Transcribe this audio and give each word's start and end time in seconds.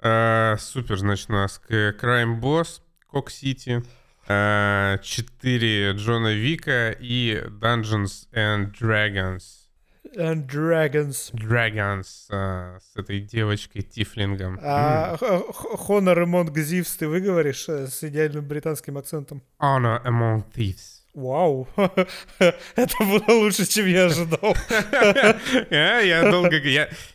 Э, 0.00 0.56
супер, 0.58 0.96
значит, 0.98 1.30
у 1.30 1.32
нас 1.34 1.60
Crime 1.68 2.40
Boss, 2.40 2.80
Кок 3.08 3.30
Сити, 3.30 3.82
4 4.26 5.92
Джона 5.92 6.34
Вика 6.34 6.90
и 6.90 7.42
Dungeons 7.60 8.28
and 8.34 8.72
Dragons. 8.78 9.42
And 10.16 10.46
Dragons. 10.46 11.30
Dragons 11.34 12.26
э, 12.30 12.78
с 12.80 12.96
этой 12.96 13.20
девочкой 13.20 13.82
Тифлингом. 13.82 14.58
А 14.62 15.16
Х- 15.18 15.42
Honor 15.88 16.24
Among 16.24 16.52
Thieves 16.54 16.96
ты 16.98 17.06
выговоришь 17.08 17.68
э, 17.68 17.86
с 17.88 18.02
идеальным 18.04 18.46
британским 18.46 18.96
акцентом? 18.96 19.42
Honor 19.60 20.02
Among 20.04 20.44
Thieves. 20.54 20.97
Вау, 21.18 21.66
это 21.76 22.94
было 23.00 23.24
лучше, 23.40 23.66
чем 23.66 23.88
я 23.88 24.04
ожидал. 24.04 24.54
А, 25.68 26.00
Я 26.00 26.30
долго... 26.30 26.60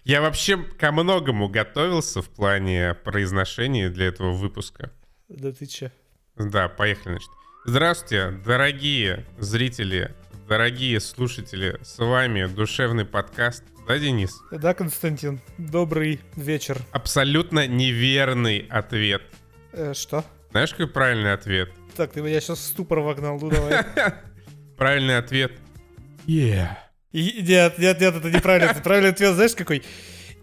Я 0.04 0.22
вообще 0.22 0.58
ко 0.58 0.92
многому 0.92 1.48
готовился 1.48 2.22
в 2.22 2.28
плане 2.28 2.96
произношения 2.96 3.90
для 3.90 4.08
этого 4.08 4.34
выпуска. 4.34 4.92
Да 5.30 5.54
ты 5.54 5.66
че? 5.66 5.94
Да, 6.36 6.68
поехали, 6.68 7.14
значит. 7.14 7.30
Здравствуйте, 7.64 8.32
дорогие 8.46 9.26
зрители, 9.40 10.14
дорогие 10.50 11.00
слушатели. 11.00 11.80
С 11.82 11.98
вами 11.98 12.46
душевный 12.48 13.06
подкаст. 13.06 13.64
Да, 13.88 13.98
Денис? 13.98 14.38
Да, 14.52 14.74
Константин, 14.74 15.40
добрый 15.58 16.20
вечер. 16.36 16.82
Абсолютно 16.92 17.68
неверный 17.68 18.68
ответ. 18.70 19.22
Э, 19.72 19.94
что? 19.94 20.26
Знаешь, 20.52 20.72
какой 20.72 20.88
правильный 20.88 21.32
ответ? 21.32 21.72
Так, 21.96 22.12
ты 22.12 22.22
меня 22.22 22.42
сейчас 22.42 22.60
в 22.60 22.64
ступор 22.64 23.00
вогнал, 23.00 23.38
ну 23.40 23.50
давай. 23.50 23.84
Правильный 24.78 25.18
ответ. 25.18 25.52
Yeah. 26.26 26.70
И- 27.12 27.44
Нет, 27.44 27.78
нет, 27.78 28.00
нет, 28.02 28.16
это 28.16 28.30
неправильно. 28.32 28.72
Это 28.72 28.82
правильный 28.82 29.12
ответ, 29.12 29.36
знаешь, 29.36 29.54
какой? 29.54 29.84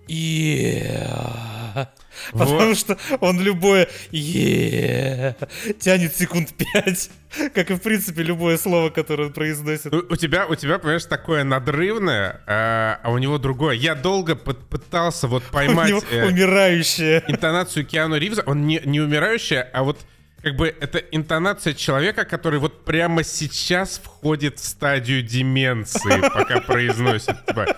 Yeah. 0.09 1.89
Потому 2.33 2.51
Вот. 2.69 2.77
что 2.77 2.99
он 3.21 3.41
любое 3.41 3.89
yeah 4.11 5.35
тянет 5.79 6.15
секунд 6.15 6.53
пять. 6.55 7.11
Как 7.55 7.71
и, 7.71 7.75
в 7.75 7.81
принципе, 7.81 8.23
любое 8.23 8.59
слово, 8.59 8.91
которое 8.91 9.29
он 9.29 9.33
произносит. 9.33 9.91
Ну, 9.93 10.03
У 10.11 10.17
тебя, 10.17 10.47
у 10.47 10.55
тебя, 10.57 10.79
понимаешь, 10.79 11.05
такое 11.05 11.45
надрывное, 11.45 12.41
а, 12.47 13.01
а 13.03 13.11
у 13.13 13.19
него 13.19 13.39
другое. 13.39 13.75
Я 13.77 13.95
долго 13.95 14.33
пы- 14.35 14.55
пытался 14.69 15.29
вот 15.29 15.45
У 15.51 15.53
поймать 15.53 15.89
него 15.89 16.03
э, 16.11 16.27
умирающее. 16.27 17.25
интонацию 17.29 17.87
Киану 17.87 18.17
Ривза. 18.19 18.43
Он 18.47 18.67
не, 18.67 18.81
не 18.85 19.01
умирающая, 19.01 19.63
а 19.73 19.83
вот 19.85 19.99
как 20.43 20.57
бы 20.57 20.69
это 20.69 20.99
интонация 20.99 21.75
человека, 21.75 22.25
который 22.25 22.59
вот 22.59 22.85
прямо 22.85 23.23
сейчас 23.25 23.99
входит 24.03 24.59
в 24.59 24.65
стадию 24.65 25.23
деменции, 25.23 26.21
пока 26.21 26.61
произносит. 26.67 27.45
Типа, 27.47 27.77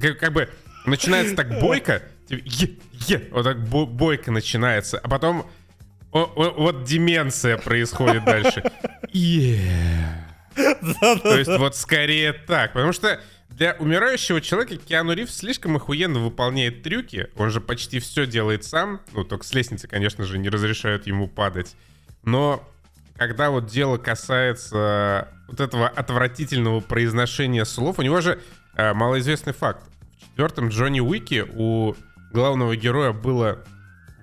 как, 0.00 0.18
как 0.18 0.32
бы 0.32 0.48
начинается 0.86 1.34
так 1.36 1.60
бойко, 1.60 2.02
типа, 2.28 2.42
«Е, 2.44 2.70
е», 3.08 3.28
вот 3.30 3.44
так 3.44 3.66
бо- 3.68 3.86
бойко 3.86 4.30
начинается, 4.30 4.98
а 4.98 5.08
потом 5.08 5.46
о- 6.12 6.22
о- 6.22 6.54
вот 6.60 6.84
деменция 6.84 7.56
происходит 7.58 8.24
дальше. 8.24 8.62
Yeah. 9.12 10.24
То 11.22 11.36
есть 11.38 11.50
вот 11.58 11.76
скорее 11.76 12.32
так. 12.32 12.72
Потому 12.72 12.92
что 12.92 13.20
для 13.48 13.74
умирающего 13.78 14.40
человека 14.40 14.76
Киану 14.76 15.12
Ривз 15.12 15.36
слишком 15.36 15.76
охуенно 15.76 16.18
выполняет 16.18 16.82
трюки. 16.82 17.28
Он 17.36 17.50
же 17.50 17.60
почти 17.60 18.00
все 18.00 18.26
делает 18.26 18.64
сам. 18.64 19.00
Ну, 19.12 19.22
только 19.24 19.44
с 19.44 19.54
лестницы, 19.54 19.86
конечно 19.86 20.24
же, 20.24 20.38
не 20.38 20.48
разрешают 20.48 21.06
ему 21.06 21.28
падать. 21.28 21.76
Но 22.24 22.62
когда 23.16 23.50
вот 23.50 23.66
дело 23.66 23.96
касается 23.98 25.28
вот 25.48 25.60
этого 25.60 25.88
отвратительного 25.88 26.80
произношения 26.80 27.64
слов, 27.64 27.98
у 27.98 28.02
него 28.02 28.20
же 28.20 28.40
э, 28.76 28.92
малоизвестный 28.92 29.52
факт. 29.52 29.84
В 30.18 30.30
четвертом 30.30 30.68
Джонни 30.68 31.00
Уике 31.00 31.44
у 31.44 31.94
главного 32.32 32.76
героя 32.76 33.12
было 33.12 33.64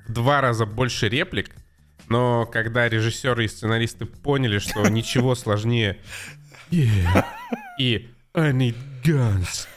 в 0.08 0.12
два 0.12 0.42
раза 0.42 0.66
больше 0.66 1.08
реплик, 1.10 1.52
но 2.10 2.46
когда 2.46 2.90
режиссеры 2.90 3.46
и 3.46 3.48
сценаристы 3.48 4.06
поняли, 4.06 4.60
что 4.60 4.88
ничего 4.90 5.36
сложнее 5.36 6.00
и 7.80 8.10
«I 8.34 8.52
need 8.54 8.76
guns» 9.04 9.68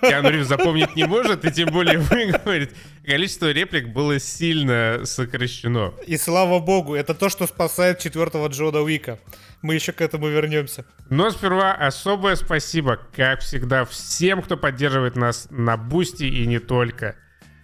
Киану 0.00 0.30
Ривз 0.30 0.48
запомнить 0.48 0.96
не 0.96 1.04
может, 1.04 1.44
и 1.44 1.52
тем 1.52 1.68
более 1.70 1.98
выговорить, 1.98 2.70
количество 3.04 3.52
реплик 3.52 3.88
было 3.88 4.18
сильно 4.18 5.02
сокращено. 5.04 5.94
И 6.06 6.16
слава 6.16 6.58
богу, 6.58 6.94
это 6.94 7.14
то, 7.14 7.28
что 7.28 7.46
спасает 7.46 8.00
четвертого 8.00 8.48
Джона 8.48 8.80
Уика. 8.80 9.20
Мы 9.62 9.74
еще 9.74 9.92
к 9.92 10.00
этому 10.00 10.28
вернемся. 10.28 10.84
Но 11.10 11.30
сперва 11.30 11.74
особое 11.74 12.34
спасибо, 12.34 12.98
как 13.14 13.40
всегда, 13.40 13.84
всем, 13.84 14.42
кто 14.42 14.56
поддерживает 14.56 15.14
нас 15.14 15.46
на 15.50 15.76
Boosty 15.76 16.24
и 16.24 16.46
не 16.46 16.58
только. 16.58 17.16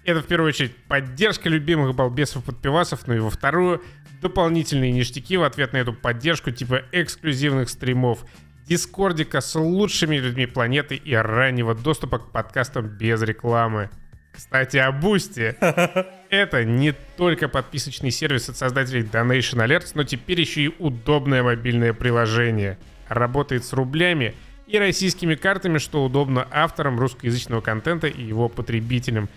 Это 0.05 0.23
в 0.23 0.27
первую 0.27 0.49
очередь 0.51 0.77
поддержка 0.87 1.49
любимых 1.49 1.95
балбесов-подпивасов, 1.95 3.07
ну 3.07 3.15
и 3.15 3.19
во 3.19 3.31
вторую 3.31 3.83
дополнительные 4.23 4.93
ништяки 4.93 5.37
в 5.37 5.43
ответ 5.43 5.73
на 5.73 5.79
эту 5.79 5.93
поддержку 5.93 6.51
типа 6.51 6.83
эксклюзивных 6.93 7.69
стримов, 7.69 8.25
дискордика 8.69 9.41
с 9.41 9.55
лучшими 9.59 10.17
людьми 10.17 10.47
планеты 10.47 10.97
и 10.97 11.15
раннего 11.15 11.75
доступа 11.75 12.19
к 12.19 12.31
подкастам 12.31 12.87
без 12.87 13.23
рекламы. 13.23 13.91
Кстати, 14.33 14.77
о 14.77 14.93
Boosty. 14.93 15.57
Это 16.31 16.65
не 16.65 16.95
только 17.17 17.49
подписочный 17.49 18.11
сервис 18.11 18.49
от 18.49 18.57
создателей 18.57 19.03
Donation 19.03 19.67
Alerts, 19.67 19.93
но 19.95 20.05
теперь 20.05 20.41
еще 20.41 20.65
и 20.65 20.75
удобное 20.79 21.43
мобильное 21.43 21.95
приложение. 21.95 22.79
Работает 23.09 23.65
с 23.65 23.73
рублями 23.73 24.35
и 24.67 24.79
российскими 24.79 25.35
картами, 25.35 25.79
что 25.79 26.05
удобно 26.05 26.47
авторам 26.51 27.01
русскоязычного 27.01 27.63
контента 27.63 28.07
и 28.07 28.23
его 28.23 28.51
потребителям. 28.51 29.31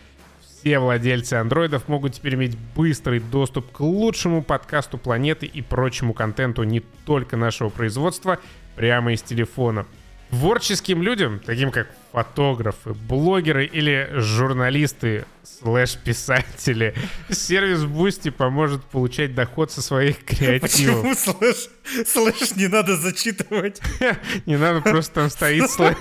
Все 0.46 0.78
владельцы 0.78 1.36
андроидов 1.36 1.88
могут 1.88 2.14
теперь 2.14 2.36
иметь 2.36 2.58
быстрый 2.76 3.20
доступ 3.20 3.72
к 3.72 3.80
лучшему 3.80 4.44
подкасту 4.44 4.98
планеты 4.98 5.46
и 5.48 5.62
прочему 5.62 6.14
контенту 6.14 6.64
не 6.64 6.82
только 7.06 7.38
нашего 7.38 7.70
производства 7.70 8.38
прямо 8.76 9.14
из 9.14 9.22
телефона. 9.22 9.86
Творческим 10.30 11.02
людям, 11.02 11.42
таким 11.46 11.72
как 11.72 11.90
фотографы, 12.14 12.94
блогеры 12.94 13.66
или 13.66 14.10
журналисты 14.14 15.26
слэш-писатели, 15.44 16.96
сервис 17.30 17.80
Boosty 17.82 18.32
поможет 18.32 18.84
получать 18.86 19.36
доход 19.36 19.72
со 19.72 19.82
своих 19.82 20.24
креативов. 20.26 21.02
Почему 21.02 21.16
слэш, 21.16 21.70
слэш 22.08 22.56
не 22.56 22.68
надо 22.68 22.96
зачитывать? 22.96 23.82
Не 24.46 24.58
надо, 24.58 24.82
просто 24.82 25.16
там 25.16 25.30
стоит 25.30 25.70
слэш. 25.70 25.98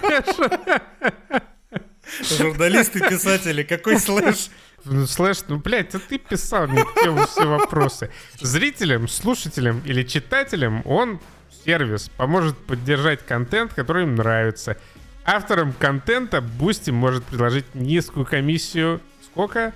Журналисты, 2.39 3.01
писатели, 3.01 3.63
какой 3.63 3.99
слэш? 3.99 4.51
Ну, 4.85 5.07
слэш, 5.07 5.39
ну, 5.49 5.59
блядь, 5.59 5.89
это 5.89 5.99
ты 5.99 6.19
писал, 6.19 6.67
не 6.67 6.83
к 6.83 6.95
тем 7.03 7.27
все 7.27 7.47
вопросы. 7.47 8.11
Зрителям, 8.41 9.09
слушателям 9.09 9.83
или 9.85 10.03
читателям 10.03 10.83
он, 10.87 11.21
сервис, 11.65 12.11
поможет 12.17 12.57
поддержать 12.57 13.25
контент, 13.25 13.75
который 13.75 14.05
им 14.05 14.15
нравится. 14.15 14.77
Авторам 15.25 15.73
контента 15.73 16.39
Boosty 16.39 16.93
может 16.93 17.25
предложить 17.25 17.75
низкую 17.75 18.27
комиссию. 18.27 19.01
Сколько? 19.23 19.73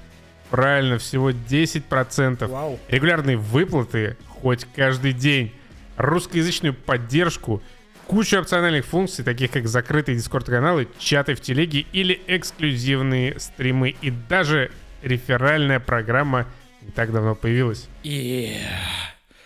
Правильно, 0.51 0.99
всего 0.99 1.31
10%. 1.31 2.47
Вау. 2.47 2.79
Регулярные 2.89 3.37
выплаты 3.37 4.17
хоть 4.29 4.67
каждый 4.75 5.13
день. 5.13 5.53
Русскоязычную 5.97 6.75
поддержку. 6.75 7.63
Кучу 8.07 8.39
опциональных 8.39 8.85
функций, 8.85 9.25
таких 9.25 9.51
как 9.51 9.67
закрытые 9.67 10.17
дискорд-каналы, 10.17 10.89
чаты 10.99 11.35
в 11.35 11.41
телеге 11.41 11.87
или 11.93 12.21
эксклюзивные 12.27 13.39
стримы. 13.39 13.95
И 14.03 14.11
даже 14.11 14.71
реферальная 15.03 15.81
программа 15.81 16.47
не 16.83 16.91
так 16.91 17.13
давно 17.13 17.35
появилась. 17.35 17.89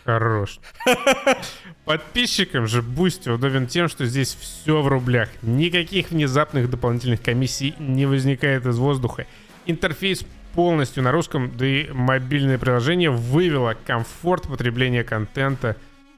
Хорош. 0.08 0.58
Подписчикам 1.84 2.66
же 2.66 2.80
Boosty 2.80 3.28
удобен 3.28 3.66
тем, 3.66 3.90
что 3.90 4.06
здесь 4.06 4.34
все 4.40 4.80
в 4.80 4.88
рублях. 4.88 5.28
Никаких 5.42 6.08
внезапных 6.08 6.70
дополнительных 6.70 7.20
комиссий 7.20 7.74
не 7.78 8.06
возникает 8.06 8.64
из 8.64 8.78
воздуха. 8.78 9.26
Интерфейс 9.66 10.24
полностью 10.54 11.02
на 11.02 11.12
русском, 11.12 11.54
да 11.54 11.66
и 11.66 11.90
мобильное 11.92 12.56
приложение 12.56 13.10
вывело 13.10 13.76
комфорт 13.86 14.48
потребления 14.48 15.04
контента 15.04 15.76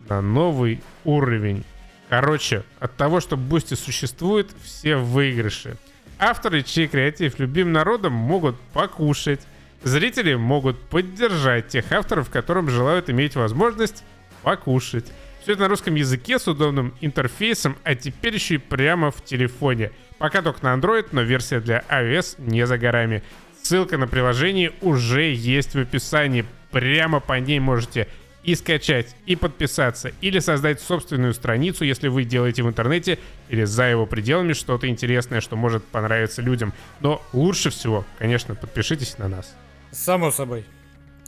на 0.08 0.20
новый 0.20 0.80
уровень. 1.02 1.64
Короче, 2.08 2.62
от 2.78 2.96
того, 2.96 3.18
что 3.18 3.36
Boosty 3.36 3.74
существует, 3.74 4.52
все 4.62 4.98
в 4.98 5.06
выигрыше. 5.06 5.76
Авторы, 6.20 6.62
чей 6.62 6.86
креатив 6.86 7.40
любим 7.40 7.72
народом, 7.72 8.12
могут 8.12 8.54
покушать. 8.72 9.40
Зрители 9.82 10.34
могут 10.34 10.78
поддержать 10.78 11.68
тех 11.68 11.90
авторов, 11.90 12.30
которым 12.30 12.68
желают 12.68 13.08
иметь 13.08 13.34
возможность 13.34 14.04
покушать. 14.42 15.10
Все 15.42 15.52
это 15.52 15.62
на 15.62 15.68
русском 15.68 15.94
языке 15.94 16.38
с 16.38 16.46
удобным 16.46 16.94
интерфейсом, 17.00 17.76
а 17.82 17.94
теперь 17.94 18.34
еще 18.34 18.56
и 18.56 18.58
прямо 18.58 19.10
в 19.10 19.24
телефоне. 19.24 19.90
Пока 20.18 20.42
только 20.42 20.62
на 20.64 20.74
Android, 20.74 21.08
но 21.12 21.22
версия 21.22 21.60
для 21.60 21.82
iOS 21.88 22.34
не 22.38 22.66
за 22.66 22.76
горами. 22.76 23.22
Ссылка 23.62 23.96
на 23.96 24.06
приложение 24.06 24.72
уже 24.82 25.32
есть 25.32 25.74
в 25.74 25.78
описании. 25.78 26.44
Прямо 26.70 27.20
по 27.20 27.40
ней 27.40 27.58
можете 27.58 28.06
и 28.44 28.54
скачать, 28.54 29.14
и 29.26 29.34
подписаться, 29.34 30.12
или 30.20 30.38
создать 30.40 30.80
собственную 30.80 31.32
страницу, 31.34 31.84
если 31.84 32.08
вы 32.08 32.24
делаете 32.24 32.62
в 32.62 32.68
интернете 32.68 33.18
или 33.48 33.64
за 33.64 33.84
его 33.84 34.06
пределами 34.06 34.52
что-то 34.52 34.88
интересное, 34.88 35.40
что 35.40 35.56
может 35.56 35.84
понравиться 35.84 36.42
людям. 36.42 36.74
Но 37.00 37.22
лучше 37.32 37.70
всего, 37.70 38.04
конечно, 38.18 38.54
подпишитесь 38.54 39.16
на 39.18 39.28
нас. 39.28 39.54
Само 39.92 40.30
собой. 40.30 40.64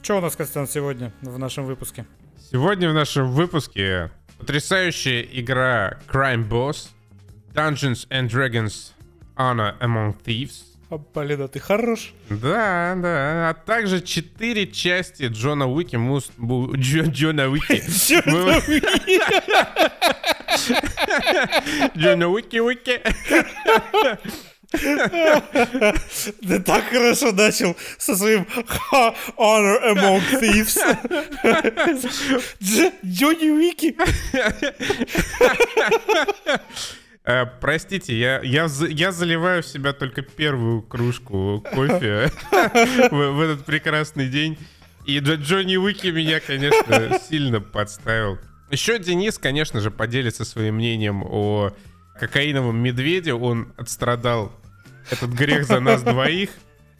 Что 0.01 0.17
у 0.17 0.21
нас, 0.21 0.35
Костян, 0.35 0.67
сегодня 0.67 1.13
в 1.21 1.37
нашем 1.37 1.65
выпуске? 1.65 2.05
Сегодня 2.51 2.89
в 2.89 2.93
нашем 2.93 3.31
выпуске 3.31 4.11
потрясающая 4.37 5.21
игра 5.21 5.99
Crime 6.11 6.47
Boss, 6.47 6.89
Dungeons 7.53 8.07
and 8.09 8.29
Dragons 8.29 8.91
Honor 9.37 9.77
Among 9.79 10.15
Thieves. 10.23 10.63
А, 10.89 10.97
блин, 10.97 11.41
а 11.41 11.47
ты 11.47 11.59
хорош. 11.59 12.13
Да, 12.29 12.95
да. 12.97 13.49
А 13.49 13.53
также 13.53 14.01
четыре 14.01 14.67
части 14.67 15.27
Джона 15.27 15.67
Уики. 15.67 15.95
Мус... 15.95 16.31
Бу... 16.37 16.75
Джо... 16.75 17.05
Джона 17.05 17.49
Уики. 17.49 17.81
Джона 21.97 22.27
Уики 22.27 22.57
Уики. 22.59 23.01
Ты 24.73 26.59
так 26.65 26.85
хорошо 26.85 27.31
начал 27.31 27.75
со 27.97 28.15
своим 28.15 28.45
Honor 29.37 29.93
Among 29.93 30.21
Thieves. 30.41 30.77
Джонни 33.05 33.49
Уики. 33.49 33.95
Э, 37.25 37.45
простите, 37.61 38.17
я, 38.17 38.41
я, 38.41 38.67
я 38.89 39.11
заливаю 39.13 39.63
в 39.63 39.65
себя 39.65 39.93
только 39.93 40.21
первую 40.21 40.81
кружку 40.81 41.63
кофе 41.73 42.29
в, 42.51 43.11
в 43.11 43.39
этот 43.39 43.65
прекрасный 43.65 44.27
день. 44.27 44.57
И 45.05 45.19
Джонни 45.19 45.77
Уики 45.77 46.07
меня, 46.07 46.41
конечно, 46.41 47.19
сильно 47.29 47.61
подставил. 47.61 48.39
Еще 48.71 48.99
Денис, 48.99 49.37
конечно 49.37 49.79
же, 49.79 49.89
поделится 49.89 50.43
своим 50.43 50.75
мнением 50.75 51.23
о 51.23 51.71
кокаиновом 52.19 52.77
медведе. 52.77 53.33
Он 53.33 53.73
отстрадал 53.77 54.51
этот 55.09 55.31
грех 55.31 55.65
за 55.65 55.79
нас 55.79 56.01
двоих. 56.03 56.49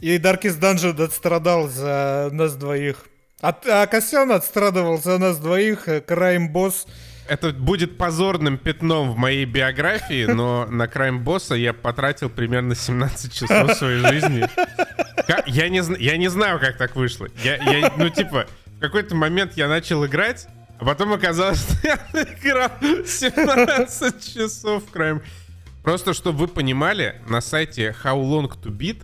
И 0.01 0.17
Darkest 0.17 0.59
Dungeon 0.59 1.01
отстрадал 1.01 1.69
за 1.69 2.29
нас 2.31 2.55
двоих. 2.55 3.05
А, 3.41 3.55
а 3.67 3.87
Косян 3.87 4.31
отстрадывал 4.31 5.01
за 5.01 5.17
нас 5.17 5.37
двоих. 5.37 5.87
Крайм 6.05 6.49
Босс 6.49 6.85
это 7.27 7.51
будет 7.51 7.97
позорным 7.97 8.57
пятном 8.57 9.11
в 9.11 9.17
моей 9.17 9.45
биографии, 9.45 10.25
но 10.25 10.65
на 10.65 10.87
Крайм 10.87 11.23
Босса 11.23 11.55
я 11.55 11.73
потратил 11.73 12.29
примерно 12.29 12.75
17 12.75 13.33
часов 13.33 13.73
своей 13.73 14.05
жизни. 14.05 14.45
Я 15.47 15.69
не, 15.69 15.81
я 16.03 16.17
не 16.17 16.29
знаю, 16.29 16.59
как 16.59 16.77
так 16.77 16.95
вышло. 16.95 17.27
Я, 17.43 17.55
я, 17.55 17.93
ну, 17.95 18.09
типа, 18.09 18.47
в 18.65 18.79
какой-то 18.79 19.15
момент 19.15 19.53
я 19.55 19.69
начал 19.69 20.05
играть, 20.05 20.47
а 20.79 20.85
потом 20.85 21.13
оказалось, 21.13 21.61
что 21.61 21.87
я 21.87 21.95
играл 22.13 22.71
17 22.81 24.33
часов 24.33 24.83
в 24.85 24.91
Крайм. 24.91 25.21
Просто, 25.83 26.13
чтобы 26.13 26.39
вы 26.39 26.47
понимали, 26.47 27.21
на 27.27 27.41
сайте 27.41 27.93
How 28.03 28.21
Long 28.23 28.49
to 28.49 28.71
Beat 28.71 29.03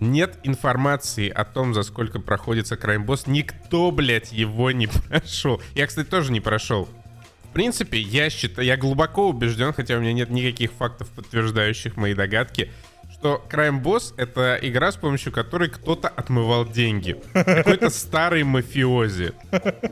нет 0.00 0.38
информации 0.42 1.28
о 1.30 1.44
том, 1.44 1.72
за 1.72 1.82
сколько 1.82 2.20
проходится 2.20 2.74
Crime 2.74 3.06
Boss. 3.06 3.22
Никто, 3.26 3.90
блядь, 3.90 4.30
его 4.30 4.70
не 4.70 4.86
прошел. 4.86 5.62
Я, 5.74 5.86
кстати, 5.86 6.06
тоже 6.06 6.30
не 6.30 6.40
прошел. 6.40 6.88
В 7.44 7.52
принципе, 7.52 7.98
я 7.98 8.30
считаю, 8.30 8.66
я 8.66 8.76
глубоко 8.76 9.28
убежден, 9.28 9.72
хотя 9.72 9.96
у 9.96 10.00
меня 10.00 10.12
нет 10.12 10.30
никаких 10.30 10.72
фактов, 10.72 11.08
подтверждающих 11.08 11.96
мои 11.96 12.14
догадки, 12.14 12.70
что 13.12 13.44
Crime 13.50 13.82
Boss— 13.82 14.14
это 14.16 14.58
игра, 14.62 14.92
с 14.92 14.96
помощью 14.96 15.32
которой 15.32 15.68
кто-то 15.68 16.08
отмывал 16.08 16.66
деньги. 16.66 17.16
Какой-то 17.32 17.90
старый 17.90 18.44
мафиози. 18.44 19.32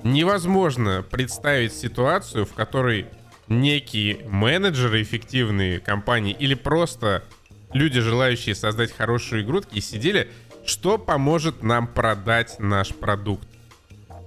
Невозможно 0.05 1.03
представить 1.03 1.73
ситуацию, 1.73 2.47
в 2.47 2.53
которой 2.53 3.07
некие 3.49 4.25
менеджеры 4.29 5.03
эффективные 5.03 5.81
компании 5.81 6.37
или 6.39 6.55
просто 6.55 7.25
люди, 7.73 8.01
желающие 8.01 8.55
создать 8.55 8.93
хорошую 8.93 9.43
игру, 9.43 9.61
такие 9.61 9.83
сидели, 9.83 10.31
что 10.65 10.99
поможет 10.99 11.63
нам 11.63 11.87
продать 11.87 12.59
наш 12.59 12.95
продукт. 12.95 13.49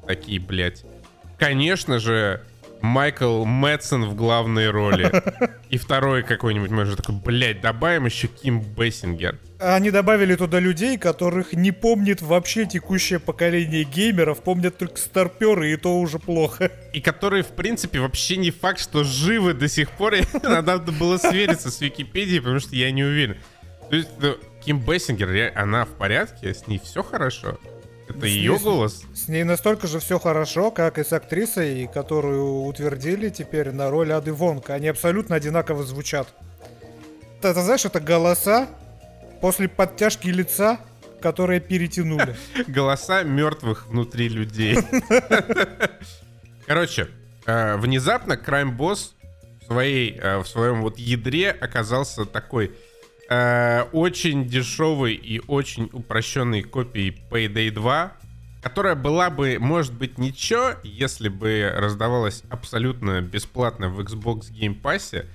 Такие, 0.07 0.39
блядь. 0.39 0.83
Конечно 1.38 2.00
же, 2.00 2.41
Майкл 2.81 3.45
Мэтсон 3.45 4.05
в 4.05 4.15
главной 4.15 4.69
роли. 4.69 5.11
И 5.69 5.77
второй 5.77 6.23
какой-нибудь 6.23 6.71
может 6.71 6.97
такой, 6.97 7.15
блядь, 7.15 7.61
добавим 7.61 8.05
еще 8.05 8.27
Ким 8.27 8.61
Бессингер. 8.61 9.39
Они 9.59 9.91
добавили 9.91 10.35
туда 10.35 10.59
людей, 10.59 10.97
которых 10.97 11.53
не 11.53 11.71
помнит 11.71 12.21
вообще 12.21 12.65
текущее 12.65 13.19
поколение 13.19 13.83
геймеров, 13.83 14.41
помнят 14.41 14.77
только 14.77 14.97
старперы, 14.97 15.71
и 15.71 15.77
то 15.77 15.99
уже 15.99 16.17
плохо. 16.17 16.71
И 16.93 17.01
которые, 17.01 17.43
в 17.43 17.49
принципе, 17.49 17.99
вообще 17.99 18.37
не 18.37 18.49
факт, 18.49 18.79
что 18.79 19.03
живы 19.03 19.53
до 19.53 19.67
сих 19.67 19.91
пор. 19.91 20.15
Надо 20.43 20.91
было 20.91 21.17
свериться 21.17 21.69
с 21.69 21.79
Википедией, 21.79 22.39
потому 22.39 22.59
что 22.59 22.75
я 22.75 22.91
не 22.91 23.03
уверен. 23.03 23.37
То 23.89 23.95
есть, 23.95 24.09
ну, 24.19 24.35
Ким 24.65 24.79
Бессингер, 24.79 25.51
она 25.55 25.85
в 25.85 25.89
порядке, 25.89 26.53
с 26.53 26.67
ней 26.67 26.79
все 26.83 27.03
хорошо. 27.03 27.59
Это 28.11 28.27
с 28.27 28.29
ее 28.29 28.53
ней, 28.53 28.59
голос? 28.59 29.03
С 29.13 29.27
ней 29.27 29.43
настолько 29.43 29.87
же 29.87 29.99
все 29.99 30.19
хорошо, 30.19 30.71
как 30.71 30.97
и 30.97 31.03
с 31.03 31.11
актрисой, 31.13 31.89
которую 31.93 32.63
утвердили 32.63 33.29
теперь 33.29 33.71
на 33.71 33.89
роль 33.89 34.11
Ады 34.11 34.33
Вонг. 34.33 34.69
Они 34.69 34.87
абсолютно 34.87 35.35
одинаково 35.35 35.83
звучат. 35.83 36.27
Это, 37.39 37.61
знаешь, 37.61 37.85
это 37.85 37.99
голоса 37.99 38.67
после 39.41 39.67
подтяжки 39.67 40.27
лица, 40.27 40.79
которые 41.21 41.59
перетянули. 41.59 42.35
Голоса 42.67 43.23
мертвых 43.23 43.87
внутри 43.87 44.29
людей. 44.29 44.77
Короче, 46.67 47.09
э, 47.45 47.77
внезапно 47.77 48.33
Crime 48.33 48.77
Boss 48.77 49.11
в, 49.61 49.65
своей, 49.65 50.17
э, 50.17 50.37
в 50.39 50.47
своем 50.47 50.81
вот 50.81 50.97
ядре 50.97 51.51
оказался 51.51 52.25
такой 52.25 52.75
э, 53.31 53.83
очень 53.93 54.45
дешевой 54.45 55.13
и 55.13 55.41
очень 55.47 55.89
упрощенной 55.93 56.63
копией 56.63 57.17
Payday 57.31 57.71
2, 57.71 58.11
которая 58.61 58.95
была 58.95 59.29
бы, 59.29 59.57
может 59.57 59.93
быть, 59.93 60.17
ничего, 60.17 60.73
если 60.83 61.29
бы 61.29 61.71
раздавалась 61.73 62.43
абсолютно 62.49 63.21
бесплатно 63.21 63.87
в 63.87 64.01
Xbox 64.01 64.51
Game 64.51 64.79
Pass, 64.79 65.25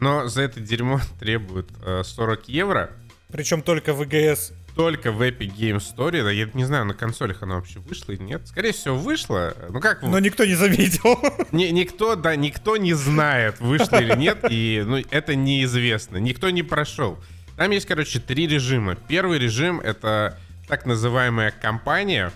но 0.00 0.26
за 0.26 0.42
это 0.42 0.58
дерьмо 0.60 1.00
требуют 1.20 1.70
э, 1.84 2.02
40 2.04 2.48
евро. 2.48 2.90
Причем 3.30 3.62
только 3.62 3.94
в 3.94 4.02
EGS. 4.02 4.52
Только 4.78 5.10
в 5.10 5.22
Epic 5.22 5.56
Game 5.56 5.78
Store. 5.78 6.22
Да, 6.22 6.30
я 6.30 6.48
не 6.54 6.64
знаю, 6.64 6.84
на 6.84 6.94
консолях 6.94 7.42
она 7.42 7.56
вообще 7.56 7.80
вышла 7.80 8.12
или 8.12 8.22
нет. 8.22 8.46
Скорее 8.46 8.70
всего, 8.70 8.96
вышла. 8.96 9.52
Ну 9.70 9.80
как 9.80 10.02
Но 10.02 10.20
никто 10.20 10.44
не 10.44 10.54
заметил. 10.54 11.18
Не, 11.50 11.72
никто, 11.72 12.14
да, 12.14 12.36
никто 12.36 12.76
не 12.76 12.94
знает, 12.94 13.58
вышла 13.58 14.00
или 14.00 14.14
нет. 14.14 14.38
И 14.48 14.84
ну, 14.86 14.98
это 15.10 15.34
неизвестно. 15.34 16.18
Никто 16.18 16.48
не 16.50 16.62
прошел. 16.62 17.18
Там 17.56 17.72
есть, 17.72 17.86
короче, 17.86 18.20
три 18.20 18.46
режима. 18.46 18.94
Первый 18.94 19.40
режим— 19.40 19.80
это 19.84 20.38
так 20.68 20.86
называемая 20.86 21.50
кампания. 21.50 22.30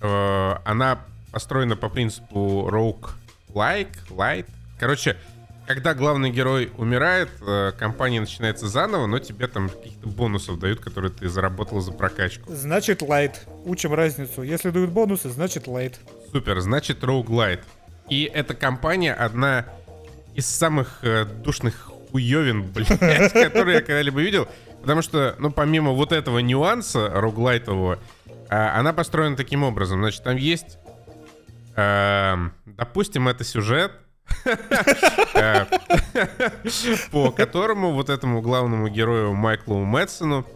Э, 0.00 0.56
она 0.64 0.98
построена 1.30 1.76
по 1.76 1.88
принципу 1.88 2.68
rogue-like, 2.68 3.94
light. 4.10 4.46
Короче, 4.80 5.16
когда 5.68 5.92
главный 5.92 6.30
герой 6.30 6.72
умирает, 6.78 7.28
э, 7.46 7.72
компания 7.78 8.20
начинается 8.20 8.68
заново, 8.68 9.04
но 9.04 9.18
тебе 9.18 9.46
там 9.48 9.68
каких-то 9.68 10.08
бонусов 10.08 10.58
дают, 10.58 10.80
которые 10.80 11.12
ты 11.12 11.28
заработал 11.28 11.82
за 11.82 11.92
прокачку. 11.92 12.50
Значит, 12.50 13.02
лайт. 13.02 13.46
Учим 13.66 13.92
разницу. 13.92 14.42
Если 14.42 14.70
дают 14.70 14.88
бонусы, 14.88 15.28
значит 15.28 15.66
лайт. 15.66 16.00
Супер, 16.32 16.58
значит 16.60 17.04
roguelite. 17.04 17.60
И 18.08 18.24
эта 18.32 18.54
компания 18.54 19.12
одна 19.12 19.66
из 20.34 20.46
самых 20.46 21.00
э, 21.02 21.26
душных 21.26 21.90
хуевин, 22.10 22.62
блядь, 22.72 23.32
которые 23.34 23.74
я 23.74 23.80
когда-либо 23.82 24.22
видел. 24.22 24.48
Потому 24.80 25.02
что, 25.02 25.36
ну, 25.38 25.50
помимо 25.50 25.90
вот 25.92 26.12
этого 26.12 26.38
нюанса 26.38 27.10
роглайтового, 27.10 27.98
а, 28.48 28.78
она 28.80 28.94
построена 28.94 29.36
таким 29.36 29.64
образом. 29.64 30.00
Значит, 30.00 30.22
там 30.22 30.36
есть, 30.36 30.78
эм, 31.76 32.54
допустим, 32.64 33.28
это 33.28 33.44
сюжет, 33.44 33.92
по 37.10 37.30
которому 37.30 37.92
вот 37.92 38.08
этому 38.10 38.40
главному 38.40 38.88
герою 38.88 39.34
Майклу 39.34 39.84
Мэтсону 39.84 40.46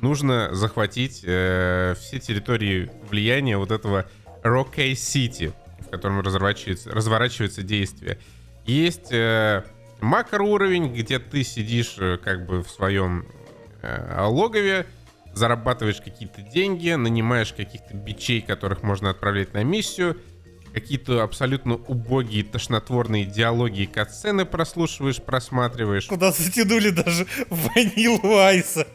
нужно 0.00 0.54
захватить 0.54 1.22
э, 1.24 1.94
все 1.98 2.18
территории 2.18 2.90
влияния 3.10 3.56
вот 3.56 3.70
этого 3.70 4.06
Рокей 4.42 4.94
Сити, 4.94 5.52
в 5.80 5.90
котором 5.90 6.20
разворачивается, 6.20 7.62
действие. 7.62 8.18
Есть 8.64 9.12
э, 9.12 9.64
макроуровень, 10.00 10.94
где 10.94 11.18
ты 11.18 11.42
сидишь 11.42 11.96
э, 11.98 12.18
как 12.22 12.46
бы 12.46 12.62
в 12.62 12.70
своем 12.70 13.26
логове, 13.80 14.86
зарабатываешь 15.34 16.00
какие-то 16.00 16.42
деньги, 16.42 16.90
нанимаешь 16.90 17.52
каких-то 17.52 17.94
бичей, 17.94 18.40
которых 18.42 18.82
можно 18.82 19.10
отправлять 19.10 19.54
на 19.54 19.62
миссию, 19.62 20.16
какие-то 20.80 21.22
абсолютно 21.22 21.74
убогие, 21.74 22.44
тошнотворные 22.44 23.24
диалоги 23.24 23.82
и 23.82 23.86
катсцены 23.86 24.44
прослушиваешь, 24.44 25.22
просматриваешь. 25.22 26.06
Куда 26.06 26.32
затянули 26.32 26.90
даже 26.90 27.26
Ванилу 27.48 28.38
Айса. 28.38 28.86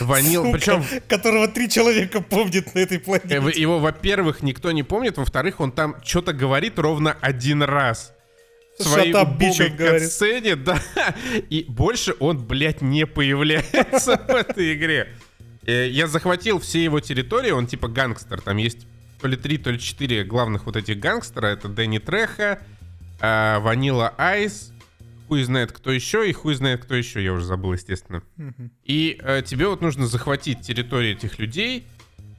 Ванил, 0.00 0.52
причем... 0.52 0.84
Которого 1.08 1.48
три 1.48 1.68
человека 1.68 2.20
помнят 2.20 2.74
на 2.74 2.78
этой 2.80 2.98
планете. 2.98 3.36
Э, 3.36 3.50
его, 3.52 3.78
во-первых, 3.78 4.42
никто 4.42 4.70
не 4.72 4.82
помнит, 4.82 5.18
во-вторых, 5.18 5.60
он 5.60 5.72
там 5.72 5.96
что-то 6.04 6.32
говорит 6.32 6.78
ровно 6.78 7.16
один 7.20 7.62
раз. 7.62 8.12
В 8.78 8.84
своей 8.84 9.12
убогой 9.12 9.70
катсцене, 9.70 10.56
да. 10.56 10.80
И 11.50 11.64
больше 11.68 12.14
он, 12.20 12.38
блядь, 12.44 12.80
не 12.80 13.06
появляется 13.06 14.16
в 14.28 14.30
этой 14.30 14.74
игре. 14.74 15.08
Э, 15.66 15.88
я 15.88 16.06
захватил 16.06 16.58
все 16.58 16.82
его 16.82 17.00
территории, 17.00 17.50
он 17.50 17.66
типа 17.66 17.88
гангстер, 17.88 18.40
там 18.40 18.56
есть 18.56 18.86
то 19.22 19.28
ли 19.28 19.36
три, 19.36 19.56
то 19.56 19.70
ли 19.70 19.78
четыре 19.78 20.24
главных 20.24 20.66
вот 20.66 20.76
этих 20.76 20.98
гангстера. 20.98 21.46
Это 21.46 21.68
Дэнни 21.68 21.98
Треха, 21.98 22.60
Ванила 23.20 24.12
Айс, 24.18 24.72
хуй 25.28 25.44
знает 25.44 25.70
кто 25.70 25.92
еще, 25.92 26.28
и 26.28 26.32
хуй 26.32 26.54
знает 26.56 26.84
кто 26.84 26.96
еще, 26.96 27.22
я 27.22 27.32
уже 27.32 27.46
забыл, 27.46 27.72
естественно. 27.72 28.22
И 28.84 29.18
э, 29.22 29.42
тебе 29.46 29.68
вот 29.68 29.80
нужно 29.80 30.06
захватить 30.06 30.60
территорию 30.60 31.12
этих 31.12 31.38
людей, 31.38 31.86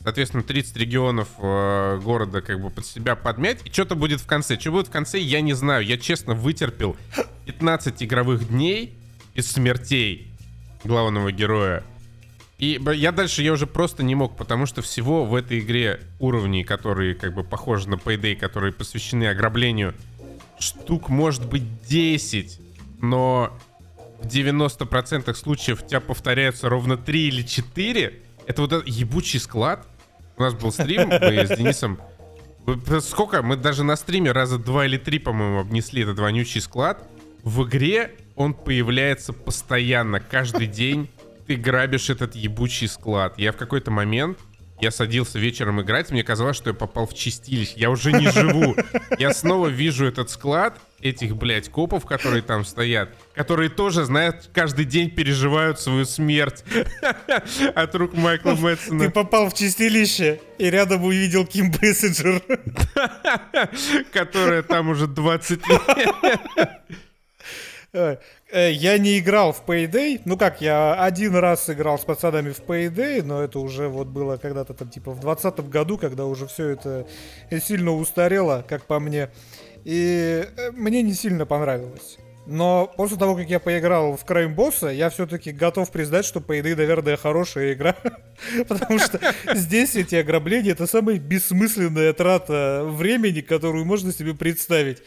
соответственно, 0.04 0.44
30 0.44 0.76
регионов 0.76 1.30
э, 1.40 2.00
города 2.04 2.42
как 2.42 2.62
бы 2.62 2.70
под 2.70 2.86
себя 2.86 3.16
подмять, 3.16 3.66
и 3.66 3.72
что-то 3.72 3.96
будет 3.96 4.20
в 4.20 4.28
конце. 4.28 4.60
Что 4.60 4.72
будет 4.72 4.90
в 4.90 4.92
конце, 4.92 5.20
я 5.20 5.40
не 5.40 5.54
знаю. 5.54 5.86
Я 5.86 5.98
честно 5.98 6.36
вытерпел 6.36 6.98
15 7.46 8.04
игровых 8.04 8.50
дней 8.50 8.94
без 9.34 9.50
смертей 9.50 10.28
главного 10.84 11.32
героя. 11.32 11.84
И 12.64 12.80
я 12.96 13.12
дальше 13.12 13.42
я 13.42 13.52
уже 13.52 13.68
просто 13.68 14.04
не 14.04 14.16
мог, 14.16 14.38
потому 14.38 14.66
что 14.68 14.82
всего 14.82 15.26
в 15.26 15.36
этой 15.36 15.60
игре 15.60 16.00
уровней, 16.20 16.64
которые 16.64 17.14
как 17.14 17.34
бы 17.34 17.44
похожи 17.44 17.90
на 17.90 17.96
Payday, 17.96 18.38
которые 18.38 18.72
посвящены 18.72 19.26
ограблению, 19.26 19.94
штук 20.60 21.10
может 21.10 21.46
быть 21.46 21.84
10, 21.90 22.62
но 23.02 23.52
в 24.22 24.28
90% 24.28 25.34
случаев 25.34 25.84
у 25.84 25.86
тебя 25.86 26.00
повторяются 26.00 26.70
ровно 26.70 26.96
3 26.96 27.28
или 27.28 27.42
4. 27.42 28.22
Это 28.46 28.62
вот 28.62 28.72
этот 28.72 28.88
ебучий 28.88 29.42
склад. 29.42 29.86
У 30.38 30.44
нас 30.44 30.54
был 30.54 30.72
стрим, 30.72 31.10
мы 31.10 31.16
с 31.20 31.50
Денисом 31.58 32.00
Сколько? 33.02 33.42
Мы 33.42 33.58
даже 33.58 33.84
на 33.84 33.98
стриме 33.98 34.32
раза 34.32 34.58
два 34.58 34.86
или 34.86 34.96
три, 34.96 35.20
по-моему, 35.20 35.60
обнесли 35.60 36.04
этот 36.04 36.18
вонючий 36.18 36.62
склад. 36.62 37.06
В 37.44 37.66
игре 37.66 38.16
он 38.38 38.54
появляется 38.54 39.34
постоянно, 39.34 40.22
каждый 40.22 40.68
день 40.68 41.10
ты 41.54 41.60
грабишь 41.60 42.10
этот 42.10 42.36
ебучий 42.36 42.88
склад. 42.88 43.38
Я 43.38 43.52
в 43.52 43.58
какой-то 43.58 43.92
момент, 43.92 44.40
я 44.82 44.90
садился 44.90 45.38
вечером 45.38 45.82
играть, 45.82 46.10
мне 46.10 46.24
казалось, 46.24 46.58
что 46.58 46.72
я 46.72 46.74
попал 46.74 47.06
в 47.06 47.14
чистилище. 47.14 47.74
Я 47.76 47.92
уже 47.92 48.12
не 48.12 48.32
живу. 48.32 48.76
Я 49.20 49.36
снова 49.36 49.68
вижу 49.68 50.08
этот 50.08 50.32
склад, 50.32 50.80
этих, 51.00 51.36
блядь, 51.38 51.70
копов, 51.70 52.06
которые 52.08 52.42
там 52.42 52.66
стоят, 52.66 53.10
которые 53.36 53.70
тоже, 53.70 54.04
знают, 54.04 54.50
каждый 54.52 54.86
день 54.86 55.12
переживают 55.12 55.80
свою 55.80 56.06
смерть 56.06 56.64
от 57.76 57.94
рук 57.94 58.16
Майкла 58.16 58.56
Мэтсона. 58.56 59.06
Ты 59.06 59.12
попал 59.12 59.52
в 59.52 59.54
чистилище 59.54 60.42
и 60.58 60.72
рядом 60.72 61.04
увидел 61.04 61.46
Ким 61.46 61.72
Бессенджер. 61.72 62.42
Которая 64.12 64.64
там 64.64 64.90
уже 64.90 65.06
20 65.06 65.68
лет. 65.68 65.80
Э, 67.94 68.18
я 68.72 68.98
не 68.98 69.20
играл 69.20 69.54
в 69.54 69.64
Payday. 69.66 70.22
Ну 70.26 70.36
как, 70.36 70.62
я 70.62 70.96
один 70.96 71.36
раз 71.36 71.70
играл 71.70 72.00
с 72.00 72.04
пацанами 72.04 72.50
в 72.50 72.60
Payday, 72.60 73.22
но 73.22 73.44
это 73.44 73.60
уже 73.60 73.88
вот 73.88 74.08
было 74.08 74.38
когда-то 74.38 74.74
там 74.74 74.90
типа 74.90 75.12
в 75.12 75.20
двадцатом 75.20 75.70
году, 75.70 76.00
когда 76.00 76.26
уже 76.26 76.48
все 76.48 76.70
это 76.70 77.06
сильно 77.62 77.92
устарело, 77.92 78.66
как 78.68 78.86
по 78.86 79.00
мне. 79.00 79.30
И 79.84 80.44
э, 80.58 80.72
мне 80.72 81.04
не 81.04 81.14
сильно 81.14 81.46
понравилось. 81.46 82.18
Но 82.46 82.92
после 82.98 83.18
того, 83.18 83.36
как 83.36 83.50
я 83.50 83.60
поиграл 83.60 84.18
в 84.18 84.26
Crime 84.26 84.54
Босса, 84.54 84.88
я 84.88 85.10
все-таки 85.10 85.52
готов 85.52 85.90
признать, 85.92 86.26
что 86.26 86.40
Payday, 86.40 86.76
наверное, 86.76 87.16
хорошая 87.16 87.74
игра. 87.74 87.96
Потому 88.68 89.00
что 89.00 89.20
здесь 89.54 89.96
эти 89.96 90.16
ограбления— 90.16 90.72
это 90.74 90.86
самая 90.88 91.20
бессмысленная 91.20 92.12
трата 92.12 92.82
времени, 92.86 93.40
которую 93.42 93.86
можно 93.86 94.12
себе 94.12 94.34
представить 94.34 95.04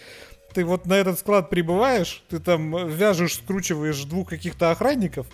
ты 0.56 0.64
вот 0.64 0.86
на 0.86 0.94
этот 0.94 1.18
склад 1.18 1.50
прибываешь, 1.50 2.24
ты 2.30 2.38
там 2.38 2.88
вяжешь, 2.88 3.34
скручиваешь 3.34 4.02
двух 4.04 4.30
каких-то 4.30 4.70
охранников, 4.70 5.26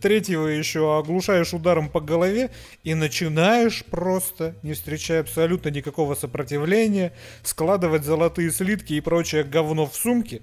третьего 0.00 0.46
еще 0.46 0.96
оглушаешь 0.96 1.52
ударом 1.52 1.88
по 1.88 2.00
голове 2.00 2.52
и 2.84 2.94
начинаешь 2.94 3.84
просто, 3.84 4.54
не 4.62 4.74
встречая 4.74 5.22
абсолютно 5.22 5.70
никакого 5.70 6.14
сопротивления, 6.14 7.12
складывать 7.42 8.04
золотые 8.04 8.52
слитки 8.52 8.92
и 8.92 9.00
прочее 9.00 9.42
говно 9.42 9.86
в 9.86 9.96
сумки, 9.96 10.40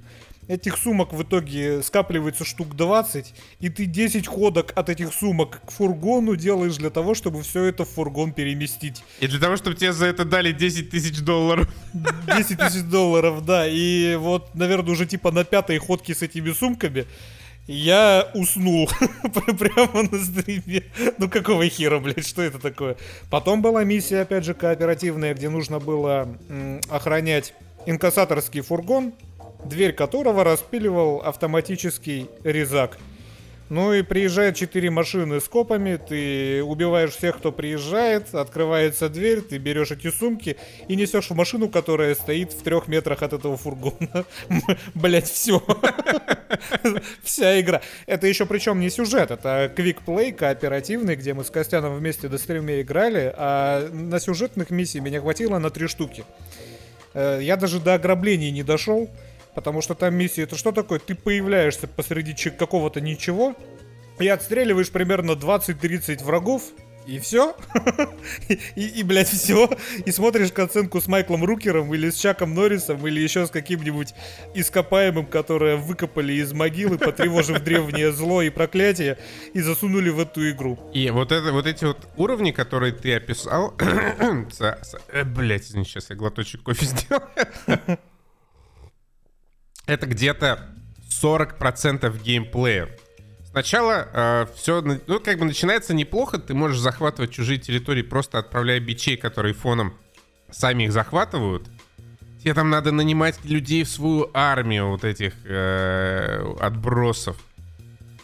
Этих 0.47 0.77
сумок 0.77 1.11
в 1.13 1.23
итоге 1.23 1.83
скапливается 1.83 2.45
штук 2.45 2.75
20, 2.75 3.33
и 3.59 3.69
ты 3.69 3.85
10 3.85 4.27
ходок 4.27 4.71
от 4.75 4.89
этих 4.89 5.13
сумок 5.13 5.59
к 5.65 5.71
фургону 5.71 6.37
делаешь 6.37 6.77
для 6.77 6.89
того, 6.89 7.15
чтобы 7.15 7.41
все 7.43 7.65
это 7.65 7.83
в 7.83 7.89
фургон 7.89 8.31
переместить. 8.31 9.03
И 9.19 9.27
для 9.27 9.39
того, 9.39 9.57
чтобы 9.57 9.75
тебе 9.75 9.91
за 9.91 10.05
это 10.05 10.23
дали 10.23 10.53
10 10.53 10.89
тысяч 10.89 11.19
долларов. 11.19 11.67
10 12.27 12.59
тысяч 12.59 12.83
долларов, 12.83 13.45
да. 13.45 13.67
И 13.67 14.15
вот, 14.15 14.55
наверное, 14.55 14.93
уже 14.93 15.05
типа 15.05 15.31
на 15.31 15.43
пятой 15.43 15.79
ходке 15.79 16.15
с 16.15 16.21
этими 16.21 16.51
сумками 16.51 17.05
я 17.67 18.31
уснул 18.33 18.89
прямо 19.59 20.03
на 20.09 20.23
стриме. 20.23 20.83
Ну 21.17 21.29
какого 21.29 21.67
хера, 21.67 21.99
блядь, 21.99 22.25
что 22.25 22.41
это 22.41 22.59
такое? 22.59 22.95
Потом 23.29 23.61
была 23.61 23.83
миссия, 23.83 24.21
опять 24.21 24.45
же, 24.45 24.53
кооперативная, 24.53 25.33
где 25.33 25.49
нужно 25.49 25.79
было 25.79 26.37
охранять 26.89 27.53
инкассаторский 27.85 28.61
фургон, 28.61 29.13
дверь 29.63 29.93
которого 29.93 30.43
распиливал 30.43 31.21
автоматический 31.21 32.29
резак. 32.43 32.97
Ну 33.69 33.93
и 33.93 34.01
приезжают 34.01 34.55
четыре 34.55 34.89
машины 34.89 35.41
с 35.41 35.49
копами, 35.49 35.97
ты 35.97 36.63
убиваешь 36.63 37.11
всех, 37.11 37.37
кто 37.37 37.51
приезжает, 37.51 38.33
открывается 38.33 39.09
дверь, 39.09 39.41
ты 39.41 39.57
берешь 39.57 39.91
эти 39.91 40.09
сумки 40.09 40.55
и 40.87 40.95
несешь 40.95 41.29
в 41.29 41.35
машину, 41.35 41.67
которая 41.67 42.15
стоит 42.15 42.53
в 42.53 42.63
трех 42.63 42.87
метрах 42.87 43.23
от 43.23 43.33
этого 43.33 43.57
фургона. 43.57 44.25
Блять, 44.95 45.29
все. 45.29 45.61
Вся 47.23 47.59
игра. 47.59 47.81
Это 48.05 48.27
еще 48.27 48.45
причем 48.45 48.79
не 48.79 48.89
сюжет, 48.89 49.31
это 49.31 49.69
квикплей 49.75 50.31
кооперативный, 50.31 51.17
где 51.17 51.33
мы 51.33 51.43
с 51.43 51.49
Костяном 51.49 51.95
вместе 51.95 52.29
до 52.29 52.37
стриме 52.37 52.81
играли, 52.81 53.33
а 53.35 53.89
на 53.91 54.21
сюжетных 54.21 54.69
миссий 54.69 55.01
меня 55.01 55.19
хватило 55.19 55.59
на 55.59 55.71
три 55.71 55.87
штуки. 55.87 56.23
Э, 57.13 57.39
я 57.41 57.57
даже 57.57 57.81
до 57.81 57.95
ограблений 57.95 58.51
не 58.51 58.63
дошел. 58.63 59.09
Потому 59.57 59.81
что 59.81 59.95
там 59.95 60.13
миссия 60.13 60.43
это 60.43 60.55
что 60.55 60.71
такое? 60.71 60.99
Ты 60.99 61.15
появляешься 61.15 61.87
посреди 61.87 62.35
какого-то 62.51 63.01
ничего 63.01 63.55
и 64.19 64.27
отстреливаешь 64.27 64.91
примерно 64.91 65.31
20-30 65.31 66.23
врагов, 66.23 66.61
и 67.07 67.17
все. 67.17 67.55
и, 68.75 68.83
и, 68.85 69.01
блядь, 69.01 69.29
все. 69.29 69.67
И 70.05 70.11
смотришь 70.11 70.51
оценку 70.51 71.01
с 71.01 71.07
Майклом 71.07 71.43
Рукером 71.43 71.91
или 71.95 72.11
с 72.11 72.17
Чаком 72.17 72.53
Норрисом 72.53 73.07
или 73.07 73.19
еще 73.19 73.47
с 73.47 73.49
каким-нибудь 73.49 74.13
ископаемым, 74.53 75.25
которое 75.25 75.75
выкопали 75.75 76.33
из 76.33 76.53
могилы, 76.53 76.99
потревожив 76.99 77.59
древнее 77.63 78.11
зло 78.11 78.43
и 78.43 78.51
проклятие, 78.51 79.17
и 79.55 79.61
засунули 79.61 80.11
в 80.11 80.19
эту 80.19 80.47
игру. 80.51 80.77
И 80.93 81.09
вот, 81.09 81.31
это, 81.31 81.51
вот 81.51 81.65
эти 81.65 81.83
вот 81.83 82.07
уровни, 82.15 82.51
которые 82.51 82.93
ты 82.93 83.15
описал... 83.15 83.73
Э, 85.09 85.23
извини, 85.23 85.83
сейчас 85.83 86.11
я 86.11 86.15
глоточек 86.15 86.61
кофе 86.61 86.85
сделал 86.85 87.23
это 89.87 90.05
где-то 90.05 90.67
40% 91.21 92.21
геймплея. 92.21 92.89
Сначала 93.49 94.07
э, 94.13 94.45
все, 94.55 94.81
ну, 94.81 95.19
как 95.19 95.39
бы 95.39 95.45
начинается 95.45 95.93
неплохо, 95.93 96.37
ты 96.37 96.53
можешь 96.53 96.77
захватывать 96.77 97.31
чужие 97.31 97.57
территории, 97.57 98.03
просто 98.03 98.37
отправляя 98.37 98.79
бичей, 98.79 99.17
которые 99.17 99.55
фоном 99.55 99.97
сами 100.51 100.83
их 100.83 100.91
захватывают. 100.91 101.67
Тебе 102.43 102.53
там 102.53 102.69
надо 102.69 102.91
нанимать 102.91 103.43
людей 103.43 103.83
в 103.83 103.89
свою 103.89 104.29
армию 104.33 104.89
вот 104.89 105.03
этих 105.03 105.33
э, 105.45 106.55
отбросов. 106.59 107.37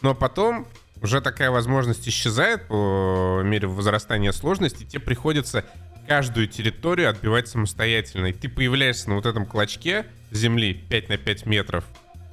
Но 0.02 0.14
потом 0.14 0.68
уже 1.02 1.20
такая 1.20 1.50
возможность 1.50 2.06
исчезает 2.06 2.68
по 2.68 3.42
мере 3.42 3.66
возрастания 3.66 4.30
сложности. 4.32 4.84
Тебе 4.84 5.00
приходится 5.00 5.64
каждую 6.06 6.46
территорию 6.46 7.10
отбивать 7.10 7.48
самостоятельно. 7.48 8.26
И 8.26 8.32
ты 8.32 8.48
появляешься 8.48 9.08
на 9.08 9.16
вот 9.16 9.26
этом 9.26 9.46
клочке, 9.46 10.06
земли 10.34 10.74
5 10.74 11.08
на 11.08 11.16
5 11.16 11.46
метров. 11.46 11.84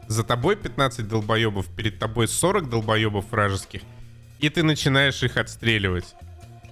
За 0.07 0.23
тобой 0.23 0.55
15 0.55 1.07
долбоебов, 1.07 1.67
перед 1.67 1.99
тобой 1.99 2.27
40 2.27 2.69
долбоебов 2.69 3.31
вражеских. 3.31 3.81
И 4.39 4.49
ты 4.49 4.63
начинаешь 4.63 5.23
их 5.23 5.37
отстреливать. 5.37 6.15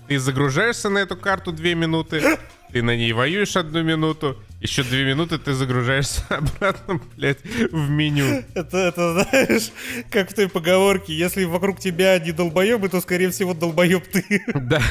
Ты 0.08 0.20
загружаешься 0.20 0.90
на 0.90 0.98
эту 0.98 1.16
карту 1.16 1.52
2 1.52 1.74
минуты, 1.76 2.40
ты 2.72 2.82
на 2.82 2.96
ней 2.96 3.14
воюешь 3.14 3.56
одну 3.56 3.84
минуту, 3.84 4.38
еще 4.62 4.84
две 4.84 5.06
минуты 5.06 5.38
ты 5.38 5.54
загружаешься 5.54 6.24
обратно, 6.30 7.00
блядь, 7.16 7.44
в 7.72 7.90
меню. 7.90 8.44
Это, 8.54 8.78
это, 8.78 9.14
знаешь, 9.14 9.72
как 10.12 10.32
в 10.32 10.34
той 10.34 10.50
поговорке, 10.50 11.14
если 11.14 11.46
вокруг 11.46 11.80
тебя 11.80 12.20
не 12.20 12.32
долбоебы, 12.32 12.90
то, 12.90 13.00
скорее 13.00 13.30
всего, 13.30 13.54
долбоеб 13.54 14.06
ты. 14.08 14.44
Да, 14.54 14.82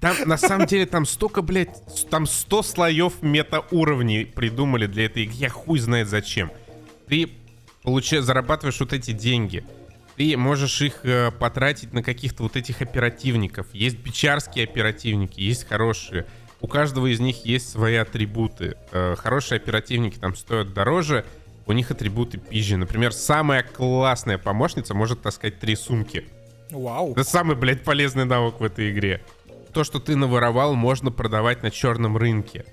там, 0.00 0.16
на 0.26 0.36
самом 0.36 0.66
деле, 0.66 0.86
там 0.86 1.06
столько, 1.06 1.42
блядь, 1.42 1.70
там 2.10 2.26
100 2.26 2.62
слоев 2.62 3.22
метауровней 3.22 4.26
придумали 4.26 4.86
для 4.86 5.06
этой 5.06 5.24
игры. 5.24 5.36
Я 5.36 5.48
хуй 5.48 5.78
знает 5.78 6.08
зачем. 6.08 6.50
Ты 7.08 7.30
получаешь, 7.82 8.24
зарабатываешь 8.24 8.80
вот 8.80 8.92
эти 8.92 9.12
деньги. 9.12 9.64
Ты 10.16 10.36
можешь 10.36 10.82
их 10.82 11.04
э, 11.04 11.30
потратить 11.30 11.92
на 11.92 12.02
каких-то 12.02 12.42
вот 12.42 12.56
этих 12.56 12.82
оперативников. 12.82 13.68
Есть 13.72 13.98
бичарские 13.98 14.64
оперативники, 14.64 15.40
есть 15.40 15.68
хорошие. 15.68 16.26
У 16.60 16.66
каждого 16.66 17.06
из 17.06 17.20
них 17.20 17.44
есть 17.44 17.70
свои 17.70 17.94
атрибуты. 17.96 18.76
Э, 18.92 19.14
хорошие 19.16 19.56
оперативники 19.56 20.18
там 20.18 20.34
стоят 20.34 20.74
дороже, 20.74 21.24
у 21.66 21.72
них 21.72 21.90
атрибуты 21.90 22.38
пизжи. 22.38 22.76
Например, 22.76 23.12
самая 23.12 23.62
классная 23.62 24.38
помощница 24.38 24.94
может 24.94 25.22
таскать 25.22 25.60
три 25.60 25.76
сумки. 25.76 26.26
Вау. 26.70 27.12
Это 27.12 27.24
самый, 27.24 27.56
блядь, 27.56 27.84
полезный 27.84 28.24
навык 28.24 28.60
в 28.60 28.64
этой 28.64 28.90
игре. 28.90 29.22
то, 29.72 29.84
что 29.84 30.00
ты 30.00 30.16
наворовал, 30.16 30.74
можно 30.74 31.10
продавать 31.10 31.62
на 31.62 31.70
черном 31.70 32.16
рынке. 32.16 32.64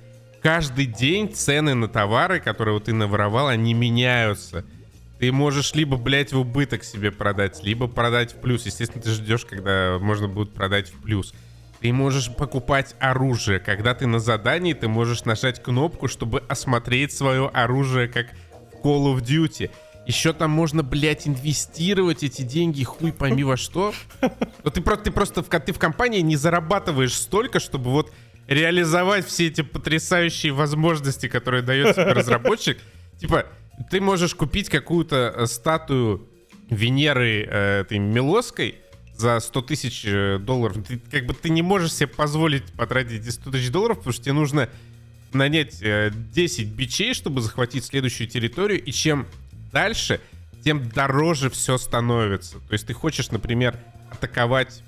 Каждый 0.42 0.86
день 0.86 1.34
цены 1.34 1.74
на 1.74 1.88
товары, 1.88 2.39
которые 2.39 2.80
ты 2.80 2.94
наворовал, 2.94 3.48
они 3.48 3.74
меняются. 3.74 4.63
Ты 5.20 5.32
можешь 5.32 5.74
либо, 5.74 5.98
блядь, 5.98 6.34
в 6.34 6.39
убыток 6.39 6.84
себе 6.84 7.12
продать, 7.12 7.63
либо 7.63 7.88
продать 7.88 8.34
в 8.34 8.38
плюс. 8.38 8.65
Естественно, 8.65 9.01
ты 9.01 9.12
ждешь, 9.12 9.46
когда 9.46 9.98
можно 10.00 10.27
будет 10.27 10.54
продать 10.54 10.89
в 10.89 11.01
плюс. 11.01 11.34
Ты 11.86 11.94
можешь 11.94 12.32
покупать 12.32 12.96
оружие. 13.00 13.60
Когда 13.60 13.94
ты 13.94 14.08
на 14.08 14.18
задании, 14.18 14.74
ты 14.74 14.88
можешь 14.88 15.24
нажать 15.24 15.62
кнопку, 15.62 16.08
чтобы 16.08 16.39
осмотреть 16.50 17.13
свое 17.13 17.48
оружие, 17.54 18.08
как 18.08 18.30
в 18.72 18.84
Call 18.84 19.13
of 19.13 19.22
Duty. 19.22 19.70
Еще 20.08 20.34
там 20.34 20.50
можно, 20.50 20.82
блядь, 20.82 21.27
инвестировать 21.27 22.24
эти 22.24 22.42
деньги, 22.42 22.84
хуй 22.84 23.13
пойми 23.13 23.44
во 23.44 23.56
что. 23.56 23.94
Но 24.63 24.72
ты, 24.72 24.82
ты 24.82 25.12
просто 25.12 25.44
в, 25.44 25.48
ты 25.48 25.74
в 25.74 25.77
компании 25.77 26.22
не 26.22 26.38
зарабатываешь 26.38 27.13
столько, 27.13 27.60
чтобы 27.60 27.92
вот 27.92 28.12
реализовать 28.48 29.27
все 29.27 29.46
эти 29.46 29.62
потрясающие 29.62 30.54
возможности, 30.54 31.27
которые 31.27 31.62
дает 31.62 31.94
тебе 31.94 32.13
разработчик. 32.13 32.80
Типа, 33.20 33.46
ты 33.92 34.01
можешь 34.01 34.34
купить 34.34 34.70
какую-то 34.70 35.36
э, 35.38 35.46
статую 35.46 36.27
Венеры 36.68 37.48
э, 37.48 37.82
этой 37.82 38.00
Милоской 38.00 38.80
за 39.17 39.39
100 39.39 39.62
тысяч 39.62 40.03
э, 40.05 40.38
долларов. 40.39 40.77
Ты, 40.88 41.00
как 41.00 41.25
бы 41.25 41.34
ты 41.34 41.50
не 41.50 41.62
можешь 41.62 41.93
себе 41.93 42.07
позволить 42.07 42.63
потратить 42.74 43.22
эти 43.22 43.29
100 43.29 43.51
тысяч 43.51 43.69
долларов, 43.69 43.98
потому 43.98 44.13
что 44.13 44.24
тебе 44.24 44.34
нужно 44.34 44.69
нанять 45.34 45.81
э, 45.81 46.12
10 46.13 46.67
бичей, 46.67 47.13
чтобы 47.13 47.41
захватить 47.41 47.86
следующую 47.86 48.27
территорию. 48.27 48.84
И 48.84 48.91
чем 48.91 49.25
дальше, 49.72 50.19
тем 50.63 50.89
дороже 50.89 51.50
все 51.50 51.77
становится. 51.77 52.60
То 52.60 52.74
есть 52.74 52.88
ты 52.88 52.93
хочешь, 52.93 53.31
например, 53.31 53.77
атаковать 54.12 54.81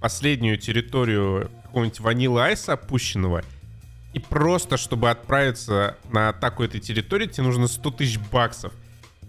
последнюю 0.00 0.58
территорию 0.58 1.50
какого-нибудь 1.64 2.00
ванила 2.00 2.44
айса 2.44 2.74
опущенного— 2.74 3.44
и 4.16 4.18
просто, 4.18 4.78
чтобы 4.78 5.10
отправиться 5.10 5.98
на 6.10 6.30
атаку 6.30 6.62
этой 6.62 6.80
территории, 6.80 7.26
тебе 7.26 7.42
нужно 7.42 7.66
100 7.66 7.90
тысяч 7.90 8.18
баксов. 8.18 8.72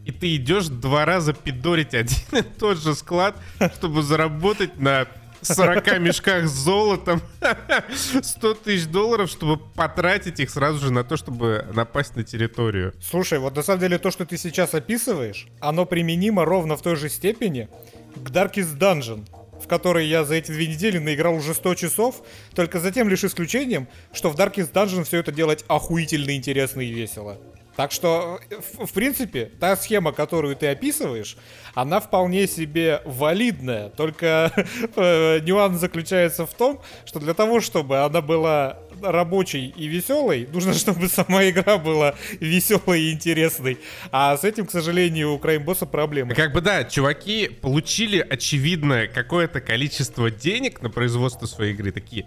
И 0.08 0.12
ты 0.12 0.38
идешь 0.38 0.68
два 0.68 1.04
раза 1.04 1.34
пидорить 1.34 1.94
один 1.94 2.18
и 2.32 2.42
тот 2.42 2.82
же 2.82 2.96
склад, 2.96 3.36
чтобы 3.76 4.02
заработать 4.02 4.80
на 4.80 5.06
40 5.42 6.00
мешках 6.00 6.48
с 6.48 6.52
золотом 6.52 7.22
100 8.22 8.54
тысяч 8.54 8.88
долларов, 8.88 9.30
чтобы 9.30 9.58
потратить 9.58 10.40
их 10.40 10.50
сразу 10.50 10.80
же 10.80 10.94
на 10.94 11.04
то, 11.04 11.18
чтобы 11.18 11.68
напасть 11.74 12.16
на 12.16 12.24
территорию. 12.24 12.94
Слушай, 13.02 13.40
вот 13.40 13.58
на 13.58 13.64
самом 13.64 13.82
деле 13.82 13.98
то, 13.98 14.10
что 14.10 14.26
ты 14.26 14.38
сейчас 14.38 14.74
описываешь, 14.74 15.48
оно 15.60 15.86
применимо 15.86 16.46
ровно 16.46 16.78
в 16.78 16.82
той 16.82 16.96
же 16.96 17.10
степени 17.10 17.68
к 18.16 18.30
Darkest 18.30 18.78
Dungeon 18.78 19.28
в 19.60 19.68
который 19.68 20.06
я 20.06 20.24
за 20.24 20.36
эти 20.36 20.52
две 20.52 20.68
недели 20.68 21.00
наиграл 21.00 21.34
уже 21.34 21.56
100 21.56 21.76
часов, 21.76 22.22
только 22.54 22.80
за 22.80 22.92
тем 22.92 23.10
лишь 23.10 23.24
исключением, 23.24 23.88
что 24.14 24.30
в 24.30 24.36
Darkest 24.36 24.72
Dungeon 24.72 25.04
все 25.04 25.18
это 25.18 25.32
делать 25.32 25.66
охуительно 25.68 26.36
интересно 26.36 26.82
и 26.82 26.92
весело. 26.92 27.40
Так 27.77 27.91
что, 27.91 28.39
в, 28.50 28.88
в 28.88 28.91
принципе, 28.91 29.51
та 29.60 29.75
схема, 29.75 30.12
которую 30.12 30.55
ты 30.55 30.65
описываешь, 30.67 31.38
она 31.75 32.00
вполне 32.00 32.48
себе 32.48 33.03
валидная. 33.05 33.89
Только 33.89 34.51
э, 34.96 35.39
нюанс 35.41 35.79
заключается 35.79 36.48
в 36.48 36.53
том, 36.55 36.81
что 37.05 37.19
для 37.19 37.36
того, 37.36 37.62
чтобы 37.62 38.00
она 38.00 38.22
была 38.22 38.79
рабочей 39.00 39.67
и 39.77 39.86
веселой, 39.86 40.50
нужно, 40.51 40.74
чтобы 40.74 41.07
сама 41.07 41.48
игра 41.48 41.77
была 41.77 42.15
веселой 42.39 43.01
и 43.01 43.13
интересной. 43.13 43.77
А 44.12 44.36
с 44.36 44.43
этим, 44.43 44.65
к 44.65 44.72
сожалению, 44.72 45.34
у 45.34 45.38
Краймбосса 45.38 45.86
проблемы. 45.86 46.34
Как 46.34 46.53
бы 46.53 46.62
да, 46.62 46.84
чуваки 46.84 47.48
получили, 47.48 48.25
очевидно, 48.27 49.05
какое-то 49.05 49.62
количество 49.62 50.31
денег 50.31 50.81
на 50.81 50.89
производство 50.89 51.46
своей 51.46 51.74
игры. 51.74 51.91
Такие, 51.91 52.25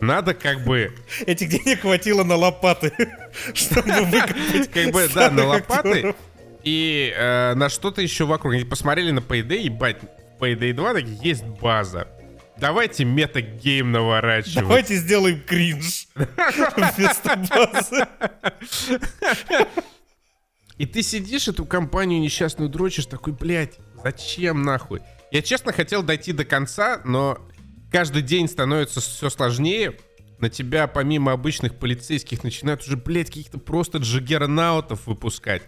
надо 0.00 0.34
как 0.34 0.64
бы... 0.64 0.92
Этих 1.26 1.48
денег 1.48 1.80
хватило 1.80 2.24
на 2.24 2.36
лопаты, 2.36 2.92
чтобы 3.54 3.92
выкопать 4.02 4.70
Как 4.70 4.92
бы, 4.92 5.08
да, 5.14 5.30
на 5.30 5.46
лопаты. 5.46 6.14
И 6.62 7.12
э, 7.16 7.54
на 7.54 7.68
что-то 7.68 8.00
еще 8.02 8.24
вокруг. 8.24 8.54
Они 8.54 8.64
посмотрели 8.64 9.10
на 9.10 9.20
Payday, 9.20 9.58
ебать, 9.58 9.98
Payday 10.40 10.72
2 10.72 10.94
такие, 10.94 11.18
есть 11.22 11.44
база. 11.44 12.08
Давайте 12.56 13.04
метагейм 13.04 13.92
наворачивать. 13.92 14.60
Давайте 14.60 14.94
сделаем 14.96 15.42
кринж 15.42 16.08
вместо 16.14 17.36
базы. 17.36 18.06
И 20.78 20.86
ты 20.86 21.02
сидишь, 21.02 21.48
эту 21.48 21.66
компанию 21.66 22.20
несчастную 22.20 22.68
дрочишь, 22.68 23.06
такой, 23.06 23.32
блядь, 23.32 23.78
зачем 24.02 24.62
нахуй? 24.62 25.02
Я 25.30 25.42
честно 25.42 25.72
хотел 25.72 26.02
дойти 26.02 26.32
до 26.32 26.44
конца, 26.44 27.00
но 27.04 27.38
каждый 27.94 28.22
день 28.22 28.48
становится 28.48 29.00
все 29.00 29.30
сложнее. 29.30 29.94
На 30.40 30.50
тебя, 30.50 30.88
помимо 30.88 31.30
обычных 31.30 31.76
полицейских, 31.76 32.42
начинают 32.42 32.82
уже, 32.82 32.96
блядь, 32.96 33.28
каких-то 33.28 33.58
просто 33.58 33.98
джиггернаутов 33.98 35.06
выпускать. 35.06 35.62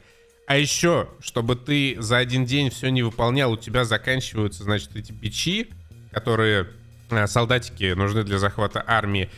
А 0.48 0.56
еще, 0.56 1.08
чтобы 1.20 1.54
ты 1.54 1.94
за 2.00 2.16
один 2.16 2.44
день 2.44 2.70
все 2.70 2.88
не 2.88 3.04
выполнял, 3.04 3.52
у 3.52 3.56
тебя 3.56 3.84
заканчиваются, 3.84 4.64
значит, 4.64 4.96
эти 4.96 5.12
бичи, 5.12 5.68
которые 6.10 6.66
э, 7.10 7.28
солдатики 7.28 7.92
нужны 7.92 8.24
для 8.24 8.40
захвата 8.40 8.82
армии. 8.84 9.30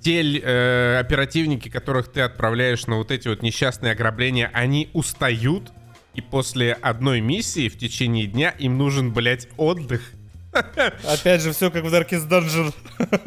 Те 0.00 0.22
э, 0.22 0.98
оперативники, 1.00 1.68
которых 1.68 2.12
ты 2.12 2.20
отправляешь 2.20 2.86
на 2.86 2.94
вот 2.94 3.10
эти 3.10 3.26
вот 3.26 3.42
несчастные 3.42 3.90
ограбления, 3.90 4.52
они 4.54 4.88
устают, 4.92 5.72
и 6.14 6.20
после 6.20 6.74
одной 6.74 7.20
миссии 7.22 7.68
в 7.68 7.76
течение 7.76 8.28
дня 8.28 8.50
им 8.50 8.78
нужен, 8.78 9.12
блядь, 9.12 9.48
отдых. 9.56 10.12
Опять 10.52 11.42
же, 11.42 11.52
все 11.52 11.70
как 11.70 11.84
в 11.84 11.94
Darkest 11.94 12.28
Dungeon. 12.28 12.74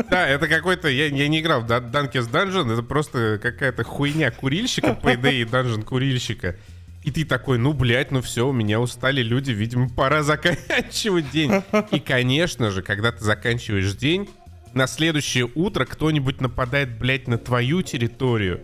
Да, 0.10 0.28
это 0.28 0.48
какой-то... 0.48 0.90
Я, 0.90 1.08
я 1.08 1.28
не 1.28 1.40
играл 1.40 1.62
в 1.62 1.66
Darkest 1.66 2.32
Dungeon, 2.32 2.72
это 2.72 2.84
просто 2.84 3.40
какая-то 3.42 3.84
хуйня 3.84 4.32
курильщика, 4.32 4.94
по 4.94 5.16
идее, 5.16 5.46
данжен 5.46 5.84
курильщика. 5.84 6.56
И 7.04 7.12
ты 7.12 7.26
такой, 7.26 7.58
ну, 7.58 7.74
блядь, 7.74 8.12
ну 8.12 8.22
все, 8.22 8.48
у 8.48 8.54
меня 8.54 8.80
устали 8.80 9.22
люди, 9.22 9.52
видимо, 9.52 9.90
пора 9.90 10.24
заканчивать 10.24 11.30
день. 11.32 11.52
И, 11.92 12.00
конечно 12.00 12.72
же, 12.72 12.82
когда 12.82 13.12
ты 13.12 13.24
заканчиваешь 13.24 13.94
день, 13.94 14.30
на 14.74 14.88
следующее 14.88 15.50
утро 15.54 15.86
кто-нибудь 15.86 16.42
нападает, 16.42 16.98
блядь, 16.98 17.28
на 17.28 17.38
твою 17.38 17.82
территорию. 17.82 18.62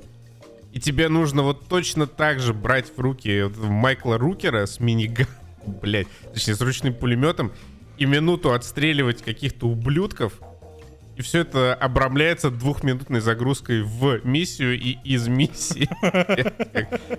И 0.71 0.79
тебе 0.79 1.09
нужно 1.09 1.43
вот 1.43 1.67
точно 1.67 2.07
так 2.07 2.39
же 2.39 2.53
брать 2.53 2.91
в 2.95 2.99
руки 2.99 3.49
Майкла 3.57 4.17
Рукера 4.17 4.65
с 4.65 4.79
миниган, 4.79 5.27
блядь, 5.65 6.07
точнее, 6.33 6.55
с 6.55 6.61
ручным 6.61 6.93
пулеметом 6.93 7.51
и 7.99 8.05
минуту 8.05 8.53
отстреливать 8.53 9.21
каких-то 9.21 9.67
ублюдков. 9.67 10.33
И 11.17 11.21
все 11.21 11.39
это 11.39 11.73
обрамляется 11.73 12.49
двухминутной 12.49 13.19
загрузкой 13.19 13.83
в 13.83 14.25
миссию 14.25 14.79
и 14.79 14.97
из 15.03 15.27
миссии. 15.27 15.89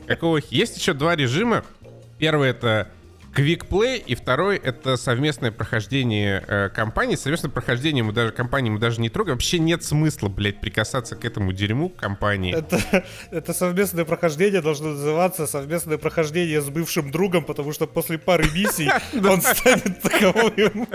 Какого... 0.07 0.41
Есть 0.51 0.79
еще 0.79 0.95
два 0.95 1.17
режима. 1.17 1.65
Первый 2.19 2.49
это 2.49 2.91
Quick 3.35 3.69
Play, 3.69 4.03
и 4.05 4.15
второй 4.17 4.57
это 4.57 4.97
совместное 4.97 5.53
прохождение 5.53 6.43
э, 6.47 6.69
компании. 6.69 7.15
Совместное 7.15 7.51
прохождение 7.51 8.03
мы 8.03 8.13
даже 8.13 8.33
компании 8.33 8.71
мы 8.71 8.81
даже 8.81 9.01
не 9.01 9.09
трогаем. 9.09 9.37
Вообще 9.37 9.61
нет 9.61 9.85
смысла, 9.85 10.29
блядь, 10.29 10.61
прикасаться 10.61 11.15
к 11.15 11.25
этому 11.25 11.53
дерьму 11.53 11.91
компании. 11.91 12.55
Это, 12.55 13.05
это 13.31 13.53
совместное 13.53 14.05
прохождение 14.05 14.61
должно 14.61 14.91
называться 14.91 15.47
совместное 15.47 15.97
прохождение 15.97 16.61
с 16.61 16.69
бывшим 16.69 17.13
другом, 17.13 17.45
потому 17.45 17.73
что 17.73 17.87
после 17.87 18.19
пары 18.19 18.51
миссий 18.53 18.91
он 19.15 19.41
станет 19.41 20.03
таковым. 20.03 20.89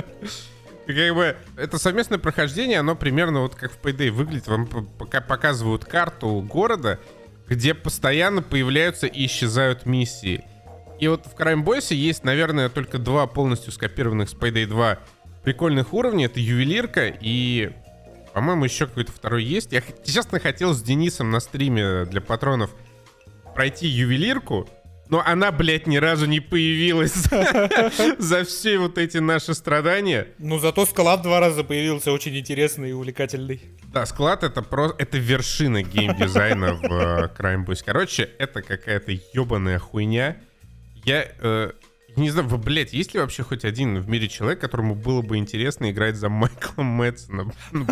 Как 0.87 1.15
бы 1.15 1.37
это 1.55 1.79
совместное 1.79 2.19
прохождение, 2.19 2.79
оно 2.79 2.95
примерно 2.95 3.41
вот 3.41 3.55
как 3.55 3.71
в 3.71 3.79
Payday 3.81 4.11
выглядит. 4.11 4.47
Вам 4.47 4.67
пока 4.67 5.21
показывают 5.21 5.85
карту 5.85 6.41
города, 6.41 6.99
где 7.47 7.73
постоянно 7.73 8.41
появляются 8.41 9.07
и 9.07 9.25
исчезают 9.25 9.85
миссии. 9.85 10.43
И 10.99 11.07
вот 11.07 11.25
в 11.25 11.35
Crime 11.35 11.63
Boys 11.63 11.93
есть, 11.93 12.23
наверное, 12.23 12.69
только 12.69 12.97
два 12.97 13.27
полностью 13.27 13.71
скопированных 13.71 14.29
с 14.29 14.33
Payday 14.33 14.65
2 14.65 14.99
прикольных 15.43 15.93
уровня. 15.93 16.25
Это 16.25 16.39
ювелирка 16.39 17.07
и, 17.07 17.71
по-моему, 18.33 18.65
еще 18.65 18.87
какой-то 18.87 19.11
второй 19.11 19.43
есть. 19.43 19.71
Я, 19.71 19.81
честно, 20.05 20.39
хотел 20.39 20.73
с 20.73 20.81
Денисом 20.81 21.31
на 21.31 21.39
стриме 21.39 22.05
для 22.05 22.21
патронов 22.21 22.71
пройти 23.53 23.87
ювелирку, 23.87 24.67
но 25.09 25.21
она, 25.25 25.51
блядь, 25.51 25.87
ни 25.87 25.97
разу 25.97 26.25
не 26.25 26.39
появилась 26.39 27.13
за 28.17 28.43
все 28.43 28.77
вот 28.79 28.97
эти 28.97 29.17
наши 29.17 29.53
страдания. 29.53 30.27
Ну, 30.39 30.59
зато 30.59 30.85
склад 30.85 31.21
два 31.21 31.39
раза 31.39 31.63
появился 31.63 32.11
очень 32.11 32.37
интересный 32.37 32.89
и 32.89 32.93
увлекательный. 32.93 33.61
Да, 33.93 34.05
склад 34.05 34.43
это 34.43 34.61
просто... 34.61 34.95
Это 35.01 35.17
вершина 35.17 35.83
геймдизайна 35.83 36.73
в 36.73 36.83
э, 36.83 37.29
Crime 37.37 37.65
Boys. 37.65 37.83
Короче, 37.85 38.29
это 38.39 38.61
какая-то 38.61 39.11
ебаная 39.33 39.79
хуйня. 39.79 40.37
Я 41.05 41.27
э, 41.39 41.71
не 42.15 42.31
знаю, 42.31 42.47
вы, 42.47 42.57
блядь, 42.57 42.93
есть 42.93 43.13
ли 43.13 43.19
вообще 43.19 43.43
хоть 43.43 43.63
один 43.63 43.99
в 43.99 44.09
мире 44.09 44.27
человек, 44.27 44.59
которому 44.59 44.95
было 44.95 45.21
бы 45.21 45.37
интересно 45.37 45.91
играть 45.91 46.15
за 46.15 46.29
Майклом 46.29 46.87
Мэтсоном? 46.87 47.53
Ну, 47.71 47.85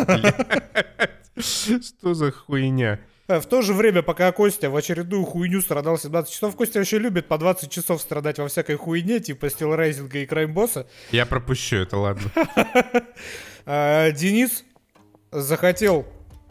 Что 1.38 2.14
за 2.14 2.32
хуйня? 2.32 3.00
Э, 3.28 3.38
в 3.38 3.46
то 3.46 3.62
же 3.62 3.72
время, 3.72 4.02
пока 4.02 4.32
Костя 4.32 4.68
в 4.68 4.76
очередную 4.76 5.24
хуйню 5.24 5.60
страдал 5.60 5.96
17 5.96 6.32
часов, 6.32 6.56
Костя 6.56 6.80
вообще 6.80 6.98
любит 6.98 7.28
по 7.28 7.38
20 7.38 7.70
часов 7.70 8.00
страдать 8.00 8.38
во 8.38 8.48
всякой 8.48 8.76
хуйне, 8.76 9.20
типа 9.20 9.48
стилрайзинга 9.48 10.18
и 10.18 10.26
краймбосса. 10.26 10.86
Я 11.12 11.24
пропущу 11.24 11.76
это, 11.76 11.96
ладно. 11.96 12.30
А, 13.64 14.10
Денис 14.12 14.64
захотел 15.30 16.06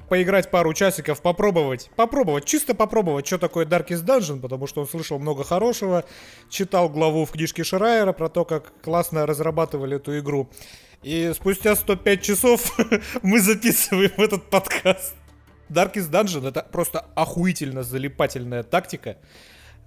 поиграть 0.09 0.51
пару 0.51 0.73
часиков, 0.73 1.21
попробовать, 1.21 1.89
попробовать, 1.95 2.45
чисто 2.45 2.75
попробовать, 2.75 3.27
что 3.27 3.37
такое 3.37 3.65
Darkest 3.65 4.05
Dungeon, 4.05 4.39
потому 4.39 4.67
что 4.67 4.81
он 4.81 4.87
слышал 4.87 5.19
много 5.19 5.43
хорошего, 5.43 6.05
читал 6.49 6.89
главу 6.89 7.25
в 7.25 7.31
книжке 7.31 7.63
Шрайера 7.63 8.13
про 8.13 8.29
то, 8.29 8.45
как 8.45 8.73
классно 8.81 9.25
разрабатывали 9.25 9.97
эту 9.97 10.17
игру. 10.19 10.49
И 11.01 11.31
спустя 11.35 11.75
105 11.75 12.21
часов 12.21 12.77
мы 13.23 13.39
записываем 13.39 14.11
этот 14.17 14.49
подкаст. 14.49 15.15
Darkest 15.69 16.11
Dungeon 16.11 16.47
это 16.47 16.61
просто 16.63 16.99
охуительно 17.15 17.83
залипательная 17.83 18.63
тактика, 18.63 19.17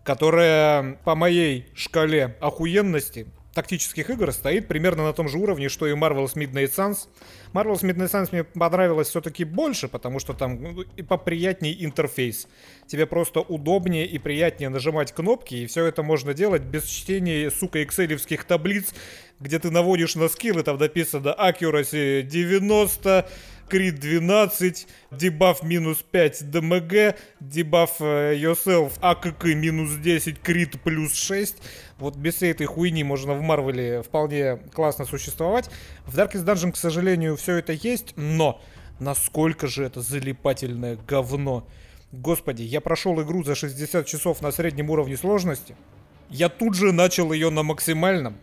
которая 0.04 0.98
по 1.04 1.14
моей 1.14 1.66
шкале 1.74 2.36
охуенности 2.40 3.26
тактических 3.56 4.10
игр 4.10 4.30
стоит 4.32 4.68
примерно 4.68 5.04
на 5.04 5.14
том 5.14 5.28
же 5.28 5.38
уровне, 5.38 5.70
что 5.70 5.86
и 5.86 5.94
Marvel's 5.94 6.34
Midnight 6.34 6.74
Suns. 6.76 7.08
Marvel's 7.54 7.80
Midnight 7.80 8.10
Suns 8.10 8.28
мне 8.30 8.44
понравилось 8.44 9.08
все-таки 9.08 9.44
больше, 9.44 9.88
потому 9.88 10.18
что 10.18 10.34
там 10.34 10.62
ну, 10.62 10.82
и 10.82 11.02
поприятнее 11.02 11.82
интерфейс. 11.82 12.48
Тебе 12.86 13.06
просто 13.06 13.40
удобнее 13.40 14.06
и 14.06 14.18
приятнее 14.18 14.68
нажимать 14.68 15.12
кнопки, 15.12 15.54
и 15.54 15.66
все 15.66 15.86
это 15.86 16.02
можно 16.02 16.34
делать 16.34 16.62
без 16.62 16.84
чтения, 16.84 17.50
сука, 17.50 17.82
экселевских 17.82 18.44
таблиц, 18.44 18.92
где 19.40 19.58
ты 19.58 19.70
наводишь 19.70 20.16
на 20.16 20.28
скиллы, 20.28 20.62
там 20.62 20.76
написано 20.76 21.34
accuracy 21.38 22.22
90, 22.22 23.26
крит 23.68 23.98
12, 24.00 24.86
дебаф 25.10 25.62
минус 25.62 26.04
5 26.10 26.50
ДМГ, 26.50 27.16
дебаф 27.40 28.00
yourself 28.00 28.92
АКК 29.00 29.44
минус 29.46 29.94
10, 29.96 30.40
крит 30.40 30.80
плюс 30.82 31.14
6. 31.14 31.56
Вот 31.98 32.16
без 32.16 32.34
всей 32.34 32.50
этой 32.52 32.66
хуйни 32.66 33.04
можно 33.04 33.34
в 33.34 33.42
Марвеле 33.42 34.02
вполне 34.02 34.56
классно 34.72 35.04
существовать. 35.04 35.70
В 36.04 36.16
Darkest 36.16 36.44
Dungeon, 36.44 36.72
к 36.72 36.76
сожалению, 36.76 37.36
все 37.36 37.56
это 37.56 37.72
есть, 37.72 38.14
но 38.16 38.60
насколько 39.00 39.66
же 39.66 39.84
это 39.84 40.00
залипательное 40.00 40.98
говно. 41.08 41.66
Господи, 42.12 42.62
я 42.62 42.80
прошел 42.80 43.20
игру 43.22 43.42
за 43.44 43.54
60 43.54 44.06
часов 44.06 44.40
на 44.40 44.52
среднем 44.52 44.90
уровне 44.90 45.16
сложности. 45.16 45.76
Я 46.28 46.48
тут 46.48 46.74
же 46.74 46.92
начал 46.92 47.32
ее 47.32 47.50
на 47.50 47.62
максимальном. 47.62 48.38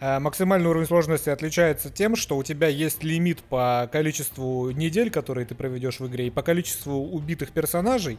Э, 0.00 0.20
максимальный 0.20 0.68
уровень 0.68 0.86
сложности 0.86 1.28
отличается 1.28 1.90
тем, 1.90 2.14
что 2.14 2.36
у 2.36 2.42
тебя 2.42 2.68
есть 2.68 3.02
лимит 3.02 3.42
по 3.42 3.88
количеству 3.90 4.70
недель, 4.70 5.10
которые 5.10 5.44
ты 5.44 5.54
проведешь 5.54 5.98
в 5.98 6.06
игре, 6.06 6.28
и 6.28 6.30
по 6.30 6.42
количеству 6.42 6.94
убитых 6.94 7.50
персонажей. 7.50 8.18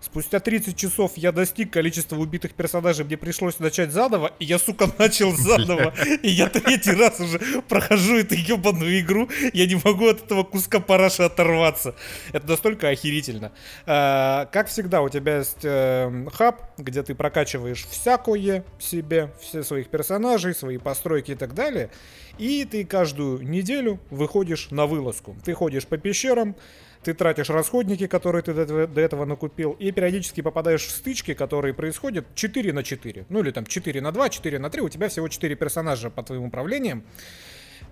Спустя 0.00 0.40
30 0.40 0.76
часов 0.76 1.12
я 1.16 1.30
достиг 1.30 1.72
количества 1.72 2.16
убитых 2.16 2.54
персонажей, 2.54 3.04
мне 3.04 3.18
пришлось 3.18 3.58
начать 3.58 3.92
заново, 3.92 4.32
и 4.38 4.46
я, 4.46 4.58
сука, 4.58 4.88
начал 4.98 5.32
заново. 5.32 5.92
И 6.22 6.28
я 6.28 6.48
третий 6.48 6.92
раз 6.92 7.20
уже 7.20 7.38
прохожу 7.68 8.16
эту 8.16 8.34
ебаную 8.34 9.00
игру, 9.00 9.28
я 9.52 9.66
не 9.66 9.78
могу 9.84 10.08
от 10.08 10.24
этого 10.24 10.42
куска 10.42 10.80
параши 10.80 11.22
оторваться. 11.22 11.94
Это 12.32 12.48
настолько 12.48 12.88
охерительно. 12.88 13.52
А, 13.84 14.46
как 14.46 14.68
всегда, 14.68 15.02
у 15.02 15.10
тебя 15.10 15.38
есть 15.38 15.64
э, 15.64 16.26
хаб, 16.32 16.62
где 16.78 17.02
ты 17.02 17.14
прокачиваешь 17.14 17.84
всякое 17.84 18.64
себе, 18.78 19.32
все 19.40 19.62
своих 19.62 19.88
персонажей, 19.88 20.54
свои 20.54 20.78
постройки 20.78 21.32
и 21.32 21.36
так 21.36 21.54
далее. 21.54 21.90
И 22.38 22.64
ты 22.64 22.86
каждую 22.86 23.42
неделю 23.42 24.00
выходишь 24.08 24.70
на 24.70 24.86
вылазку. 24.86 25.36
Ты 25.44 25.52
ходишь 25.52 25.86
по 25.86 25.98
пещерам, 25.98 26.56
ты 27.02 27.14
тратишь 27.14 27.48
расходники, 27.50 28.06
которые 28.06 28.42
ты 28.42 28.52
до 28.86 29.00
этого, 29.00 29.24
накупил, 29.24 29.72
и 29.72 29.90
периодически 29.90 30.42
попадаешь 30.42 30.84
в 30.84 30.90
стычки, 30.90 31.34
которые 31.34 31.72
происходят 31.72 32.26
4 32.34 32.72
на 32.72 32.82
4. 32.82 33.26
Ну 33.28 33.40
или 33.40 33.50
там 33.50 33.64
4 33.64 34.00
на 34.00 34.12
2, 34.12 34.28
4 34.28 34.58
на 34.58 34.70
3, 34.70 34.82
у 34.82 34.88
тебя 34.88 35.08
всего 35.08 35.28
4 35.28 35.54
персонажа 35.56 36.10
по 36.10 36.22
твоим 36.22 36.44
управлениям. 36.44 37.04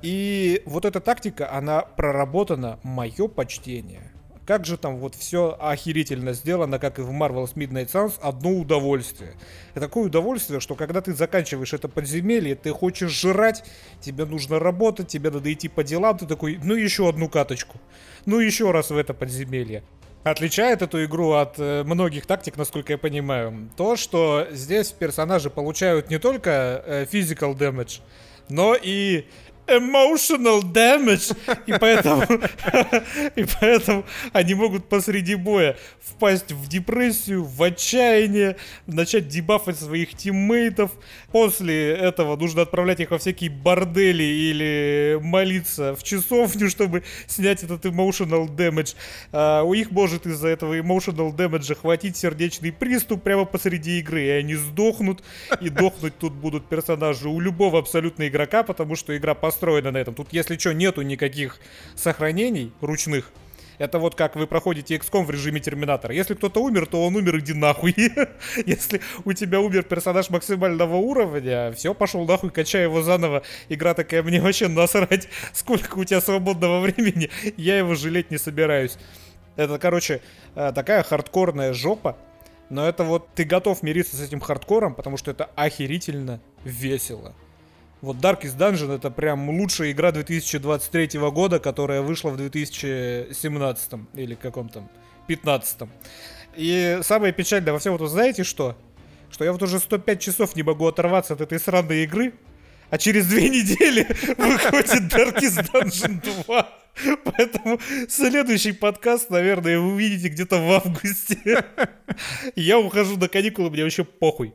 И 0.03 0.63
вот 0.67 0.85
эта 0.85 1.01
тактика, 1.01 1.51
она 1.51 1.81
проработана, 1.81 2.79
мое 2.83 3.29
почтение. 3.29 4.13
Как 4.49 4.65
же 4.65 4.79
там 4.79 4.97
вот 4.97 5.15
все 5.15 5.59
охерительно 5.61 6.33
сделано, 6.33 6.79
как 6.79 6.99
и 6.99 7.03
в 7.03 7.11
Marvel's 7.11 7.53
Midnight 7.53 7.93
Suns, 7.93 8.15
одно 8.19 8.53
удовольствие. 8.53 9.35
Это 9.73 9.81
такое 9.89 10.05
удовольствие, 10.05 10.59
что 10.59 10.75
когда 10.75 11.03
ты 11.03 11.13
заканчиваешь 11.13 11.75
это 11.75 11.87
подземелье, 11.87 12.55
ты 12.55 12.71
хочешь 12.71 13.11
жрать, 13.11 13.63
тебе 14.01 14.25
нужно 14.25 14.59
работать, 14.59 15.09
тебе 15.09 15.31
надо 15.31 15.53
идти 15.53 15.69
по 15.69 15.85
делам, 15.85 16.17
ты 16.17 16.25
такой, 16.25 16.59
ну 16.65 16.75
еще 16.75 17.11
одну 17.11 17.29
каточку, 17.29 17.79
ну 18.25 18.39
еще 18.39 18.71
раз 18.71 18.89
в 18.89 18.97
это 18.97 19.13
подземелье. 19.13 19.83
Отличает 20.25 20.81
эту 20.81 21.05
игру 21.05 21.33
от 21.33 21.59
э, 21.59 21.85
многих 21.85 22.25
тактик, 22.25 22.57
насколько 22.57 22.95
я 22.95 22.99
понимаю, 22.99 23.69
то, 23.77 23.97
что 23.97 24.47
здесь 24.51 24.93
персонажи 24.93 25.51
получают 25.51 26.09
не 26.09 26.19
только 26.19 26.83
э, 26.87 27.05
physical 27.05 27.55
damage, 27.55 28.01
но 28.49 28.75
и 28.75 29.27
emotional 29.69 30.63
damage, 30.63 31.37
и 31.67 31.73
поэтому, 31.79 32.25
и 33.37 33.45
поэтому 33.61 34.05
они 34.33 34.55
могут 34.55 34.89
посреди 34.89 35.35
боя 35.35 35.77
впасть 36.01 36.53
в 36.53 36.69
депрессию, 36.69 37.45
в 37.45 37.63
отчаяние, 37.63 38.57
начать 38.87 39.29
дебафать 39.29 39.79
своих 39.79 40.17
тиммейтов. 40.17 40.93
После 41.33 41.93
этого 41.93 42.37
нужно 42.37 42.63
отправлять 42.63 43.01
их 43.01 43.11
во 43.11 43.19
всякие 43.19 43.51
бордели 43.51 44.23
или 44.23 45.19
молиться 45.21 45.95
в 45.95 46.03
часовню, 46.03 46.71
чтобы 46.71 47.05
снять 47.27 47.63
этот 47.63 47.85
emotional 47.85 48.49
damage. 48.49 48.97
А 49.33 49.63
у 49.63 49.75
них 49.75 49.91
может 49.91 50.27
из-за 50.27 50.49
этого 50.49 50.79
emotional 50.79 51.35
damage 51.35 51.75
хватить 51.75 52.17
сердечный 52.17 52.73
приступ 52.73 53.23
прямо 53.23 53.45
посреди 53.45 53.99
игры, 53.99 54.25
и 54.25 54.31
они 54.31 54.55
сдохнут, 54.55 55.23
и 55.61 55.69
дохнуть 55.69 56.17
тут 56.19 56.33
будут 56.33 56.69
персонажи 56.69 57.29
у 57.29 57.41
любого 57.41 57.79
абсолютно 57.79 58.29
игрока, 58.29 58.63
потому 58.63 58.97
что 58.97 59.17
игра 59.17 59.35
по 59.35 59.51
построена 59.59 59.91
на 59.91 59.99
этом. 59.99 60.15
Тут, 60.15 60.29
если 60.31 60.57
что, 60.57 60.73
нету 60.73 61.03
никаких 61.03 61.59
сохранений 61.97 62.73
ручных. 62.81 63.33
Это 63.79 63.99
вот 63.99 64.15
как 64.15 64.37
вы 64.37 64.47
проходите 64.47 64.97
XCOM 64.97 65.25
в 65.25 65.31
режиме 65.31 65.61
Терминатора. 65.61 66.15
Если 66.15 66.35
кто-то 66.35 66.61
умер, 66.63 66.87
то 66.87 67.05
он 67.05 67.17
умер, 67.17 67.39
иди 67.39 67.55
нахуй. 67.55 67.95
Если 68.67 69.01
у 69.25 69.33
тебя 69.33 69.61
умер 69.61 69.85
персонаж 69.85 70.31
максимального 70.31 70.97
уровня, 70.97 71.73
все, 71.73 71.95
пошел 71.95 72.25
нахуй, 72.25 72.51
качай 72.51 72.85
его 72.85 73.03
заново. 73.03 73.43
Игра 73.69 73.95
такая, 73.95 74.23
мне 74.23 74.41
вообще 74.41 74.69
насрать, 74.69 75.29
сколько 75.53 75.99
у 75.99 76.05
тебя 76.05 76.21
свободного 76.21 76.81
времени. 76.81 77.31
Я 77.57 77.79
его 77.79 77.95
жалеть 77.95 78.31
не 78.31 78.39
собираюсь. 78.39 78.97
Это, 79.57 79.79
короче, 79.79 80.21
э, 80.55 80.73
такая 80.73 81.03
хардкорная 81.03 81.73
жопа. 81.73 82.17
Но 82.71 82.87
это 82.89 83.03
вот 83.03 83.29
ты 83.35 83.45
готов 83.45 83.83
мириться 83.83 84.17
с 84.17 84.21
этим 84.21 84.41
хардкором, 84.41 84.95
потому 84.95 85.17
что 85.17 85.31
это 85.31 85.51
охерительно 85.57 86.41
весело. 86.65 87.35
Вот 88.01 88.17
Darkest 88.19 88.57
Dungeon 88.57 88.95
это 88.95 89.11
прям 89.11 89.51
лучшая 89.51 89.91
игра 89.91 90.13
2023 90.13 91.19
года, 91.31 91.59
которая 91.59 92.01
вышла 92.01 92.31
в 92.31 92.37
2017 92.37 93.93
или 94.15 94.35
каком 94.37 94.69
там 94.69 94.89
15 95.27 95.89
И 96.57 97.01
самое 97.03 97.33
печальное 97.33 97.73
во 97.73 97.81
всем 97.81 97.95
этом, 97.95 98.07
знаете 98.07 98.45
что? 98.45 98.77
Что 99.31 99.45
я 99.45 99.53
вот 99.53 99.63
уже 99.63 99.81
105 99.81 100.21
часов 100.21 100.55
не 100.55 100.63
могу 100.63 100.87
оторваться 100.87 101.35
от 101.35 101.41
этой 101.41 101.59
сраной 101.59 102.05
игры, 102.05 102.35
а 102.91 102.99
через 102.99 103.27
две 103.27 103.49
недели 103.49 104.07
выходит 104.39 105.13
Darkest 105.13 105.69
Dungeon 105.73 106.45
2. 106.47 106.69
Поэтому 107.25 107.81
следующий 108.09 108.73
подкаст, 108.73 109.29
наверное, 109.31 109.79
вы 109.79 109.93
увидите 109.93 110.29
где-то 110.29 110.59
в 110.59 110.71
августе. 110.71 111.65
Я 112.55 112.79
ухожу 112.79 113.17
на 113.17 113.29
каникулы, 113.29 113.71
мне 113.71 113.83
вообще 113.83 114.05
похуй. 114.05 114.55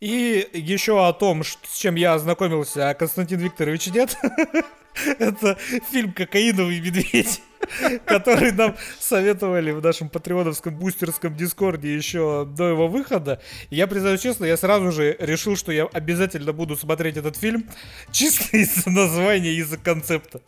И 0.00 0.48
еще 0.52 1.06
о 1.06 1.12
том, 1.12 1.42
с 1.42 1.78
чем 1.78 1.94
я 1.94 2.14
ознакомился, 2.14 2.90
а 2.90 2.94
Константин 2.94 3.40
Викторович 3.40 3.88
нет. 3.88 4.16
Это 5.18 5.56
фильм 5.90 6.12
«Кокаиновый 6.12 6.80
медведь», 6.80 7.42
который 8.06 8.52
нам 8.52 8.76
советовали 8.98 9.70
в 9.70 9.82
нашем 9.82 10.08
патреоновском 10.08 10.74
бустерском 10.74 11.34
дискорде 11.34 11.94
еще 11.94 12.46
до 12.46 12.68
его 12.68 12.88
выхода. 12.88 13.40
И 13.70 13.76
я 13.76 13.86
признаюсь 13.86 14.20
честно, 14.20 14.44
я 14.44 14.56
сразу 14.56 14.92
же 14.92 15.16
решил, 15.18 15.56
что 15.56 15.72
я 15.72 15.84
обязательно 15.86 16.52
буду 16.52 16.76
смотреть 16.76 17.16
этот 17.16 17.36
фильм 17.36 17.68
чисто 18.10 18.56
из-за 18.56 18.90
названия, 18.90 19.52
из-за 19.54 19.76
концепта. 19.76 20.40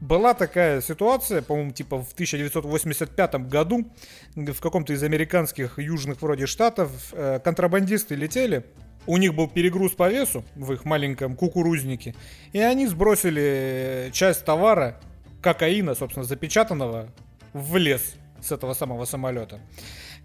Была 0.00 0.34
такая 0.34 0.80
ситуация, 0.82 1.40
по-моему, 1.42 1.72
типа 1.72 2.02
в 2.02 2.12
1985 2.12 3.34
году 3.48 3.90
в 4.34 4.60
каком-то 4.60 4.92
из 4.92 5.02
американских 5.02 5.78
южных 5.78 6.20
вроде 6.20 6.46
штатов 6.46 6.90
э, 7.12 7.40
контрабандисты 7.42 8.14
летели, 8.14 8.64
у 9.06 9.16
них 9.16 9.34
был 9.34 9.48
перегруз 9.48 9.92
по 9.92 10.10
весу 10.10 10.44
в 10.54 10.72
их 10.72 10.84
маленьком 10.84 11.36
кукурузнике, 11.36 12.14
и 12.52 12.58
они 12.58 12.86
сбросили 12.86 14.10
часть 14.12 14.44
товара, 14.44 15.00
кокаина, 15.40 15.94
собственно, 15.94 16.24
запечатанного, 16.24 17.08
в 17.52 17.76
лес 17.76 18.14
с 18.42 18.52
этого 18.52 18.74
самого 18.74 19.04
самолета. 19.04 19.60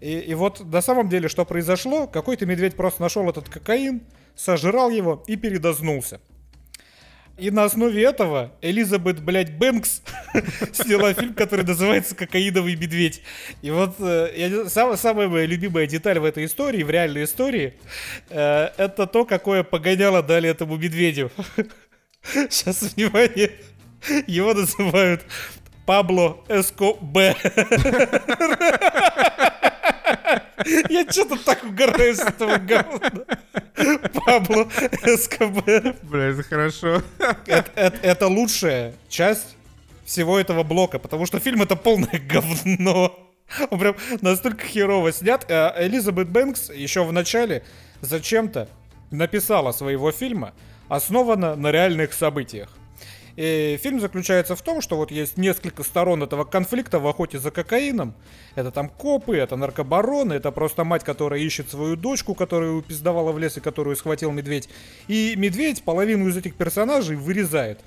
И, 0.00 0.18
и 0.18 0.34
вот 0.34 0.60
на 0.60 0.82
самом 0.82 1.08
деле, 1.08 1.28
что 1.28 1.44
произошло, 1.44 2.06
какой-то 2.06 2.44
медведь 2.44 2.74
просто 2.74 3.00
нашел 3.00 3.28
этот 3.30 3.48
кокаин, 3.48 4.02
сожрал 4.34 4.90
его 4.90 5.22
и 5.26 5.36
передознулся. 5.36 6.20
И 7.38 7.50
на 7.50 7.64
основе 7.64 8.04
этого 8.04 8.52
Элизабет, 8.60 9.22
блядь, 9.22 9.56
Бэнкс 9.56 10.02
сняла 10.72 11.14
фильм, 11.14 11.34
который 11.34 11.64
называется 11.64 12.14
«Кокаиновый 12.14 12.76
медведь». 12.76 13.22
И 13.62 13.70
вот 13.70 13.94
э, 13.98 14.32
я, 14.36 14.68
сам, 14.68 14.96
самая 14.96 15.28
моя 15.28 15.46
любимая 15.46 15.86
деталь 15.86 16.18
в 16.18 16.24
этой 16.24 16.44
истории, 16.44 16.82
в 16.82 16.90
реальной 16.90 17.24
истории, 17.24 17.74
э, 18.28 18.70
это 18.76 19.06
то, 19.06 19.24
какое 19.24 19.62
погоняло 19.62 20.22
дали 20.22 20.48
этому 20.48 20.76
медведю. 20.76 21.30
Сейчас, 22.22 22.82
внимание. 22.82 23.52
Его 24.26 24.52
называют 24.52 25.22
Пабло 25.86 26.44
Эскобе. 26.48 27.34
Я 30.88 31.10
что-то 31.10 31.36
так 31.44 31.64
угораю 31.64 32.14
с 32.14 32.20
этого 32.20 32.58
говна. 32.58 33.10
Пабло 34.24 34.68
Эскобе. 35.04 35.96
Бля, 36.02 36.24
это 36.24 36.42
хорошо. 36.42 37.02
Это, 37.46 38.26
лучшая 38.26 38.94
часть 39.08 39.56
всего 40.04 40.38
этого 40.38 40.62
блока, 40.62 40.98
потому 40.98 41.26
что 41.26 41.38
фильм 41.38 41.62
это 41.62 41.76
полное 41.76 42.20
говно. 42.28 43.18
Он 43.70 43.78
прям 43.78 43.96
настолько 44.20 44.64
херово 44.66 45.12
снят. 45.12 45.44
А 45.50 45.74
Элизабет 45.78 46.28
Бэнкс 46.28 46.70
еще 46.70 47.04
в 47.04 47.12
начале 47.12 47.64
зачем-то 48.00 48.68
написала 49.10 49.72
своего 49.72 50.10
фильма, 50.10 50.54
основана 50.88 51.54
на 51.54 51.70
реальных 51.70 52.12
событиях. 52.12 52.70
И 53.36 53.78
фильм 53.82 54.00
заключается 54.00 54.56
в 54.56 54.62
том, 54.62 54.80
что 54.80 54.96
вот 54.96 55.10
есть 55.10 55.36
несколько 55.36 55.82
сторон 55.82 56.22
этого 56.22 56.44
конфликта 56.44 56.98
в 56.98 57.06
охоте 57.06 57.38
за 57.38 57.50
кокаином. 57.50 58.14
Это 58.54 58.70
там 58.70 58.88
копы, 58.88 59.36
это 59.36 59.56
наркобароны, 59.56 60.34
это 60.34 60.50
просто 60.52 60.84
мать, 60.84 61.04
которая 61.04 61.40
ищет 61.40 61.70
свою 61.70 61.96
дочку, 61.96 62.34
которую 62.34 62.78
упиздавала 62.78 63.32
в 63.32 63.38
лес 63.38 63.56
и 63.56 63.60
которую 63.60 63.96
схватил 63.96 64.30
медведь. 64.32 64.68
И 65.08 65.34
медведь 65.36 65.82
половину 65.82 66.28
из 66.28 66.36
этих 66.36 66.54
персонажей 66.54 67.16
вырезает. 67.16 67.80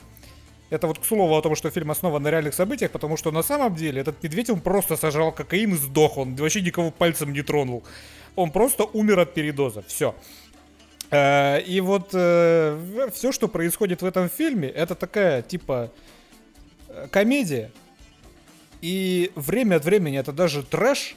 Это 0.72 0.88
вот 0.88 0.98
к 0.98 1.06
слову 1.06 1.38
о 1.38 1.42
том, 1.42 1.56
что 1.56 1.70
фильм 1.70 1.92
основан 1.92 2.24
на 2.24 2.32
реальных 2.32 2.56
событиях, 2.56 2.90
потому 2.92 3.18
что 3.18 3.32
на 3.32 3.44
самом 3.44 3.76
деле 3.76 4.02
этот 4.02 4.22
медведь, 4.24 4.50
он 4.50 4.62
просто 4.62 4.98
сожрал 4.98 5.32
кокаин 5.32 5.74
и 5.74 5.78
сдох, 5.78 6.18
он 6.18 6.36
вообще 6.36 6.62
никого 6.62 6.90
пальцем 6.90 7.34
не 7.34 7.44
тронул. 7.44 7.84
Он 8.36 8.52
просто 8.52 8.84
умер 8.84 9.20
от 9.20 9.34
передоза, 9.34 9.84
все. 9.88 10.10
Э, 10.10 10.45
и 11.12 11.82
вот 11.82 12.10
э, 12.14 13.10
все, 13.14 13.32
что 13.32 13.48
происходит 13.48 14.02
в 14.02 14.06
этом 14.06 14.30
фильме, 14.30 14.68
это 14.68 14.96
такая, 14.96 15.42
типа, 15.42 15.92
э, 16.90 17.08
комедия. 17.12 17.72
И 18.82 19.32
время 19.36 19.76
от 19.78 19.86
времени 19.86 20.18
это 20.18 20.32
даже 20.32 20.64
трэш, 20.64 21.16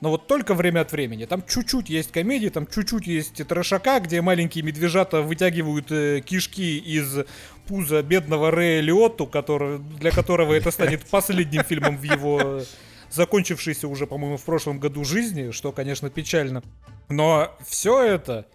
но 0.00 0.10
вот 0.10 0.26
только 0.26 0.54
время 0.54 0.80
от 0.80 0.92
времени. 0.92 1.24
Там 1.24 1.42
чуть-чуть 1.46 1.90
есть 1.90 2.12
комедии, 2.12 2.48
там 2.48 2.66
чуть-чуть 2.66 3.06
есть 3.06 3.46
трэшака, 3.46 4.00
где 4.00 4.20
маленькие 4.20 4.64
медвежата 4.64 5.22
вытягивают 5.22 5.90
э, 5.90 6.20
кишки 6.20 6.78
из 6.78 7.26
пуза 7.66 8.02
бедного 8.02 8.50
Рэя 8.50 8.80
Лиотту, 8.80 9.26
который, 9.26 9.78
для 9.78 10.10
которого 10.10 10.54
это 10.54 10.70
станет 10.70 11.04
последним 11.10 11.64
фильмом 11.64 11.98
в 11.98 12.02
его 12.02 12.62
закончившейся 13.10 13.88
уже, 13.88 14.06
по-моему, 14.06 14.36
в 14.36 14.44
прошлом 14.44 14.78
году 14.78 15.04
жизни, 15.04 15.50
что, 15.50 15.72
конечно, 15.72 16.10
печально. 16.10 16.62
Но 17.08 17.56
все 17.66 18.02
это, 18.02 18.46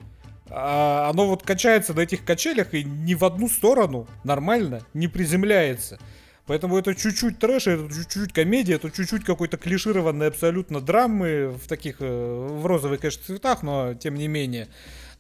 а, 0.56 1.10
оно 1.10 1.28
вот 1.28 1.42
качается 1.42 1.96
на 1.96 2.02
этих 2.02 2.24
качелях 2.24 2.76
и 2.76 2.84
ни 2.84 3.16
в 3.16 3.26
одну 3.26 3.50
сторону 3.50 4.08
нормально 4.24 4.82
не 4.94 5.08
приземляется. 5.08 6.00
Поэтому 6.46 6.78
это 6.78 6.94
чуть-чуть 6.94 7.40
трэш, 7.40 7.68
это 7.68 7.92
чуть-чуть 7.92 8.34
комедия, 8.34 8.76
это 8.76 8.92
чуть-чуть 8.92 9.24
какой-то 9.24 9.58
клишированный 9.58 10.28
абсолютно 10.28 10.80
драмы 10.80 11.50
в 11.50 11.68
таких, 11.68 11.98
э, 12.02 12.48
в 12.52 12.66
розовых, 12.68 13.00
конечно, 13.00 13.24
цветах, 13.24 13.64
но 13.64 13.96
тем 13.96 14.14
не 14.14 14.28
менее. 14.28 14.68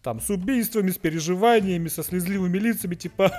Там 0.03 0.19
с 0.19 0.29
убийствами, 0.29 0.91
с 0.91 0.97
переживаниями, 0.97 1.87
со 1.87 2.03
слезливыми 2.03 2.57
лицами, 2.59 2.93
типа 2.93 3.31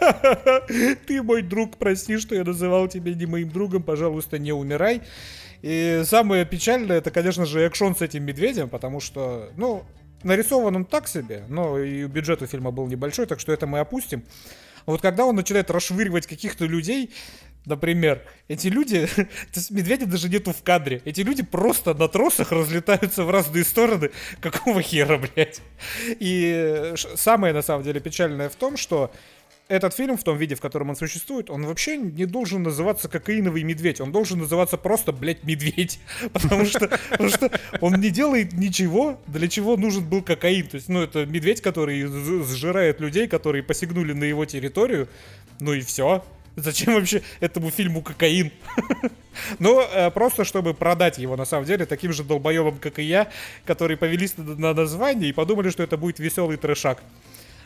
«Ты 1.06 1.22
мой 1.22 1.42
друг, 1.42 1.76
прости, 1.76 2.16
что 2.16 2.34
я 2.34 2.42
называл 2.42 2.88
тебя 2.88 3.14
не 3.14 3.26
моим 3.26 3.50
другом, 3.50 3.82
пожалуйста, 3.82 4.38
не 4.38 4.52
умирай». 4.52 5.02
И 5.60 6.02
самое 6.04 6.44
печальное, 6.44 6.98
это, 6.98 7.10
конечно 7.10 7.46
же, 7.46 7.60
экшон 7.60 7.94
с 7.94 8.02
этим 8.02 8.24
медведем, 8.24 8.68
потому 8.68 9.00
что, 9.00 9.50
ну, 9.56 9.84
нарисован 10.24 10.76
он 10.76 10.84
так 10.84 11.08
себе, 11.08 11.44
но 11.48 11.78
и 11.78 12.06
бюджет 12.06 12.42
у 12.42 12.46
фильма 12.46 12.70
был 12.70 12.86
небольшой, 12.86 13.26
так 13.26 13.40
что 13.40 13.52
это 13.52 13.66
мы 13.66 13.78
опустим. 13.78 14.24
Вот 14.86 15.00
когда 15.00 15.24
он 15.24 15.36
начинает 15.36 15.70
расшвыривать 15.70 16.26
каких-то 16.26 16.66
людей, 16.66 17.10
Например, 17.66 18.22
эти 18.48 18.68
люди, 18.68 19.08
медведя 19.70 20.04
даже 20.06 20.28
нету 20.28 20.52
в 20.52 20.62
кадре, 20.62 21.00
эти 21.06 21.22
люди 21.22 21.42
просто 21.42 21.94
на 21.94 22.08
тросах 22.08 22.52
разлетаются 22.52 23.24
в 23.24 23.30
разные 23.30 23.64
стороны, 23.64 24.10
какого 24.40 24.82
хера, 24.82 25.16
блядь. 25.16 25.62
И 26.06 26.92
самое, 27.16 27.54
на 27.54 27.62
самом 27.62 27.82
деле, 27.82 28.00
печальное 28.00 28.50
в 28.50 28.54
том, 28.54 28.76
что 28.76 29.10
этот 29.68 29.94
фильм 29.94 30.16
в 30.16 30.24
том 30.24 30.36
виде, 30.36 30.54
в 30.54 30.60
котором 30.60 30.90
он 30.90 30.96
существует, 30.96 31.48
он 31.48 31.64
вообще 31.64 31.96
не 31.96 32.26
должен 32.26 32.62
называться 32.62 33.08
«Кокаиновый 33.08 33.62
медведь», 33.62 34.00
он 34.00 34.12
должен 34.12 34.38
называться 34.38 34.76
просто, 34.76 35.12
блядь, 35.12 35.42
«Медведь», 35.44 36.00
потому 36.32 36.66
что, 36.66 36.88
потому 37.10 37.30
что 37.30 37.50
он 37.80 37.94
не 37.94 38.10
делает 38.10 38.52
ничего, 38.52 39.20
для 39.26 39.48
чего 39.48 39.76
нужен 39.76 40.04
был 40.04 40.22
кокаин. 40.22 40.66
То 40.66 40.76
есть, 40.76 40.88
ну, 40.88 41.02
это 41.02 41.24
медведь, 41.24 41.62
который 41.62 42.04
сжирает 42.44 43.00
людей, 43.00 43.26
которые 43.26 43.62
посягнули 43.62 44.12
на 44.12 44.24
его 44.24 44.44
территорию, 44.44 45.08
ну 45.60 45.72
и 45.72 45.80
все. 45.80 46.24
Зачем 46.56 46.94
вообще 46.94 47.22
этому 47.40 47.70
фильму 47.70 48.02
кокаин? 48.02 48.52
Ну, 49.58 49.84
просто 50.14 50.44
чтобы 50.44 50.74
продать 50.74 51.18
его, 51.18 51.36
на 51.36 51.44
самом 51.44 51.64
деле, 51.66 51.86
таким 51.86 52.12
же 52.12 52.22
долбоебам, 52.22 52.78
как 52.78 53.00
и 53.00 53.02
я, 53.02 53.32
которые 53.64 53.96
повелись 53.96 54.34
на 54.36 54.72
название 54.72 55.30
и 55.30 55.32
подумали, 55.32 55.70
что 55.70 55.82
это 55.82 55.96
будет 55.96 56.20
веселый 56.20 56.56
трешак. 56.56 57.02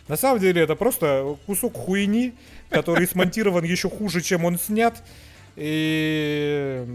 На 0.08 0.16
самом 0.16 0.40
деле, 0.40 0.62
это 0.62 0.74
просто 0.74 1.36
кусок 1.46 1.74
хуйни, 1.76 2.34
который 2.70 3.06
смонтирован 3.06 3.64
еще 3.64 3.88
хуже, 3.88 4.20
чем 4.20 4.44
он 4.44 4.58
снят. 4.58 5.02
И, 5.60 6.86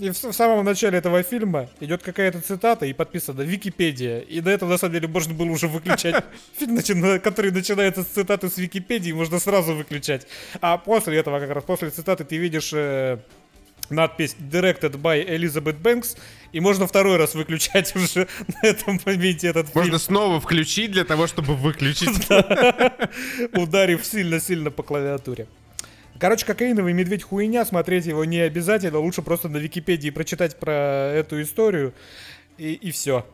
и 0.00 0.10
в, 0.10 0.24
в 0.24 0.32
самом 0.32 0.64
начале 0.64 0.98
этого 0.98 1.22
фильма 1.22 1.68
идет 1.78 2.02
какая-то 2.02 2.40
цитата 2.40 2.84
и 2.84 2.92
подписана 2.92 3.42
Википедия. 3.42 4.18
И 4.18 4.40
до 4.40 4.50
этого, 4.50 4.70
на 4.70 4.78
самом 4.78 4.94
деле, 4.94 5.06
можно 5.06 5.34
было 5.34 5.50
уже 5.50 5.68
выключать 5.68 6.24
фильм, 6.58 7.20
который 7.20 7.52
начинается 7.52 8.02
с 8.02 8.06
цитаты 8.06 8.48
с 8.50 8.58
Википедии, 8.58 9.12
можно 9.12 9.38
сразу 9.38 9.72
выключать. 9.74 10.26
А 10.60 10.78
после 10.78 11.18
этого, 11.18 11.38
как 11.38 11.50
раз 11.50 11.62
после 11.62 11.90
цитаты, 11.90 12.24
ты 12.24 12.38
видишь 12.38 12.72
э, 12.72 13.18
надпись 13.88 14.36
Directed 14.38 15.00
by 15.00 15.24
Elizabeth 15.24 15.80
Banks, 15.80 16.16
и 16.52 16.60
можно 16.60 16.86
второй 16.86 17.16
раз 17.16 17.34
выключать 17.34 17.94
уже 17.96 18.28
на 18.46 18.66
этом 18.66 19.00
моменте 19.04 19.48
этот 19.48 19.68
фильм. 19.68 19.84
Можно 19.84 19.98
снова 19.98 20.40
включить 20.40 20.92
для 20.92 21.04
того, 21.04 21.26
чтобы 21.26 21.54
выключить. 21.54 22.28
Ударив 23.52 24.04
сильно-сильно 24.04 24.70
по 24.70 24.82
клавиатуре. 24.82 25.46
Короче, 26.18 26.44
кокаиновый 26.44 26.92
медведь 26.94 27.22
хуйня, 27.22 27.64
смотреть 27.64 28.06
его 28.06 28.24
не 28.24 28.40
обязательно, 28.40 28.98
лучше 28.98 29.22
просто 29.22 29.48
на 29.48 29.58
Википедии 29.58 30.10
прочитать 30.10 30.58
про 30.58 31.12
эту 31.14 31.40
историю, 31.40 31.94
и, 32.56 32.72
и 32.72 32.90
все. 32.90 33.24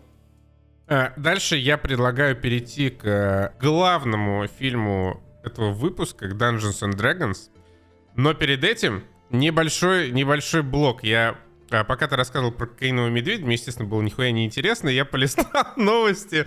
А, 0.87 1.14
дальше 1.16 1.57
я 1.57 1.79
предлагаю 1.79 2.37
перейти 2.37 2.90
к 2.90 3.07
э, 3.07 3.53
главному 3.59 4.46
фильму 4.59 5.22
этого 5.42 5.72
выпуска, 5.72 6.29
к 6.29 6.33
Dungeons 6.35 6.83
and 6.83 6.94
Dragons. 6.94 7.48
Но 8.16 8.35
перед 8.35 8.62
этим 8.64 9.05
небольшой, 9.31 10.11
небольшой 10.11 10.62
блок. 10.62 11.03
Я 11.05 11.38
а, 11.74 11.84
пока 11.84 12.06
ты 12.06 12.16
рассказывал 12.16 12.52
про 12.52 12.66
кокаинового 12.66 13.10
медведя, 13.10 13.44
мне, 13.44 13.54
естественно, 13.54 13.88
было 13.88 14.00
нихуя 14.02 14.30
не 14.30 14.44
интересно. 14.44 14.88
Я 14.88 15.04
полистал 15.04 15.46
новости. 15.76 16.44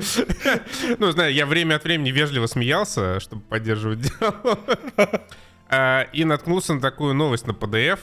Ну, 1.00 1.12
знаю, 1.12 1.34
я 1.34 1.46
время 1.46 1.76
от 1.76 1.84
времени 1.84 2.12
вежливо 2.12 2.48
смеялся, 2.48 3.20
чтобы 3.20 3.42
поддерживать 3.44 4.02
диалог. 4.02 4.60
А, 5.70 6.08
и 6.14 6.24
наткнулся 6.24 6.74
на 6.74 6.82
такую 6.82 7.14
новость 7.14 7.46
на 7.46 7.52
PDF. 7.52 8.00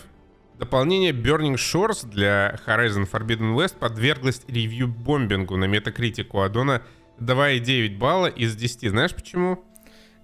Дополнение 0.58 1.12
Burning 1.12 1.54
Shores 1.54 2.06
для 2.06 2.60
Horizon 2.66 3.10
Forbidden 3.10 3.56
West 3.56 3.78
подверглось 3.78 4.42
ревью-бомбингу 4.46 5.56
на 5.56 5.64
Metacritic 5.64 6.28
у 6.32 6.40
Адона 6.40 6.82
2,9 7.18 7.96
балла 7.96 8.26
из 8.26 8.54
10. 8.54 8.90
Знаешь 8.90 9.14
почему? 9.14 9.64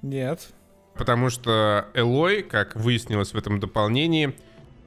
Нет. 0.02 0.50
Потому 0.94 1.30
что 1.30 1.88
Элой, 1.94 2.42
как 2.42 2.76
выяснилось 2.76 3.32
в 3.32 3.38
этом 3.38 3.58
дополнении, 3.58 4.36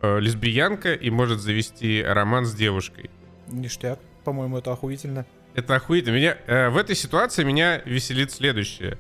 э, 0.03 0.19
лесбиянка 0.19 0.93
и 0.93 1.09
может 1.09 1.39
завести 1.39 2.03
роман 2.03 2.45
с 2.45 2.53
девушкой. 2.53 3.09
Ништяк. 3.47 3.99
По-моему, 4.23 4.59
это 4.59 4.71
охуительно. 4.71 5.25
Это 5.55 5.75
охуительно. 5.75 6.15
Меня, 6.15 6.37
э, 6.45 6.69
в 6.69 6.77
этой 6.77 6.95
ситуации 6.95 7.43
меня 7.43 7.81
веселит 7.85 8.31
следующее. 8.31 8.99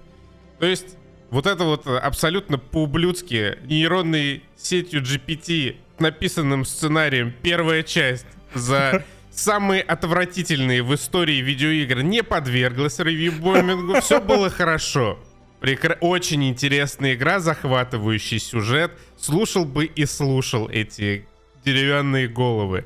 То 0.59 0.65
есть 0.65 0.97
вот 1.29 1.45
это 1.45 1.63
вот 1.63 1.87
абсолютно 1.87 2.57
по-ублюдски 2.57 3.57
нейронной 3.65 4.43
сетью 4.55 5.01
GPT 5.01 5.77
написанным 5.99 6.65
сценарием 6.65 7.33
первая 7.41 7.83
часть 7.83 8.27
за 8.53 9.03
самые 9.31 9.81
отвратительные 9.81 10.83
в 10.83 10.93
истории 10.93 11.41
видеоигр 11.41 12.01
не 12.01 12.23
подверглась 12.23 12.99
ревью-бомбингу. 12.99 13.99
Все 14.01 14.21
было 14.21 14.49
хорошо. 14.49 15.19
Прекра... 15.63 15.97
Очень 16.01 16.49
интересная 16.49 17.13
игра, 17.13 17.39
захватывающий 17.39 18.37
сюжет. 18.37 18.91
Слушал 19.17 19.63
бы 19.63 19.85
и 19.85 20.05
слушал 20.05 20.67
эти 20.67 21.25
деревянные 21.63 22.27
головы. 22.27 22.83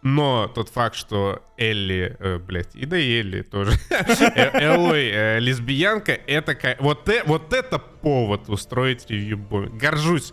Но 0.00 0.48
тот 0.48 0.70
факт, 0.70 0.96
что 0.96 1.42
Элли, 1.58 2.16
э, 2.18 2.38
блядь, 2.38 2.74
и 2.74 2.86
да 2.86 2.96
и 2.96 3.20
Элли 3.20 3.42
тоже, 3.42 3.72
э, 3.90 4.58
Элой 4.58 5.10
э, 5.12 5.38
лесбиянка, 5.38 6.12
это 6.12 6.56
вот, 6.80 7.06
э, 7.10 7.24
вот 7.26 7.52
это 7.52 7.78
повод 7.78 8.48
устроить 8.48 9.04
ревью 9.10 9.36
бомб. 9.36 9.74
Горжусь. 9.74 10.32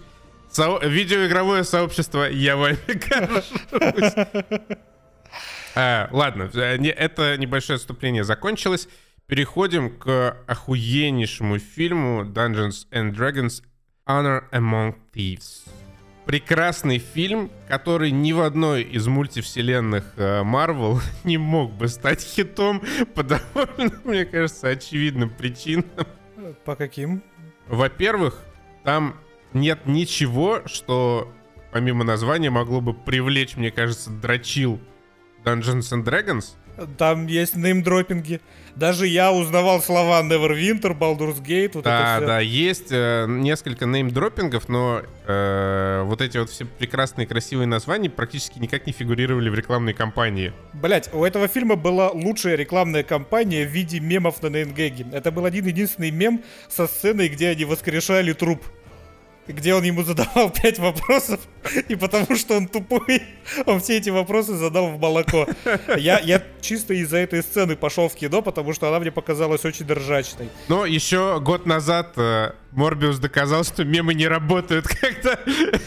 Со 0.49 0.79
видеоигровое 0.81 1.63
сообщество, 1.63 2.23
я 2.29 2.55
вами 2.55 2.77
горжусь. 2.87 4.13
А, 5.75 6.07
ладно, 6.11 6.43
это 6.53 7.37
небольшое 7.37 7.75
отступление 7.75 8.23
закончилось. 8.23 8.87
Переходим 9.31 9.89
к 9.97 10.35
охуеннейшему 10.45 11.57
фильму 11.57 12.23
Dungeons 12.23 12.85
and 12.91 13.15
Dragons 13.15 13.63
Honor 14.05 14.43
Among 14.51 14.95
Thieves. 15.13 15.69
прекрасный 16.25 16.97
фильм, 16.97 17.49
который 17.69 18.11
ни 18.11 18.33
в 18.33 18.41
одной 18.41 18.81
из 18.81 19.07
мультивселенных 19.07 20.03
Марвел 20.17 20.99
не 21.23 21.37
мог 21.37 21.71
бы 21.71 21.87
стать 21.87 22.21
хитом 22.21 22.81
по 23.15 23.23
довольно, 23.23 24.01
мне 24.03 24.25
кажется, 24.25 24.67
очевидным 24.67 25.29
причинам. 25.29 25.85
По 26.65 26.75
каким? 26.75 27.23
Во-первых, 27.69 28.43
там 28.83 29.15
нет 29.53 29.85
ничего, 29.85 30.61
что 30.65 31.31
помимо 31.71 32.03
названия 32.03 32.49
могло 32.49 32.81
бы 32.81 32.93
привлечь, 32.93 33.55
мне 33.55 33.71
кажется, 33.71 34.09
дрочил 34.09 34.81
Dungeons 35.45 35.93
and 35.93 36.03
Dragons. 36.03 36.57
Там 36.97 37.27
есть 37.27 37.55
неймдропинги. 37.55 38.41
Даже 38.75 39.05
я 39.05 39.31
узнавал 39.31 39.81
слова 39.81 40.21
Neverwinter, 40.23 40.97
Baldur's 40.97 41.41
Gate. 41.41 41.71
Вот 41.73 41.83
да, 41.83 42.17
это 42.17 42.25
да, 42.25 42.39
есть 42.39 42.87
э, 42.91 43.25
несколько 43.27 43.85
неймдропингов, 43.85 44.69
но 44.69 45.01
э, 45.27 46.03
вот 46.05 46.21
эти 46.21 46.37
вот 46.37 46.49
все 46.49 46.65
прекрасные 46.65 47.27
красивые 47.27 47.67
названия 47.67 48.09
практически 48.09 48.59
никак 48.59 48.87
не 48.87 48.93
фигурировали 48.93 49.49
в 49.49 49.55
рекламной 49.55 49.93
кампании. 49.93 50.53
Блять, 50.73 51.13
у 51.13 51.25
этого 51.25 51.47
фильма 51.47 51.75
была 51.75 52.11
лучшая 52.11 52.55
рекламная 52.55 53.03
кампания 53.03 53.65
в 53.65 53.69
виде 53.69 53.99
мемов 53.99 54.41
на 54.41 54.47
Нейнгеге. 54.47 55.05
Это 55.11 55.31
был 55.31 55.45
один 55.45 55.65
единственный 55.65 56.11
мем 56.11 56.43
со 56.69 56.87
сценой, 56.87 57.27
где 57.27 57.49
они 57.49 57.65
воскрешали 57.65 58.33
труп 58.33 58.63
где 59.51 59.73
он 59.73 59.83
ему 59.83 60.03
задавал 60.03 60.49
пять 60.61 60.79
вопросов, 60.79 61.39
и 61.87 61.95
потому 61.95 62.35
что 62.35 62.57
он 62.57 62.67
тупой, 62.67 63.23
он 63.65 63.79
все 63.79 63.97
эти 63.97 64.09
вопросы 64.09 64.55
задал 64.55 64.87
в 64.87 64.99
молоко. 64.99 65.47
Я, 65.97 66.19
я 66.19 66.41
чисто 66.61 66.93
из-за 66.93 67.17
этой 67.17 67.43
сцены 67.43 67.75
пошел 67.75 68.09
в 68.09 68.15
кино, 68.15 68.41
потому 68.41 68.73
что 68.73 68.87
она 68.87 68.99
мне 68.99 69.11
показалась 69.11 69.65
очень 69.65 69.91
ржачной. 69.91 70.49
Но 70.67 70.85
еще 70.85 71.39
год 71.39 71.65
назад 71.65 72.13
э, 72.17 72.51
Морбиус 72.71 73.19
доказал, 73.19 73.63
что 73.63 73.83
мемы 73.83 74.13
не 74.13 74.27
работают, 74.27 74.87
когда 75.01 75.39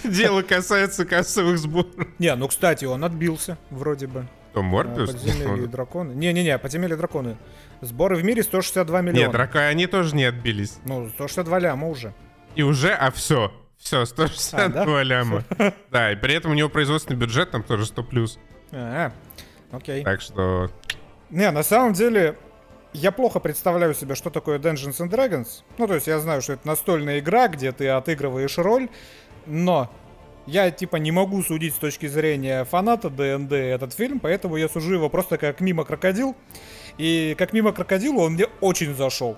дело 0.04 0.42
касается 0.42 1.04
кассовых 1.04 1.58
сборов. 1.58 2.06
Не, 2.18 2.34
ну, 2.34 2.48
кстати, 2.48 2.84
он 2.84 3.04
отбился, 3.04 3.58
вроде 3.70 4.06
бы. 4.06 4.26
Кто, 4.50 4.62
Морбиус? 4.62 5.10
Подземелье 5.10 5.64
и 5.64 5.66
драконы. 5.66 6.12
Не-не-не, 6.12 6.56
подземелье 6.58 6.94
и 6.94 6.98
драконы. 6.98 7.36
Сборы 7.80 8.16
в 8.16 8.24
мире 8.24 8.42
162 8.42 9.00
миллиона. 9.00 9.18
Нет, 9.18 9.32
драка 9.32 9.66
они 9.66 9.86
тоже 9.86 10.14
не 10.14 10.24
отбились. 10.24 10.78
Ну, 10.84 11.08
162 11.10 11.58
ляма 11.58 11.88
уже. 11.88 12.14
И 12.54 12.62
уже, 12.62 12.92
а 12.92 13.10
все. 13.10 13.52
Все, 13.78 14.06
162 14.06 14.64
а, 14.64 14.68
да? 14.68 15.02
ляма. 15.02 15.44
Да, 15.90 16.12
и 16.12 16.16
при 16.16 16.34
этом 16.34 16.52
у 16.52 16.54
него 16.54 16.68
производственный 16.68 17.18
бюджет 17.18 17.50
там 17.50 17.62
тоже 17.62 17.84
100 17.84 18.02
плюс. 18.04 18.38
А, 18.72 19.12
окей. 19.70 20.02
Так 20.02 20.20
что... 20.20 20.70
Не, 21.30 21.50
на 21.50 21.62
самом 21.62 21.92
деле, 21.92 22.38
я 22.94 23.12
плохо 23.12 23.40
представляю 23.40 23.92
себе, 23.92 24.14
что 24.14 24.30
такое 24.30 24.58
Dungeons 24.58 25.00
and 25.00 25.10
Dragons. 25.10 25.64
Ну, 25.78 25.86
то 25.86 25.94
есть 25.94 26.06
я 26.06 26.18
знаю, 26.20 26.40
что 26.40 26.54
это 26.54 26.66
настольная 26.66 27.18
игра, 27.18 27.48
где 27.48 27.72
ты 27.72 27.88
отыгрываешь 27.88 28.56
роль, 28.56 28.88
но 29.46 29.90
я, 30.46 30.70
типа, 30.70 30.96
не 30.96 31.10
могу 31.10 31.42
судить 31.42 31.74
с 31.74 31.78
точки 31.78 32.06
зрения 32.06 32.64
фаната 32.64 33.10
ДНД 33.10 33.52
этот 33.52 33.94
фильм, 33.94 34.20
поэтому 34.20 34.56
я 34.56 34.68
сужу 34.68 34.94
его 34.94 35.08
просто 35.08 35.38
как 35.38 35.60
мимо 35.60 35.84
крокодил. 35.84 36.36
И 36.96 37.34
как 37.36 37.52
мимо 37.52 37.72
крокодилу 37.72 38.22
он 38.22 38.34
мне 38.34 38.46
очень 38.60 38.94
зашел. 38.94 39.36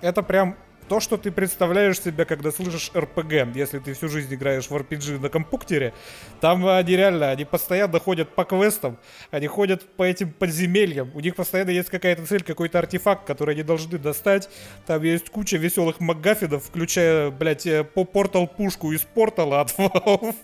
Это 0.00 0.22
прям 0.22 0.56
то, 0.88 1.00
что 1.00 1.16
ты 1.16 1.30
представляешь 1.30 2.00
себе, 2.00 2.24
когда 2.24 2.50
слышишь 2.50 2.90
РПГ, 2.94 3.54
если 3.54 3.78
ты 3.78 3.94
всю 3.94 4.08
жизнь 4.08 4.32
играешь 4.34 4.66
в 4.66 4.74
RPG 4.74 5.18
на 5.18 5.28
компьютере, 5.28 5.92
там 6.40 6.66
они 6.66 6.96
реально, 6.96 7.30
они 7.30 7.44
постоянно 7.44 7.98
ходят 7.98 8.34
по 8.34 8.44
квестам, 8.44 8.98
они 9.30 9.46
ходят 9.46 9.84
по 9.96 10.04
этим 10.04 10.32
подземельям, 10.32 11.10
у 11.14 11.20
них 11.20 11.34
постоянно 11.34 11.70
есть 11.70 11.90
какая-то 11.90 12.26
цель, 12.26 12.42
какой-то 12.42 12.78
артефакт, 12.78 13.26
который 13.26 13.54
они 13.54 13.62
должны 13.62 13.98
достать, 13.98 14.48
там 14.86 15.02
есть 15.02 15.30
куча 15.30 15.56
веселых 15.56 16.00
макгаффинов, 16.00 16.64
включая, 16.64 17.30
блядь, 17.30 17.66
э, 17.66 17.84
по 17.84 18.04
портал-пушку 18.04 18.92
из 18.92 19.00
портала 19.02 19.60
от 19.60 19.70
Valve. 19.78 20.34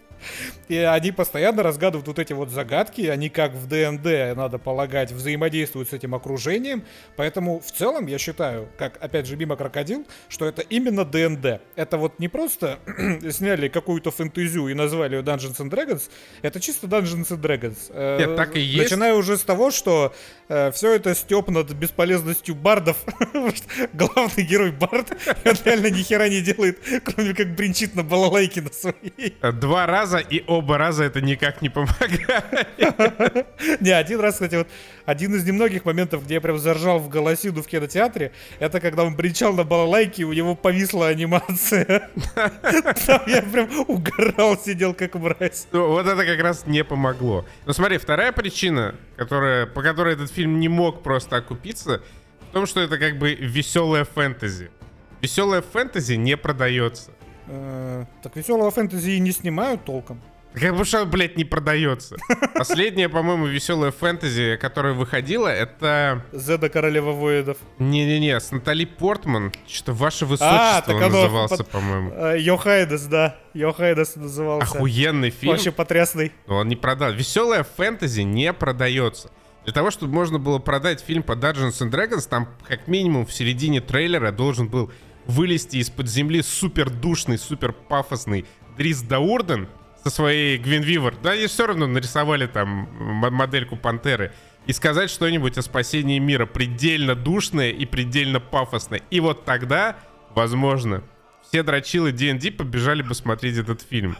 И 0.68 0.76
они 0.76 1.12
постоянно 1.12 1.62
разгадывают 1.62 2.06
вот 2.06 2.18
эти 2.18 2.32
вот 2.32 2.50
загадки, 2.50 3.02
они 3.02 3.28
как 3.28 3.52
в 3.52 3.66
ДНД, 3.66 4.36
надо 4.36 4.58
полагать, 4.58 5.12
взаимодействуют 5.12 5.90
с 5.90 5.92
этим 5.92 6.14
окружением. 6.14 6.84
Поэтому 7.16 7.60
в 7.60 7.70
целом 7.72 8.06
я 8.06 8.18
считаю, 8.18 8.68
как 8.78 9.02
опять 9.02 9.26
же 9.26 9.36
мимо 9.36 9.56
крокодил, 9.56 10.06
что 10.28 10.46
это 10.46 10.62
именно 10.62 11.04
ДНД. 11.04 11.60
Это 11.76 11.98
вот 11.98 12.18
не 12.18 12.28
просто 12.28 12.78
сняли 13.30 13.68
какую-то 13.68 14.10
фэнтезию 14.10 14.68
и 14.68 14.74
назвали 14.74 15.16
ее 15.16 15.22
Dungeons 15.22 15.58
and 15.58 15.70
Dragons, 15.70 16.10
это 16.42 16.60
чисто 16.60 16.86
Dungeons 16.86 17.28
and 17.28 17.40
Dragons. 17.40 17.78
Э, 17.90 18.18
Нет, 18.18 18.36
так 18.36 18.56
и 18.56 18.60
есть. 18.60 18.90
Начиная 18.90 19.14
уже 19.14 19.36
с 19.36 19.42
того, 19.42 19.70
что 19.70 20.14
э, 20.48 20.70
все 20.72 20.94
это 20.94 21.14
степ 21.14 21.48
над 21.48 21.70
бесполезностью 21.72 22.54
бардов. 22.54 22.96
Главный 23.92 24.44
герой 24.44 24.72
бард, 24.72 25.12
реально 25.64 25.88
ни 25.88 26.02
хера 26.02 26.28
не 26.28 26.40
делает, 26.40 26.80
кроме 27.04 27.34
как 27.34 27.54
бринчит 27.54 27.94
на 27.94 28.02
балалайке 28.02 28.62
на 28.62 28.72
своей. 28.72 29.36
Два 29.60 29.86
раза 29.86 30.11
раза, 30.12 30.26
и 30.28 30.44
оба 30.46 30.78
раза 30.78 31.04
это 31.04 31.20
никак 31.20 31.62
не 31.62 31.68
помогает. 31.68 33.46
Не, 33.80 33.90
один 33.90 34.20
раз, 34.20 34.34
кстати, 34.34 34.56
вот 34.56 34.68
один 35.04 35.34
из 35.34 35.44
немногих 35.44 35.84
моментов, 35.84 36.24
где 36.24 36.34
я 36.34 36.40
прям 36.40 36.58
заржал 36.58 36.98
в 36.98 37.08
голосину 37.08 37.62
в 37.62 37.66
кинотеатре, 37.66 38.32
это 38.58 38.80
когда 38.80 39.04
он 39.04 39.16
бричал 39.16 39.52
на 39.52 39.64
балалайке, 39.64 40.24
у 40.24 40.32
него 40.32 40.54
повисла 40.54 41.08
анимация. 41.08 42.10
Там 43.06 43.22
я 43.26 43.42
прям 43.42 43.68
угорал, 43.88 44.58
сидел 44.58 44.94
как 44.94 45.14
мразь. 45.14 45.66
Ну, 45.72 45.88
вот 45.88 46.06
это 46.06 46.24
как 46.24 46.40
раз 46.40 46.66
не 46.66 46.84
помогло. 46.84 47.44
Но 47.66 47.72
смотри, 47.72 47.98
вторая 47.98 48.32
причина, 48.32 48.94
которая, 49.16 49.66
по 49.66 49.82
которой 49.82 50.14
этот 50.14 50.30
фильм 50.30 50.60
не 50.60 50.68
мог 50.68 51.02
просто 51.02 51.36
окупиться, 51.36 52.02
в 52.50 52.52
том, 52.52 52.66
что 52.66 52.80
это 52.80 52.98
как 52.98 53.18
бы 53.18 53.34
веселая 53.34 54.04
фэнтези. 54.04 54.70
Веселая 55.22 55.62
фэнтези 55.62 56.14
не 56.14 56.36
продается. 56.36 57.12
Э, 57.46 58.04
так 58.22 58.36
веселого 58.36 58.70
фэнтези 58.70 59.10
и 59.10 59.18
не 59.18 59.32
снимают 59.32 59.84
толком. 59.84 60.20
Как 60.54 60.76
бы 60.76 60.84
что, 60.84 61.04
блядь, 61.06 61.36
не 61.36 61.44
продается. 61.44 62.16
Последняя, 62.54 63.08
по-моему, 63.08 63.46
веселая 63.46 63.90
фэнтези, 63.90 64.58
которая 64.60 64.92
выходила, 64.92 65.48
это... 65.48 66.22
Зеда 66.32 66.68
Королева 66.68 67.12
Воидов. 67.12 67.56
Не-не-не, 67.78 68.38
с 68.38 68.50
Натали 68.50 68.84
Портман. 68.84 69.52
Что-то 69.66 69.92
Ваше 69.94 70.26
Высочество 70.26 70.92
а, 70.92 70.94
он 70.94 71.00
назывался, 71.00 71.56
под... 71.58 71.68
по-моему. 71.68 72.12
Э, 72.12 72.38
Йохайдес, 72.38 73.04
да. 73.04 73.36
Йохайдес 73.54 74.16
назывался. 74.16 74.76
Охуенный 74.76 75.30
фильм. 75.30 75.52
Вообще 75.52 75.72
потрясный. 75.72 76.32
Но 76.46 76.56
он 76.56 76.68
не 76.68 76.76
продал. 76.76 77.12
Веселая 77.12 77.64
фэнтези 77.64 78.20
не 78.20 78.52
продается. 78.52 79.30
Для 79.64 79.72
того, 79.72 79.90
чтобы 79.90 80.12
можно 80.12 80.38
было 80.38 80.58
продать 80.58 81.00
фильм 81.00 81.22
по 81.22 81.32
Dungeons 81.32 81.80
and 81.80 81.90
Dragons, 81.90 82.28
там 82.28 82.48
как 82.66 82.88
минимум 82.88 83.24
в 83.24 83.32
середине 83.32 83.80
трейлера 83.80 84.32
должен 84.32 84.68
был 84.68 84.90
вылезти 85.26 85.78
из-под 85.78 86.08
земли 86.08 86.42
супер 86.42 86.90
душный, 86.90 87.38
супер 87.38 87.72
пафосный 87.72 88.44
Дрис 88.76 89.02
Даурден 89.02 89.68
со 90.02 90.10
своей 90.10 90.58
Гвинвивер. 90.58 91.14
Да, 91.22 91.30
они 91.30 91.46
все 91.46 91.66
равно 91.66 91.86
нарисовали 91.86 92.46
там 92.46 92.88
модельку 93.32 93.76
Пантеры. 93.76 94.32
И 94.66 94.72
сказать 94.72 95.10
что-нибудь 95.10 95.58
о 95.58 95.62
спасении 95.62 96.18
мира 96.18 96.46
предельно 96.46 97.14
душное 97.14 97.70
и 97.70 97.84
предельно 97.84 98.38
пафосное. 98.38 99.02
И 99.10 99.18
вот 99.18 99.44
тогда, 99.44 99.96
возможно, 100.34 101.02
все 101.48 101.62
дрочилы 101.62 102.12
D&D 102.12 102.52
побежали 102.52 103.02
бы 103.02 103.14
смотреть 103.14 103.58
этот 103.58 103.82
фильм. 103.82 104.16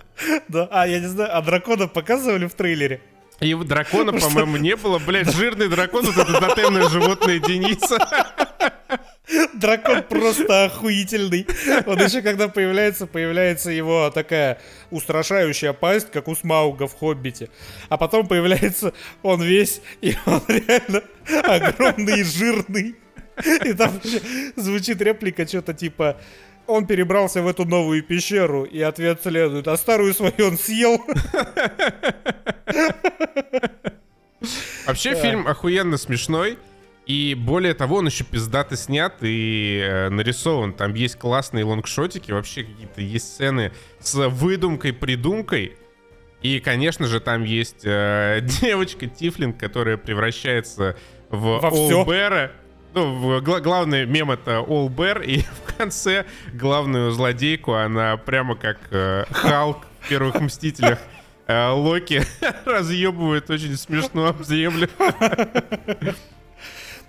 Да, 0.49 0.69
а 0.71 0.87
я 0.87 0.99
не 0.99 1.07
знаю, 1.07 1.37
а 1.37 1.43
дракона 1.43 1.87
показывали 1.87 2.47
в 2.47 2.55
трейлере? 2.55 3.01
И 3.41 3.55
дракона, 3.55 4.13
по-моему, 4.13 4.57
не 4.57 4.77
было. 4.77 4.99
Блять, 4.99 5.35
жирный 5.35 5.69
дракон, 5.69 6.05
вот 6.05 6.17
это 6.17 6.41
тотемное 6.41 6.89
животное 6.89 7.39
Дениса. 7.39 7.99
Дракон 9.55 10.03
просто 10.03 10.65
охуительный. 10.65 11.47
Он 11.87 11.99
еще 11.99 12.23
когда 12.23 12.49
появляется, 12.49 13.07
появляется 13.07 13.71
его 13.71 14.11
такая 14.11 14.61
устрашающая 14.91 15.73
пасть, 15.73 16.11
как 16.11 16.29
у 16.29 16.35
Смауга 16.35 16.87
в 16.87 16.95
Хоббите. 16.95 17.49
А 17.89 17.97
потом 17.97 18.27
появляется 18.27 18.93
он 19.23 19.43
весь, 19.43 19.81
и 20.01 20.15
он 20.27 20.43
реально 20.49 21.03
огромный 21.45 22.21
и 22.21 22.25
жирный. 22.25 22.97
И 23.65 23.73
там 23.73 24.01
звучит 24.57 25.01
реплика 25.01 25.47
что-то 25.47 25.73
типа 25.73 26.21
он 26.67 26.87
перебрался 26.87 27.43
в 27.43 27.49
эту 27.49 27.65
новую 27.65 28.03
пещеру, 28.03 28.65
и 28.65 28.81
ответ 28.81 29.21
следует, 29.23 29.69
а 29.69 29.77
старую 29.77 30.15
свою 30.15 30.47
он 30.47 30.59
съел. 30.59 31.05
Вообще 34.87 35.15
фильм 35.15 35.47
охуенно 35.47 35.97
смешной. 35.97 36.59
И 37.07 37.35
более 37.35 37.75
того, 37.75 37.97
он 37.97 38.07
еще 38.07 38.23
пиздато 38.23 38.77
снят 38.77 39.15
и 39.23 39.81
э, 39.83 40.09
нарисован. 40.09 40.73
Там 40.73 40.95
есть 40.95 41.19
классные 41.19 41.65
лонгшотики, 41.65 42.31
вообще 42.31 42.63
какие-то 42.63 43.01
есть 43.01 43.35
сцены 43.35 43.73
с 43.99 44.15
выдумкой, 44.29 44.93
придумкой. 44.93 45.77
И, 46.43 46.61
конечно 46.61 47.07
же, 47.07 47.19
там 47.21 47.43
есть 47.45 47.83
э, 47.85 48.41
девочка 48.61 49.07
Тифлинг, 49.09 49.59
которая 49.59 49.97
превращается 49.97 50.97
в 51.29 51.59
Во 51.61 51.69
Олбера. 51.71 52.53
Ну, 52.95 53.41
гла- 53.41 53.61
главный 53.61 54.05
мем 54.07 54.31
это 54.31 54.61
Олбер, 54.61 55.23
и 55.23 55.41
в 55.67 55.77
конце 55.77 56.27
главную 56.53 57.11
злодейку 57.11 57.73
она 57.73 58.17
прямо 58.17 58.55
как 58.55 58.79
э, 58.91 59.25
Халк 59.31 59.79
в 60.01 60.09
первых 60.09 60.41
Мстителях 60.41 60.99
э, 61.47 61.69
Локи 61.71 62.23
разъебывает 62.65 63.51
очень 63.51 63.77
смешно 63.77 64.27
об 64.27 64.45
землю. 64.45 64.89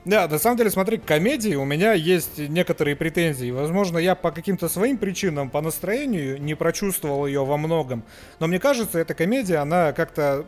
Да, 0.06 0.28
на 0.28 0.38
самом 0.38 0.58
деле, 0.58 0.70
смотри, 0.70 0.98
к 0.98 1.06
комедии 1.06 1.56
у 1.56 1.64
меня 1.64 1.94
есть 1.94 2.38
некоторые 2.38 2.96
претензии. 2.96 3.52
Возможно, 3.52 3.98
я 3.98 4.16
по 4.16 4.32
каким-то 4.32 4.68
своим 4.68 4.98
причинам, 4.98 5.50
по 5.50 5.62
настроению 5.62 6.42
не 6.42 6.56
прочувствовал 6.56 7.26
ее 7.26 7.46
во 7.46 7.56
многом. 7.56 8.04
Но 8.40 8.48
мне 8.48 8.60
кажется, 8.60 9.00
эта 9.00 9.14
комедия, 9.14 9.58
она 9.58 9.94
как-то 9.94 10.46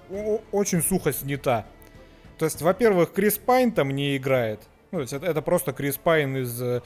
очень 0.52 0.82
сухо 0.82 1.14
снята. 1.14 1.66
То 2.38 2.44
есть, 2.44 2.62
во-первых, 2.62 3.14
Крис 3.14 3.38
Пайн 3.38 3.72
там 3.72 3.92
не 3.92 4.18
играет. 4.18 4.60
Ну, 4.92 4.98
то 4.98 5.02
есть 5.04 5.14
это, 5.14 5.26
это 5.26 5.42
просто 5.42 5.72
Крис 5.72 5.96
Пайн 5.98 6.36
из... 6.38 6.62
Э, 6.62 6.82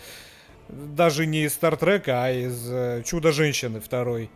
даже 0.67 1.26
не 1.26 1.45
из 1.45 1.53
Стартрека, 1.53 2.24
а 2.24 2.32
из 2.32 2.70
э, 2.70 3.01
Чудо-женщины 3.03 3.80
второй. 3.80 4.30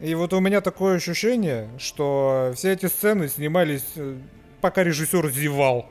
И 0.00 0.14
вот 0.14 0.34
у 0.34 0.40
меня 0.40 0.60
такое 0.60 0.96
ощущение, 0.96 1.70
что 1.78 2.52
все 2.54 2.72
эти 2.72 2.84
сцены 2.84 3.28
снимались, 3.28 3.86
э, 3.96 4.16
пока 4.60 4.84
режиссер 4.84 5.30
зевал. 5.30 5.90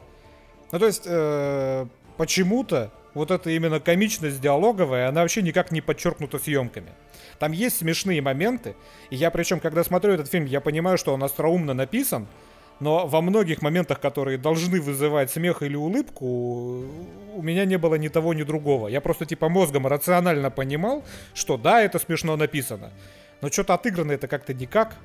Ну, 0.76 0.80
то 0.80 0.88
есть, 0.88 1.04
э, 1.06 1.86
почему-то 2.18 2.92
вот 3.14 3.32
эта 3.32 3.50
именно 3.50 3.80
комичность 3.80 4.42
диалоговая, 4.42 5.08
она 5.08 5.22
вообще 5.22 5.42
никак 5.42 5.72
не 5.72 5.80
подчеркнута 5.80 6.38
съемками. 6.38 6.90
Там 7.40 7.54
есть 7.54 7.78
смешные 7.78 8.22
моменты, 8.22 8.76
и 9.10 9.16
я 9.16 9.32
причем, 9.32 9.62
когда 9.62 9.86
смотрю 9.86 10.12
этот 10.12 10.30
фильм, 10.30 10.44
я 10.44 10.60
понимаю, 10.60 10.98
что 10.98 11.14
он 11.14 11.24
остроумно 11.24 11.74
написан, 11.74 12.28
но 12.82 13.08
во 13.08 13.22
многих 13.22 13.62
моментах, 13.62 14.02
которые 14.02 14.38
должны 14.38 14.82
вызывать 14.82 15.32
смех 15.32 15.62
или 15.62 15.78
улыбку, 15.78 16.26
у 17.36 17.42
меня 17.42 17.64
не 17.64 17.78
было 17.78 17.96
ни 17.96 18.10
того, 18.10 18.34
ни 18.34 18.44
другого. 18.44 18.90
Я 18.90 19.00
просто 19.00 19.26
типа 19.26 19.48
мозгом 19.48 19.88
рационально 19.88 20.52
понимал, 20.52 21.06
что 21.34 21.56
да, 21.56 21.84
это 21.84 22.00
смешно 22.00 22.36
написано, 22.36 22.92
но 23.40 23.50
что-то 23.50 23.76
отыграно 23.76 24.12
это 24.12 24.28
как-то 24.28 24.54
никак, 24.54 24.98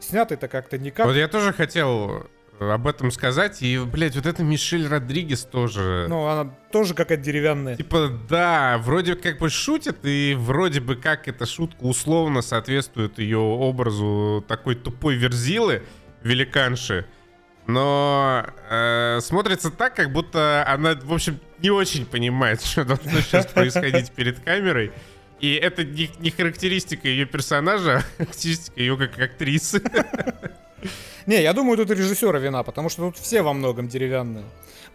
снято 0.00 0.32
это 0.32 0.48
как-то 0.48 0.78
никак. 0.78 1.04
Вот 1.04 1.16
я 1.16 1.28
тоже 1.28 1.52
хотел 1.52 2.30
об 2.60 2.86
этом 2.86 3.10
сказать. 3.10 3.62
И, 3.62 3.78
блядь, 3.78 4.14
вот 4.14 4.26
это 4.26 4.42
Мишель 4.42 4.86
Родригес 4.86 5.44
тоже... 5.44 6.06
Ну, 6.08 6.26
она 6.26 6.54
тоже 6.70 6.94
какая-то 6.94 7.22
деревянная. 7.22 7.76
Типа, 7.76 8.08
да, 8.28 8.78
вроде 8.78 9.14
как 9.14 9.38
бы 9.38 9.50
шутит, 9.50 9.98
и 10.04 10.34
вроде 10.38 10.80
бы 10.80 10.96
как 10.96 11.28
эта 11.28 11.46
шутка 11.46 11.82
условно 11.82 12.42
соответствует 12.42 13.18
ее 13.18 13.38
образу 13.38 14.44
такой 14.46 14.74
тупой 14.74 15.16
верзилы, 15.16 15.82
великанши. 16.22 17.06
Но 17.66 18.44
э, 18.70 19.20
смотрится 19.22 19.70
так, 19.70 19.94
как 19.94 20.12
будто 20.12 20.64
она, 20.66 20.94
в 20.94 21.12
общем, 21.12 21.38
не 21.60 21.70
очень 21.70 22.06
понимает, 22.06 22.62
что 22.64 22.84
должно 22.84 23.20
сейчас 23.20 23.46
происходить 23.46 24.10
перед 24.12 24.40
камерой. 24.40 24.92
И 25.40 25.54
это 25.54 25.84
не, 25.84 26.08
не 26.20 26.30
характеристика 26.30 27.08
ее 27.08 27.26
персонажа, 27.26 27.98
а 27.98 28.24
характеристика 28.24 28.80
ее 28.80 28.96
как 28.96 29.18
актрисы. 29.18 29.82
Не, 31.26 31.42
я 31.42 31.52
думаю, 31.52 31.76
тут 31.76 31.90
режиссера 31.90 32.38
вина, 32.38 32.62
потому 32.62 32.88
что 32.88 33.10
тут 33.10 33.18
все 33.18 33.42
во 33.42 33.52
многом 33.52 33.88
деревянные. 33.88 34.44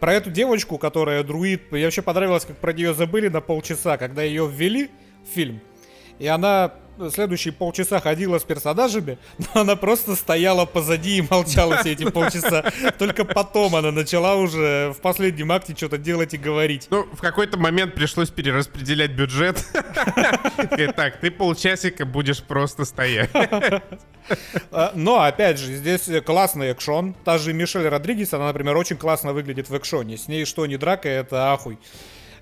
Про 0.00 0.14
эту 0.14 0.30
девочку, 0.30 0.78
которая 0.78 1.24
друид, 1.24 1.62
я 1.72 1.84
вообще 1.84 2.02
понравилось, 2.02 2.44
как 2.44 2.56
про 2.56 2.72
нее 2.72 2.94
забыли 2.94 3.28
на 3.28 3.40
полчаса, 3.40 3.96
когда 3.96 4.22
ее 4.22 4.48
ввели 4.48 4.90
в 5.24 5.34
фильм. 5.34 5.60
И 6.18 6.26
она 6.26 6.74
следующие 7.12 7.52
полчаса 7.52 8.00
ходила 8.00 8.38
с 8.38 8.44
персонажами, 8.44 9.18
но 9.38 9.62
она 9.62 9.76
просто 9.76 10.16
стояла 10.16 10.64
позади 10.64 11.18
и 11.18 11.22
молчала 11.22 11.78
все 11.78 11.92
эти 11.92 12.08
полчаса. 12.10 12.70
Только 12.98 13.24
потом 13.24 13.76
она 13.76 13.90
начала 13.90 14.36
уже 14.36 14.92
в 14.96 15.00
последнем 15.00 15.52
акте 15.52 15.74
что-то 15.76 15.98
делать 15.98 16.34
и 16.34 16.36
говорить. 16.36 16.88
Ну, 16.90 17.06
в 17.12 17.20
какой-то 17.20 17.58
момент 17.58 17.94
пришлось 17.94 18.30
перераспределять 18.30 19.12
бюджет. 19.12 19.64
Так, 20.96 21.20
ты 21.20 21.30
полчасика 21.30 22.04
будешь 22.04 22.42
просто 22.42 22.84
стоять. 22.84 23.30
А, 24.70 24.92
но, 24.94 25.22
опять 25.22 25.58
же, 25.58 25.74
здесь 25.74 26.08
классный 26.24 26.68
экшон. 26.68 27.14
Та 27.24 27.38
же 27.38 27.52
Мишель 27.52 27.88
Родригес, 27.88 28.34
она, 28.34 28.48
например, 28.48 28.76
очень 28.76 28.96
классно 28.96 29.32
выглядит 29.32 29.70
в 29.70 29.76
экшоне. 29.76 30.18
С 30.18 30.28
ней 30.28 30.44
что 30.44 30.66
не 30.66 30.76
драка, 30.76 31.08
это 31.08 31.52
ахуй. 31.52 31.78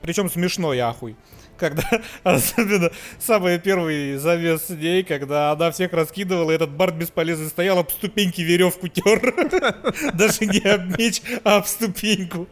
Причем 0.00 0.30
смешной 0.30 0.78
ахуй 0.80 1.16
когда 1.59 1.82
особенно 2.22 2.90
самый 3.18 3.59
первый 3.59 4.16
завес 4.16 4.66
с 4.66 4.70
ней, 4.70 5.02
когда 5.02 5.52
она 5.52 5.70
всех 5.70 5.92
раскидывала, 5.92 6.50
и 6.50 6.54
этот 6.54 6.70
Барт 6.70 6.94
бесполезный 6.94 7.48
стоял, 7.48 7.78
об 7.78 7.90
ступеньки 7.90 8.40
веревку 8.40 8.88
тер. 8.88 9.34
Даже 10.14 10.46
не 10.46 10.61
об 10.68 10.98
меч, 10.98 11.22
а 11.44 11.57
об 11.57 11.66
ступеньку. 11.66 12.46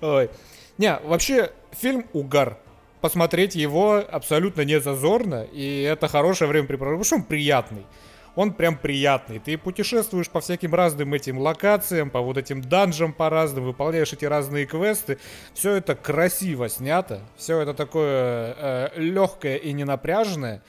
Ой. 0.00 0.30
Не, 0.78 0.98
вообще, 1.04 1.52
фильм 1.72 2.06
угар. 2.12 2.58
Посмотреть 3.00 3.54
его 3.54 4.04
абсолютно 4.10 4.62
не 4.62 4.78
зазорно, 4.78 5.46
и 5.52 5.82
это 5.82 6.06
хорошее 6.06 6.50
времяпрепровождение, 6.50 6.98
потому 6.98 7.04
что 7.04 7.16
он 7.16 7.22
приятный 7.22 7.86
он 8.34 8.52
прям 8.52 8.76
приятный. 8.76 9.38
Ты 9.38 9.58
путешествуешь 9.58 10.28
по 10.28 10.40
всяким 10.40 10.74
разным 10.74 11.14
этим 11.14 11.38
локациям, 11.38 12.10
по 12.10 12.20
вот 12.20 12.36
этим 12.36 12.60
данжам 12.60 13.12
по 13.12 13.30
разным, 13.30 13.64
выполняешь 13.64 14.12
эти 14.12 14.24
разные 14.24 14.66
квесты. 14.66 15.18
Все 15.54 15.74
это 15.74 15.94
красиво 15.94 16.68
снято, 16.68 17.20
все 17.36 17.60
это 17.60 17.74
такое 17.74 18.54
э, 18.56 18.88
легкое 18.96 19.56
и 19.56 19.72
ненапряжное. 19.72 20.62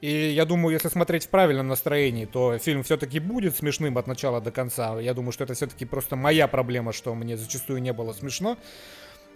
И 0.00 0.10
я 0.10 0.44
думаю, 0.44 0.74
если 0.74 0.88
смотреть 0.88 1.24
в 1.24 1.30
правильном 1.30 1.68
настроении, 1.68 2.26
то 2.26 2.58
фильм 2.58 2.82
все-таки 2.82 3.18
будет 3.18 3.56
смешным 3.56 3.96
от 3.96 4.06
начала 4.06 4.40
до 4.40 4.50
конца. 4.50 5.00
Я 5.00 5.14
думаю, 5.14 5.32
что 5.32 5.44
это 5.44 5.54
все-таки 5.54 5.86
просто 5.86 6.16
моя 6.16 6.48
проблема, 6.48 6.92
что 6.92 7.14
мне 7.14 7.36
зачастую 7.36 7.80
не 7.80 7.92
было 7.92 8.12
смешно. 8.12 8.58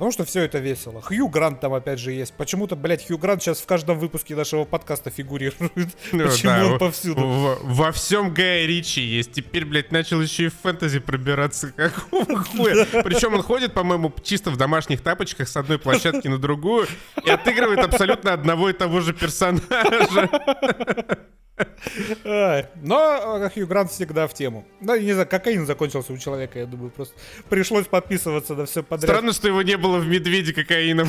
Потому 0.00 0.12
что 0.12 0.24
все 0.24 0.44
это 0.44 0.60
весело. 0.60 1.02
Хью 1.02 1.28
Грант 1.28 1.60
там 1.60 1.74
опять 1.74 1.98
же 1.98 2.12
есть. 2.12 2.32
Почему-то, 2.32 2.74
блядь, 2.74 3.06
Хью 3.06 3.18
Грант 3.18 3.42
сейчас 3.42 3.60
в 3.60 3.66
каждом 3.66 3.98
выпуске 3.98 4.34
нашего 4.34 4.64
подкаста 4.64 5.10
фигурирует. 5.10 5.60
Ну, 6.12 6.24
Почему 6.24 6.52
да, 6.52 6.66
он 6.66 6.78
повсюду? 6.78 7.20
Во, 7.20 7.58
во 7.62 7.92
всем 7.92 8.32
Гая 8.32 8.64
Ричи 8.64 9.02
есть. 9.02 9.32
Теперь, 9.32 9.66
блядь, 9.66 9.92
начал 9.92 10.22
еще 10.22 10.44
и 10.44 10.48
в 10.48 10.54
фэнтези 10.54 11.00
пробираться. 11.00 11.70
Какого 11.76 12.44
хуя? 12.44 12.86
Причем 13.04 13.34
он 13.34 13.42
ходит, 13.42 13.74
по-моему, 13.74 14.10
чисто 14.22 14.50
в 14.50 14.56
домашних 14.56 15.02
тапочках 15.02 15.46
с 15.46 15.56
одной 15.58 15.78
площадки 15.78 16.28
на 16.28 16.38
другую 16.38 16.86
и 17.22 17.28
отыгрывает 17.28 17.80
абсолютно 17.80 18.32
одного 18.32 18.70
и 18.70 18.72
того 18.72 19.02
же 19.02 19.12
персонажа. 19.12 20.30
Но 22.82 23.50
Хью 23.52 23.66
Грант 23.66 23.90
всегда 23.90 24.26
в 24.26 24.34
тему. 24.34 24.66
Ну, 24.80 24.96
не 24.96 25.12
знаю, 25.12 25.28
кокаин 25.28 25.66
закончился 25.66 26.12
у 26.12 26.18
человека, 26.18 26.58
я 26.58 26.66
думаю, 26.66 26.90
просто 26.90 27.14
пришлось 27.48 27.86
подписываться 27.86 28.54
на 28.54 28.66
все 28.66 28.82
подряд. 28.82 29.10
Странно, 29.10 29.32
что 29.32 29.48
его 29.48 29.62
не 29.62 29.76
было 29.76 29.98
в 29.98 30.06
«Медведе» 30.06 30.52
кокаином. 30.52 31.08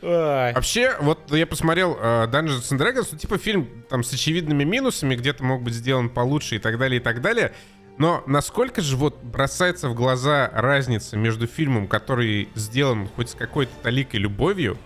Вообще, 0.00 0.96
вот 1.00 1.30
я 1.32 1.46
посмотрел 1.46 1.94
uh, 1.94 2.30
Dungeons 2.30 2.70
and 2.70 2.78
Dragons, 2.78 3.08
ну, 3.12 3.18
типа 3.18 3.38
фильм 3.38 3.84
там 3.88 4.02
с 4.02 4.12
очевидными 4.12 4.64
минусами, 4.64 5.14
где-то 5.14 5.44
мог 5.44 5.62
быть 5.62 5.74
сделан 5.74 6.08
получше 6.08 6.56
и 6.56 6.58
так 6.58 6.78
далее, 6.78 7.00
и 7.00 7.02
так 7.02 7.20
далее. 7.20 7.52
Но 7.98 8.22
насколько 8.26 8.80
же 8.80 8.96
вот 8.96 9.22
бросается 9.22 9.88
в 9.88 9.94
глаза 9.94 10.50
разница 10.54 11.16
между 11.16 11.46
фильмом, 11.46 11.88
который 11.88 12.48
сделан 12.54 13.08
хоть 13.08 13.30
с 13.30 13.34
какой-то 13.34 13.72
таликой 13.82 14.20
любовью, 14.20 14.78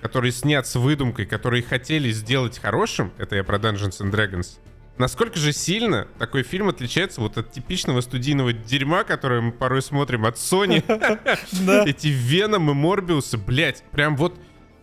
который 0.00 0.32
снят 0.32 0.66
с 0.66 0.76
выдумкой, 0.76 1.26
которые 1.26 1.62
хотели 1.62 2.10
сделать 2.10 2.58
хорошим, 2.58 3.12
это 3.18 3.36
я 3.36 3.44
про 3.44 3.58
Dungeons 3.58 4.00
and 4.00 4.10
Dragons, 4.10 4.58
насколько 4.98 5.38
же 5.38 5.52
сильно 5.52 6.08
такой 6.18 6.42
фильм 6.42 6.68
отличается 6.68 7.20
вот 7.20 7.38
от 7.38 7.52
типичного 7.52 8.00
студийного 8.00 8.52
дерьма, 8.52 9.04
которое 9.04 9.40
мы 9.40 9.52
порой 9.52 9.82
смотрим 9.82 10.26
от 10.26 10.36
Sony. 10.36 10.82
Эти 11.88 12.08
Веном 12.08 12.70
и 12.70 12.74
Морбиусы, 12.74 13.38
блять, 13.38 13.82
прям 13.90 14.16
вот 14.16 14.38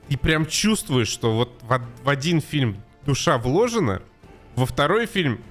и 0.10 0.18
прям 0.18 0.46
чувствуешь, 0.46 1.10
что 1.10 1.36
вот 1.36 1.62
в 1.62 2.10
один 2.10 2.42
фильм 2.42 2.82
душа 3.06 3.38
вложена, 3.38 4.02
во 4.56 4.66
второй 4.66 5.06
фильм 5.06 5.42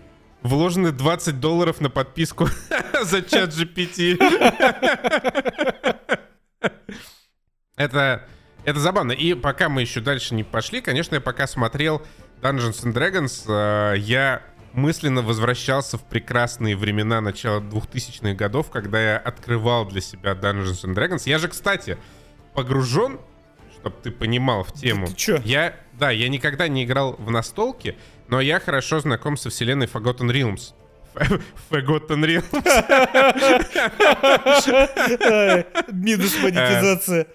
вложены 0.43 0.93
20 0.93 1.41
долларов 1.41 1.81
на 1.81 1.91
подписку 1.91 2.49
за 3.03 3.23
чат 3.23 3.51
GPT. 3.51 4.17
Это 7.77 8.27
это 8.67 8.81
забавно. 8.81 9.13
И 9.13 9.35
пока 9.35 9.69
мы 9.69 9.81
еще 9.81 10.01
дальше 10.01 10.35
не 10.35 10.43
пошли, 10.43 10.81
конечно, 10.81 11.15
я 11.15 11.21
пока 11.21 11.47
смотрел 11.47 12.03
Dungeons 12.43 12.85
and 12.85 12.93
Dragons, 12.93 13.45
э, 13.47 13.97
я 13.99 14.43
мысленно 14.73 15.23
возвращался 15.23 15.97
в 15.97 16.05
прекрасные 16.05 16.77
времена 16.77 17.21
начала 17.21 17.61
2000-х 17.61 18.35
годов, 18.35 18.71
когда 18.71 19.01
я 19.01 19.19
открывал 19.19 19.87
для 19.87 20.01
себя 20.01 20.33
Dungeons 20.33 20.85
and 20.85 20.95
Dragons. 20.95 21.23
Я 21.27 21.39
же, 21.39 21.47
кстати, 21.49 21.97
погружен, 22.55 23.21
чтобы 23.73 23.97
ты 24.03 24.11
понимал 24.11 24.65
в 24.65 24.73
тему. 24.73 25.07
Ты, 25.07 25.13
ты 25.13 25.17
чё? 25.17 25.41
Я, 25.45 25.77
да, 25.93 26.11
я 26.11 26.29
никогда 26.29 26.67
не 26.67 26.85
играл 26.85 27.15
в 27.19 27.31
настолки, 27.31 27.97
но 28.27 28.41
я 28.41 28.59
хорошо 28.59 28.99
знаком 28.99 29.37
со 29.37 29.49
вселенной 29.49 29.87
Forgotten 29.87 30.29
Realms. 30.33 30.75
Forgotten 31.71 32.25
Realms. 32.25 32.51
Минус 35.93 36.37
монетизация. 36.43 37.27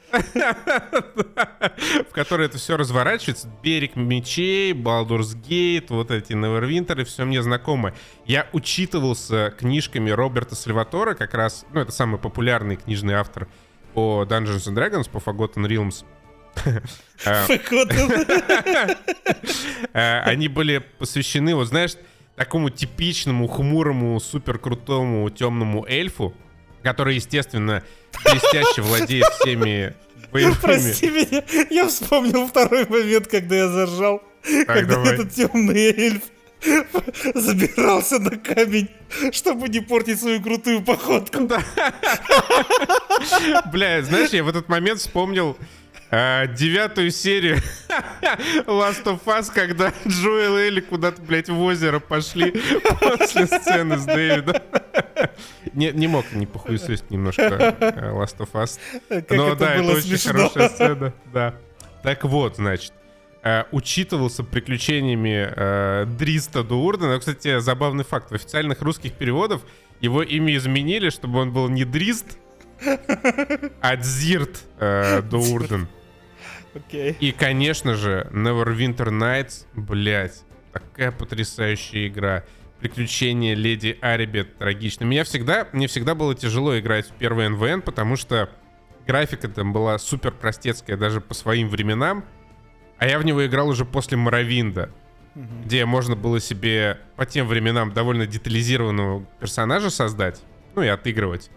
В 2.10 2.14
которой 2.14 2.48
это 2.48 2.58
все 2.58 2.78
разворачивается. 2.78 3.50
Берег 3.64 3.96
мечей, 3.96 4.74
Baldur's 4.74 5.36
Gate, 5.36 5.88
вот 5.90 6.12
эти 6.12 6.34
Neverwinter, 6.34 7.02
и 7.02 7.04
все 7.04 7.26
мне 7.26 7.42
знакомо. 7.42 7.94
Я 8.26 8.48
учитывался 8.54 9.54
книжками 9.58 10.10
Роберта 10.12 10.56
Сальватора, 10.56 11.14
как 11.14 11.34
раз, 11.34 11.66
ну, 11.74 11.82
это 11.82 11.92
самый 11.92 12.20
популярный 12.20 12.76
книжный 12.76 13.16
автор 13.16 13.48
по 13.94 14.24
Dungeons 14.30 14.68
and 14.68 14.76
Dragons, 14.76 15.10
по 15.10 15.18
Forgotten 15.18 15.68
Realms. 15.68 16.06
Э, 19.94 20.20
они 20.22 20.48
были 20.48 20.80
посвящены, 20.98 21.56
вот 21.56 21.68
знаешь, 21.68 21.96
такому 22.42 22.72
типичному, 22.72 23.48
хмурому, 23.48 24.20
супер 24.20 24.58
крутому 24.58 25.30
темному 25.30 25.86
эльфу, 25.88 26.34
который, 26.82 27.14
естественно, 27.14 27.84
блестяще 28.26 28.82
владеет 28.88 29.28
всеми 29.40 29.94
боевыми... 30.32 30.56
Прости 30.60 31.08
меня, 31.12 31.44
я 31.70 31.88
вспомнил 31.88 32.48
второй 32.48 32.88
момент, 32.88 33.28
когда 33.28 33.56
я 33.58 33.68
зажал. 33.68 34.24
Так, 34.42 34.66
когда 34.66 34.96
давай. 34.96 35.14
этот 35.14 35.32
темный 35.32 35.94
эльф 35.96 36.24
забирался 37.36 38.18
на 38.18 38.32
камень, 38.32 38.90
чтобы 39.32 39.70
не 39.70 39.82
портить 39.82 40.20
свою 40.20 40.42
крутую 40.42 40.82
походку. 40.82 41.42
Бля, 43.72 44.02
знаешь, 44.02 44.32
я 44.32 44.44
в 44.44 44.48
этот 44.48 44.68
момент 44.68 45.00
вспомнил 45.00 45.58
а, 46.12 46.46
девятую 46.46 47.10
серию 47.12 47.58
Last 48.68 49.06
of 49.06 49.24
Us, 49.26 49.50
когда 49.54 49.94
Джоэл 50.06 50.58
и 50.58 50.62
Элли 50.64 50.82
куда-то, 50.82 51.22
блядь, 51.22 51.50
в 51.50 51.60
озеро 51.62 52.00
пошли 52.00 52.54
после 53.00 53.48
сцены 53.48 53.98
с 53.98 54.06
Дэвидом. 54.06 54.56
Не, 55.74 55.92
не 55.92 56.08
мог 56.08 56.26
не 56.34 56.46
похуесосить 56.46 57.10
немножко 57.12 57.44
э, 57.80 58.12
Last 58.12 58.38
of 58.40 58.52
Us. 58.54 58.78
Как 59.08 59.32
Но 59.32 59.50
это 59.50 59.56
да, 59.56 59.76
это 59.76 59.84
очень 59.84 60.18
смешно. 60.18 60.34
хорошая 60.34 60.70
сцена, 60.70 61.14
да. 61.34 61.56
Так 62.04 62.26
вот, 62.26 62.58
значит, 62.58 62.92
э, 63.44 63.64
учитывался 63.72 64.44
приключениями 64.44 65.50
э, 65.56 66.06
Дриста 66.20 66.64
Дуурдена. 66.64 67.20
Кстати, 67.20 67.60
забавный 67.60 68.04
факт. 68.04 68.32
В 68.32 68.36
официальных 68.36 68.82
русских 68.82 69.14
переводах 69.14 69.62
его 70.02 70.24
имя 70.24 70.58
изменили, 70.58 71.10
чтобы 71.10 71.40
он 71.40 71.54
был 71.54 71.70
не 71.70 71.86
Дрист, 71.86 72.38
а 73.82 73.96
Дзирт 73.96 74.64
э, 74.80 75.22
Дуурден. 75.22 75.88
Окей. 76.74 77.16
И, 77.20 77.32
конечно 77.32 77.96
же, 77.96 78.28
Neverwinter 78.32 79.10
Nights, 79.10 79.66
блять, 79.74 80.44
такая 80.72 81.12
потрясающая 81.12 82.08
игра. 82.08 82.44
Приключения 82.80 83.54
леди 83.54 83.98
Арибет 84.02 84.58
трагично. 84.58 85.06
Меня 85.06 85.24
всегда, 85.24 85.68
мне 85.72 85.88
всегда 85.88 86.16
было 86.16 86.34
тяжело 86.34 86.80
играть 86.80 87.08
в 87.08 87.12
первый 87.12 87.48
НВН, 87.50 87.82
потому 87.82 88.16
что 88.16 88.50
графика 89.06 89.48
там 89.50 89.72
была 89.74 90.00
супер 90.00 90.32
простецкая 90.32 90.98
даже 90.98 91.22
по 91.22 91.34
своим 91.34 91.70
временам. 91.70 92.26
А 92.98 93.08
я 93.08 93.20
в 93.20 93.26
него 93.26 93.46
играл 93.46 93.68
уже 93.68 93.86
после 93.86 94.18
Morrowind 94.18 94.78
а, 94.78 94.92
где 95.36 95.86
можно 95.86 96.16
было 96.16 96.40
себе 96.40 97.00
по 97.16 97.26
тем 97.26 97.48
временам 97.48 97.94
довольно 97.94 98.26
детализированного 98.26 99.26
персонажа 99.40 99.90
создать, 99.90 100.42
ну 100.76 100.82
и 100.82 100.88
отыгрывать. 100.88 101.50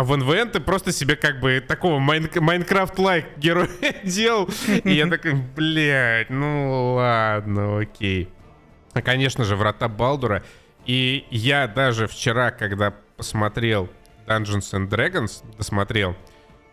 А 0.00 0.02
в 0.02 0.16
NWN 0.16 0.48
ты 0.48 0.60
просто 0.60 0.92
себе 0.92 1.14
как 1.14 1.40
бы 1.40 1.60
такого 1.60 1.98
Майн- 1.98 2.30
Minecraft-like 2.40 3.36
героя 3.36 3.68
делал. 4.02 4.48
И 4.66 4.92
я 4.94 5.06
такой, 5.06 5.34
блядь, 5.34 6.30
ну 6.30 6.94
ладно, 6.94 7.80
окей. 7.80 8.30
А, 8.94 9.02
конечно 9.02 9.44
же, 9.44 9.56
Врата 9.56 9.88
Балдура. 9.88 10.42
И 10.86 11.26
я 11.30 11.68
даже 11.68 12.06
вчера, 12.06 12.50
когда 12.50 12.94
посмотрел 13.18 13.90
Dungeons 14.26 14.72
and 14.72 14.88
Dragons, 14.88 15.44
досмотрел, 15.58 16.16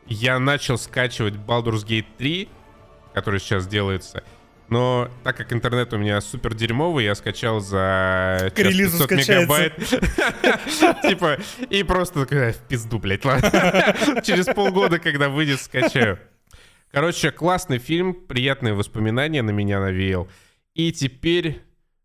я 0.06 0.40
начал 0.40 0.78
скачивать 0.78 1.34
Baldur's 1.34 1.86
Gate 1.86 2.06
3, 2.18 2.48
который 3.14 3.42
сейчас 3.42 3.68
делается. 3.68 4.24
Но 4.70 5.10
так 5.24 5.38
как 5.38 5.54
интернет 5.54 5.94
у 5.94 5.98
меня 5.98 6.20
супер 6.20 6.54
дерьмовый, 6.54 7.06
я 7.06 7.16
скачал 7.16 7.60
за 7.62 8.52
К 8.54 8.60
релизу 8.60 8.98
час 8.98 9.08
500 9.08 9.24
скачается. 9.24 9.42
мегабайт. 9.42 11.02
Типа, 11.10 11.38
и 11.70 11.84
просто 11.84 12.22
такой, 12.26 12.50
«А, 12.50 12.54
в 12.54 12.58
пизду, 12.68 13.00
блядь, 13.00 13.24
ладно. 13.24 13.50
Через 14.24 14.46
полгода, 14.46 15.00
когда 15.00 15.30
выйдет, 15.30 15.62
скачаю. 15.62 16.20
Короче, 16.92 17.32
классный 17.32 17.78
фильм, 17.80 18.14
приятные 18.14 18.74
воспоминания 18.74 19.42
на 19.42 19.52
меня 19.52 19.80
навеял. 19.80 20.28
И 20.74 20.92
теперь 20.92 21.62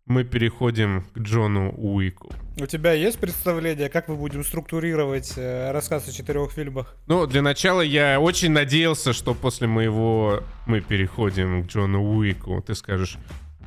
мы 0.06 0.24
переходим 0.24 1.04
к 1.14 1.18
Джону 1.18 1.72
Уику. 1.76 2.32
У 2.60 2.66
тебя 2.66 2.92
есть 2.92 3.18
представление, 3.18 3.88
как 3.88 4.08
мы 4.08 4.16
будем 4.16 4.44
структурировать 4.44 5.32
э, 5.36 5.70
рассказ 5.72 6.08
о 6.08 6.12
четырех 6.12 6.52
фильмах? 6.52 6.96
Ну, 7.06 7.26
для 7.26 7.42
начала 7.42 7.80
я 7.80 8.20
очень 8.20 8.50
надеялся, 8.50 9.12
что 9.12 9.34
после 9.34 9.68
моего 9.68 10.42
мы 10.66 10.80
переходим 10.80 11.64
к 11.64 11.66
Джону 11.68 12.02
Уику, 12.02 12.62
ты 12.62 12.74
скажешь 12.74 13.16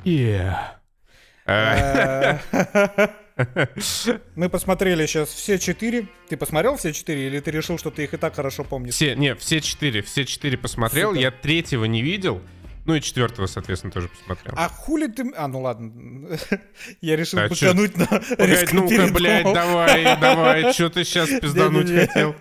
«Yeah». 0.04 0.56
А, 1.46 2.40
Э, 2.48 3.08
Мы 4.34 4.48
посмотрели 4.48 5.04
сейчас 5.06 5.28
все 5.28 5.58
четыре. 5.58 6.08
Ты 6.28 6.36
посмотрел 6.36 6.76
все 6.76 6.92
четыре, 6.92 7.26
или 7.26 7.40
ты 7.40 7.50
решил, 7.50 7.78
что 7.78 7.90
ты 7.90 8.04
их 8.04 8.14
и 8.14 8.16
так 8.16 8.34
хорошо 8.34 8.64
помнишь? 8.64 8.94
Все, 8.94 9.14
не, 9.14 9.34
все 9.34 9.60
четыре, 9.60 10.02
все 10.02 10.24
четыре 10.24 10.56
посмотрел, 10.56 11.12
я 11.14 11.30
третьего 11.30 11.84
не 11.84 12.02
видел, 12.02 12.40
ну 12.86 12.94
и 12.94 13.00
четвертого, 13.00 13.46
соответственно, 13.46 13.92
тоже 13.92 14.08
посмотрел. 14.08 14.54
А 14.56 14.68
хули 14.68 15.08
ты... 15.08 15.30
А, 15.36 15.48
ну 15.48 15.60
ладно. 15.60 15.92
Я 17.00 17.16
решил 17.16 17.40
А 17.40 17.48
чё? 17.48 17.48
потянуть 17.50 17.96
на 17.96 18.06
Погодь, 18.06 18.72
ну-ка, 18.72 19.12
блядь, 19.12 19.52
давай, 19.52 20.04
давай, 20.20 20.72
что 20.72 20.88
ты 20.88 21.04
сейчас 21.04 21.28
пиздануть 21.28 21.90
хотел? 21.90 22.34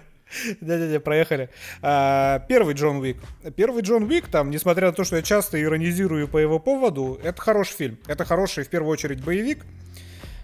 Не-не-не, 0.62 1.00
проехали. 1.00 1.50
А, 1.82 2.40
первый 2.48 2.74
Джон 2.74 2.98
Уик. 2.98 3.18
Первый 3.56 3.84
Джон 3.84 4.04
Уик, 4.04 4.28
там, 4.28 4.50
несмотря 4.50 4.88
на 4.88 4.94
то, 4.94 5.04
что 5.04 5.16
я 5.16 5.22
часто 5.22 5.62
иронизирую 5.62 6.28
по 6.28 6.38
его 6.38 6.60
поводу, 6.60 7.20
это 7.24 7.42
хороший 7.42 7.76
фильм. 7.76 8.00
Это 8.08 8.26
хороший, 8.26 8.64
в 8.64 8.70
первую 8.70 8.92
очередь, 8.92 9.24
боевик. 9.24 9.66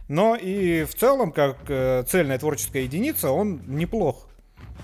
Но 0.08 0.36
и 0.36 0.84
в 0.84 0.94
целом, 0.96 1.32
как 1.32 1.58
э, 1.68 2.04
цельная 2.08 2.38
творческая 2.38 2.84
единица, 2.84 3.32
он 3.32 3.62
неплох. 3.68 4.28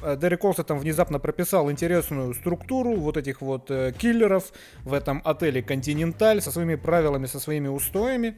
Э, 0.02 0.18
Дерек 0.18 0.44
Олса 0.44 0.64
там 0.64 0.80
внезапно 0.80 1.20
прописал 1.20 1.72
интересную 1.72 2.34
структуру 2.34 2.96
вот 2.96 3.18
этих 3.18 3.42
вот 3.42 3.70
э, 3.72 3.94
киллеров 3.98 4.52
в 4.84 4.94
этом 4.94 5.22
отеле 5.26 5.62
«Континенталь» 5.62 6.42
со 6.42 6.52
своими 6.52 6.76
правилами, 6.76 7.26
со 7.26 7.40
своими 7.40 7.68
устоями, 7.68 8.38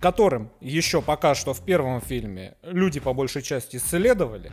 которым 0.00 0.50
еще 0.60 1.02
пока 1.02 1.34
что 1.34 1.54
в 1.54 1.64
первом 1.64 2.00
фильме 2.00 2.54
люди 2.62 3.00
по 3.00 3.12
большей 3.12 3.42
части 3.42 3.76
следовали. 3.76 4.52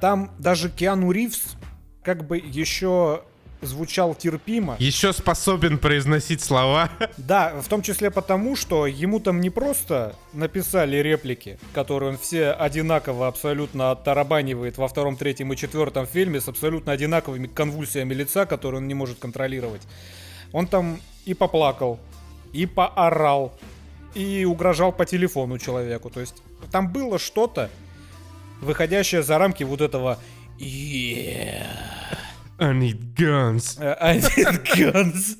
Там 0.00 0.32
даже 0.38 0.70
Киану 0.70 1.10
Ривз 1.12 1.56
как 2.02 2.26
бы 2.26 2.36
еще 2.36 3.24
звучал 3.66 4.14
терпимо. 4.14 4.76
Еще 4.78 5.12
способен 5.12 5.78
произносить 5.78 6.40
слова. 6.40 6.90
Да, 7.16 7.60
в 7.60 7.68
том 7.68 7.82
числе 7.82 8.10
потому, 8.10 8.56
что 8.56 8.86
ему 8.86 9.20
там 9.20 9.40
не 9.40 9.50
просто 9.50 10.14
написали 10.32 10.96
реплики, 10.96 11.58
которые 11.72 12.12
он 12.12 12.18
все 12.18 12.50
одинаково 12.50 13.28
абсолютно 13.28 13.90
оттарабанивает 13.90 14.78
во 14.78 14.88
втором, 14.88 15.16
третьем 15.16 15.52
и 15.52 15.56
четвертом 15.56 16.06
фильме 16.06 16.40
с 16.40 16.48
абсолютно 16.48 16.92
одинаковыми 16.92 17.46
конвульсиями 17.46 18.14
лица, 18.14 18.46
которые 18.46 18.80
он 18.80 18.88
не 18.88 18.94
может 18.94 19.18
контролировать. 19.18 19.82
Он 20.52 20.66
там 20.66 21.00
и 21.24 21.34
поплакал, 21.34 21.98
и 22.52 22.66
поорал, 22.66 23.52
и 24.14 24.44
угрожал 24.44 24.92
по 24.92 25.04
телефону 25.04 25.58
человеку. 25.58 26.10
То 26.10 26.20
есть 26.20 26.42
там 26.70 26.92
было 26.92 27.18
что-то, 27.18 27.70
выходящее 28.60 29.22
за 29.22 29.38
рамки 29.38 29.64
вот 29.64 29.80
этого 29.80 30.18
«Yeah, 30.58 31.66
I 32.58 32.72
need 32.72 33.14
guns. 33.16 33.78
I 33.80 34.20
need 34.20 34.62
guns». 34.76 35.38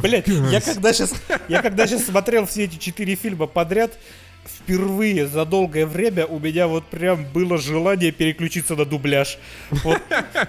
Блять, 0.00 0.28
я 0.28 0.60
когда 0.60 0.92
сейчас, 0.92 1.14
я 1.48 1.62
когда 1.62 1.86
сейчас 1.86 2.06
смотрел 2.06 2.46
все 2.46 2.64
эти 2.64 2.76
четыре 2.76 3.14
фильма 3.14 3.46
подряд, 3.46 3.98
впервые 4.44 5.26
за 5.26 5.44
долгое 5.44 5.86
время 5.86 6.26
у 6.26 6.38
меня 6.38 6.66
вот 6.66 6.86
прям 6.86 7.24
было 7.24 7.58
желание 7.58 8.12
переключиться 8.12 8.74
на 8.76 8.84
дубляж. 8.84 9.38
Вот, 9.70 10.00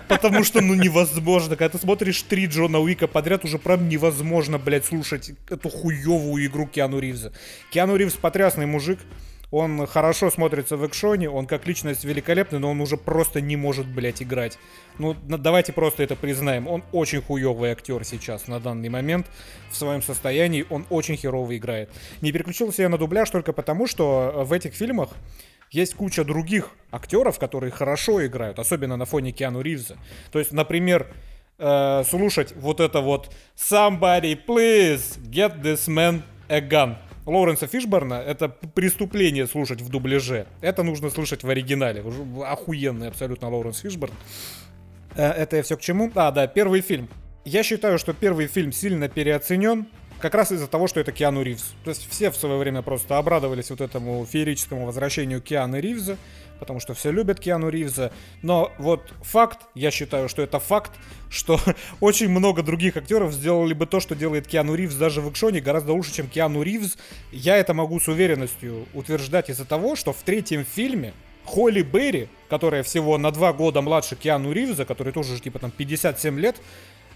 потому 0.08 0.44
что, 0.44 0.62
ну, 0.62 0.74
невозможно. 0.74 1.56
Когда 1.56 1.78
ты 1.78 1.84
смотришь 1.84 2.22
три 2.24 2.46
Джона 2.46 2.80
Уика 2.80 3.08
подряд, 3.08 3.46
уже 3.46 3.60
прям 3.60 3.90
невозможно, 3.90 4.58
блядь, 4.58 4.86
слушать 4.86 5.34
эту 5.50 5.70
хуевую 5.70 6.46
игру 6.46 6.66
Киану 6.66 7.00
Ривза. 7.00 7.34
Киану 7.72 7.96
Ривз 7.96 8.14
потрясный 8.14 8.66
мужик. 8.66 9.00
Он 9.56 9.86
хорошо 9.86 10.32
смотрится 10.32 10.78
в 10.78 10.88
экшоне, 10.88 11.30
он 11.30 11.46
как 11.46 11.68
личность 11.68 12.04
великолепный, 12.04 12.58
но 12.58 12.72
он 12.72 12.82
уже 12.82 12.98
просто 12.98 13.40
не 13.40 13.56
может, 13.56 13.86
блядь, 13.86 14.24
играть. 14.24 14.58
Ну, 14.98 15.14
давайте 15.14 15.74
просто 15.74 16.02
это 16.02 16.16
признаем. 16.16 16.68
Он 16.68 16.84
очень 16.92 17.22
хуёвый 17.22 17.70
актер 17.70 18.04
сейчас, 18.04 18.48
на 18.48 18.60
данный 18.60 18.90
момент. 18.90 19.28
В 19.70 19.76
своем 19.76 20.02
состоянии 20.02 20.66
он 20.72 20.88
очень 20.90 21.18
херово 21.18 21.56
играет. 21.56 21.92
Не 22.22 22.32
переключился 22.32 22.82
я 22.82 22.90
на 22.90 22.98
дубляж 22.98 23.30
только 23.30 23.54
потому, 23.54 23.86
что 23.86 24.34
э, 24.34 24.44
в 24.44 24.54
этих 24.54 24.74
фильмах 24.74 25.10
есть 25.70 25.94
куча 25.94 26.24
других 26.24 26.72
актеров, 26.90 27.38
которые 27.38 27.70
хорошо 27.70 28.26
играют, 28.26 28.58
особенно 28.58 28.98
на 28.98 29.06
фоне 29.06 29.34
Киану 29.34 29.62
Ривза. 29.62 29.98
То 30.32 30.40
есть, 30.40 30.52
например, 30.52 31.14
э, 31.60 32.04
слушать 32.10 32.56
вот 32.56 32.80
это 32.80 33.02
вот 33.02 33.32
«Somebody 33.56 34.36
please 34.48 35.22
get 35.30 35.62
this 35.62 35.88
man 35.88 36.24
a 36.50 36.60
gun». 36.60 36.98
Лоуренса 37.26 37.68
Фишборна 37.68 38.16
это 38.16 38.50
преступление 38.50 39.48
слушать 39.48 39.82
в 39.82 39.90
дубляже. 39.90 40.46
Это 40.62 40.84
нужно 40.84 41.10
слышать 41.10 41.44
в 41.44 41.50
оригинале. 41.50 42.04
Охуенный 42.46 43.08
абсолютно 43.08 43.50
Лоуренс 43.50 43.80
Фишборн. 43.80 44.14
Э, 45.16 45.30
Это 45.32 45.58
я 45.58 45.64
все 45.64 45.78
к 45.78 45.82
чему? 45.82 46.12
А, 46.16 46.32
да, 46.32 46.48
первый 46.48 46.82
фильм. 46.82 47.08
Я 47.46 47.64
считаю, 47.64 47.98
что 47.98 48.14
первый 48.14 48.48
фильм 48.48 48.72
сильно 48.72 49.10
переоценен, 49.10 49.88
как 50.24 50.36
раз 50.36 50.54
из-за 50.54 50.68
того, 50.68 50.88
что 50.88 51.02
это 51.02 51.12
Киану 51.12 51.42
Ривз. 51.42 51.74
То 51.84 51.90
есть 51.90 52.10
все 52.10 52.32
в 52.32 52.38
свое 52.38 52.58
время 52.58 52.82
просто 52.82 53.18
обрадовались 53.18 53.70
вот 53.70 53.82
этому 53.82 54.26
феерическому 54.26 54.86
возвращению 54.86 55.42
Киану 55.42 55.78
Ривза, 55.82 56.18
потому 56.60 56.80
что 56.80 56.94
все 56.94 57.12
любят 57.12 57.42
Киану 57.42 57.68
Ривза. 57.68 58.10
Но 58.42 58.72
вот 58.78 59.02
факт, 59.22 59.60
я 59.76 59.92
считаю, 59.92 60.30
что 60.30 60.42
это 60.42 60.60
факт, 60.60 60.94
что 61.30 61.60
очень 62.00 62.30
много 62.30 62.64
других 62.64 62.96
актеров 62.96 63.34
сделали 63.34 63.74
бы 63.74 63.86
то, 63.86 64.00
что 64.00 64.16
делает 64.16 64.48
Киану 64.48 64.76
Ривз 64.76 64.96
даже 64.96 65.20
в 65.20 65.30
экшоне, 65.30 65.60
гораздо 65.60 65.92
лучше, 65.92 66.14
чем 66.14 66.30
Киану 66.30 66.62
Ривз. 66.62 66.98
Я 67.34 67.58
это 67.58 67.74
могу 67.74 68.00
с 68.00 68.08
уверенностью 68.08 68.86
утверждать 68.94 69.50
из-за 69.50 69.66
того, 69.66 69.98
что 69.98 70.14
в 70.14 70.24
третьем 70.24 70.64
фильме 70.64 71.14
Холли 71.44 71.82
Берри, 71.82 72.30
которая 72.50 72.84
всего 72.84 73.18
на 73.18 73.32
два 73.32 73.52
года 73.52 73.82
младше 73.82 74.16
Киану 74.16 74.54
Ривза, 74.54 74.86
который 74.86 75.12
тоже 75.12 75.38
типа 75.42 75.60
там 75.60 75.72
57 75.72 76.40
лет, 76.40 76.56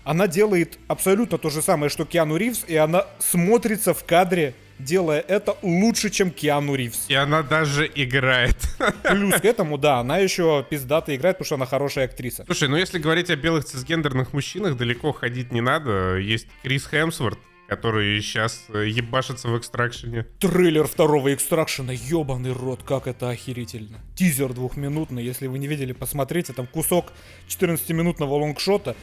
она 0.08 0.28
делает 0.28 0.80
абсолютно 0.88 1.38
то 1.38 1.49
же 1.49 1.62
самое, 1.62 1.89
что 1.89 2.05
Киану 2.05 2.38
Ривз, 2.38 2.64
и 2.66 2.78
она 2.78 3.05
смотрится 3.20 3.93
в 3.93 4.05
кадре, 4.05 4.55
делая 4.80 5.20
это 5.20 5.58
лучше, 5.62 6.10
чем 6.10 6.32
Киану 6.32 6.76
Ривз. 6.76 7.10
И 7.10 7.14
она 7.14 7.43
даже 7.43 7.91
играет. 7.93 8.55
Плюс 9.03 9.36
к 9.36 9.43
этому, 9.43 9.78
да, 9.78 9.99
она 9.99 10.18
еще 10.20 10.66
пиздато 10.70 11.14
играет, 11.14 11.36
потому 11.36 11.45
что 11.45 11.55
она 11.55 11.66
хорошая 11.66 12.05
актриса. 12.05 12.45
Слушай, 12.45 12.70
ну 12.70 12.78
если 12.78 12.99
говорить 12.99 13.30
о 13.30 13.36
белых 13.36 13.66
цисгендерных 13.66 14.32
мужчинах, 14.32 14.78
далеко 14.78 15.12
ходить 15.12 15.51
не 15.51 15.60
надо. 15.60 16.16
Есть 16.16 16.47
Крис 16.64 16.88
Хемсворт, 16.88 17.39
который 17.68 18.22
сейчас 18.22 18.64
э, 18.70 18.88
ебашится 18.88 19.49
в 19.49 19.58
экстракшене. 19.58 20.26
Трейлер 20.39 20.88
второго 20.88 21.34
экстракшена, 21.34 21.91
ебаный 21.91 22.53
рот, 22.53 22.82
как 22.82 23.08
это 23.08 23.30
охерительно. 23.30 23.97
Тизер 24.16 24.53
двухминутный, 24.53 25.22
если 25.22 25.47
вы 25.47 25.60
не 25.60 25.68
видели, 25.68 25.91
посмотрите, 25.91 26.53
там 26.53 26.66
кусок 26.66 27.12
14-минутного 27.49 28.36
лонгшота, 28.36 28.95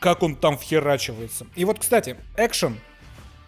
как 0.00 0.22
он 0.22 0.34
там 0.34 0.58
вхерачивается. 0.58 1.46
И 1.54 1.64
вот, 1.64 1.78
кстати, 1.78 2.16
экшен, 2.36 2.80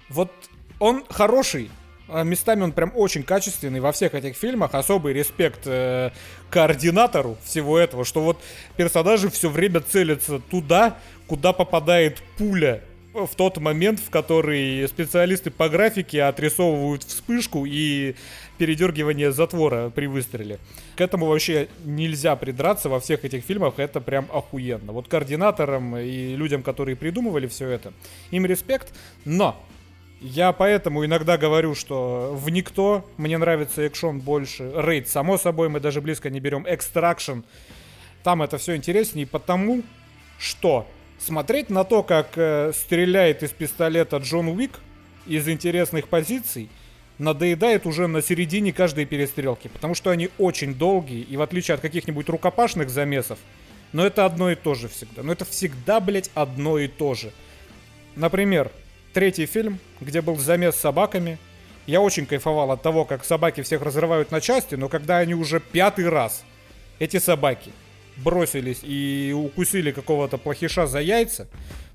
вот 0.08 0.30
он 0.78 1.04
хороший, 1.08 1.70
а 2.08 2.22
местами 2.22 2.62
он 2.62 2.72
прям 2.72 2.92
очень 2.94 3.22
качественный 3.22 3.80
во 3.80 3.90
всех 3.92 4.14
этих 4.14 4.36
фильмах. 4.36 4.74
Особый 4.74 5.14
респект 5.14 5.60
э, 5.64 6.10
координатору 6.50 7.38
всего 7.42 7.78
этого, 7.78 8.04
что 8.04 8.20
вот 8.20 8.40
персонажи 8.76 9.30
все 9.30 9.48
время 9.48 9.80
целятся 9.80 10.38
туда, 10.38 10.98
куда 11.26 11.52
попадает 11.52 12.22
пуля 12.36 12.82
в 13.14 13.34
тот 13.36 13.58
момент, 13.58 14.00
в 14.00 14.10
который 14.10 14.86
специалисты 14.88 15.50
по 15.50 15.68
графике 15.68 16.22
отрисовывают 16.22 17.02
вспышку 17.02 17.64
и 17.66 18.14
передергивание 18.58 19.32
затвора 19.32 19.90
при 19.90 20.06
выстреле. 20.06 20.58
К 20.96 21.02
этому 21.02 21.26
вообще 21.26 21.68
нельзя 21.84 22.36
придраться 22.36 22.88
во 22.88 23.00
всех 23.00 23.24
этих 23.24 23.44
фильмах, 23.44 23.74
это 23.78 24.00
прям 24.00 24.28
охуенно. 24.32 24.92
Вот 24.92 25.08
координаторам 25.08 25.96
и 25.96 26.34
людям, 26.36 26.62
которые 26.62 26.96
придумывали 26.96 27.46
все 27.46 27.68
это, 27.68 27.92
им 28.30 28.46
респект, 28.46 28.94
но 29.24 29.62
я 30.20 30.52
поэтому 30.52 31.04
иногда 31.04 31.36
говорю, 31.36 31.74
что 31.74 32.32
в 32.32 32.48
Никто 32.48 33.04
мне 33.16 33.38
нравится 33.38 33.82
экшон 33.82 34.20
больше. 34.20 34.72
Рейд, 34.76 35.08
само 35.08 35.36
собой, 35.36 35.68
мы 35.68 35.80
даже 35.80 36.00
близко 36.00 36.30
не 36.30 36.38
берем. 36.38 36.64
Extraction, 36.66 37.40
там 38.22 38.42
это 38.42 38.56
все 38.58 38.76
интереснее, 38.76 39.26
потому 39.26 39.82
что 40.38 40.86
смотреть 41.22 41.70
на 41.70 41.84
то, 41.84 42.02
как 42.02 42.32
э, 42.36 42.72
стреляет 42.74 43.42
из 43.42 43.50
пистолета 43.50 44.16
Джон 44.18 44.48
Уик 44.48 44.80
из 45.26 45.48
интересных 45.48 46.08
позиций, 46.08 46.68
надоедает 47.18 47.86
уже 47.86 48.08
на 48.08 48.20
середине 48.20 48.72
каждой 48.72 49.04
перестрелки, 49.04 49.68
потому 49.68 49.94
что 49.94 50.10
они 50.10 50.30
очень 50.38 50.74
долгие, 50.74 51.20
и 51.22 51.36
в 51.36 51.42
отличие 51.42 51.76
от 51.76 51.80
каких-нибудь 51.80 52.28
рукопашных 52.28 52.90
замесов, 52.90 53.38
но 53.92 54.04
это 54.04 54.24
одно 54.24 54.50
и 54.50 54.56
то 54.56 54.74
же 54.74 54.88
всегда. 54.88 55.22
Но 55.22 55.32
это 55.32 55.44
всегда, 55.44 56.00
блядь, 56.00 56.30
одно 56.34 56.78
и 56.78 56.88
то 56.88 57.14
же. 57.14 57.32
Например, 58.16 58.70
третий 59.12 59.46
фильм, 59.46 59.78
где 60.00 60.20
был 60.22 60.36
замес 60.36 60.74
с 60.74 60.80
собаками. 60.80 61.38
Я 61.86 62.00
очень 62.00 62.26
кайфовал 62.26 62.70
от 62.72 62.82
того, 62.82 63.04
как 63.04 63.24
собаки 63.24 63.62
всех 63.62 63.82
разрывают 63.82 64.30
на 64.30 64.40
части, 64.40 64.74
но 64.74 64.88
когда 64.88 65.18
они 65.18 65.34
уже 65.34 65.60
пятый 65.60 66.08
раз, 66.08 66.44
эти 66.98 67.18
собаки, 67.18 67.70
бросились 68.16 68.80
и 68.82 69.34
укусили 69.36 69.92
какого-то 69.92 70.38
плохиша 70.38 70.86
за 70.86 71.00
яйца, 71.00 71.48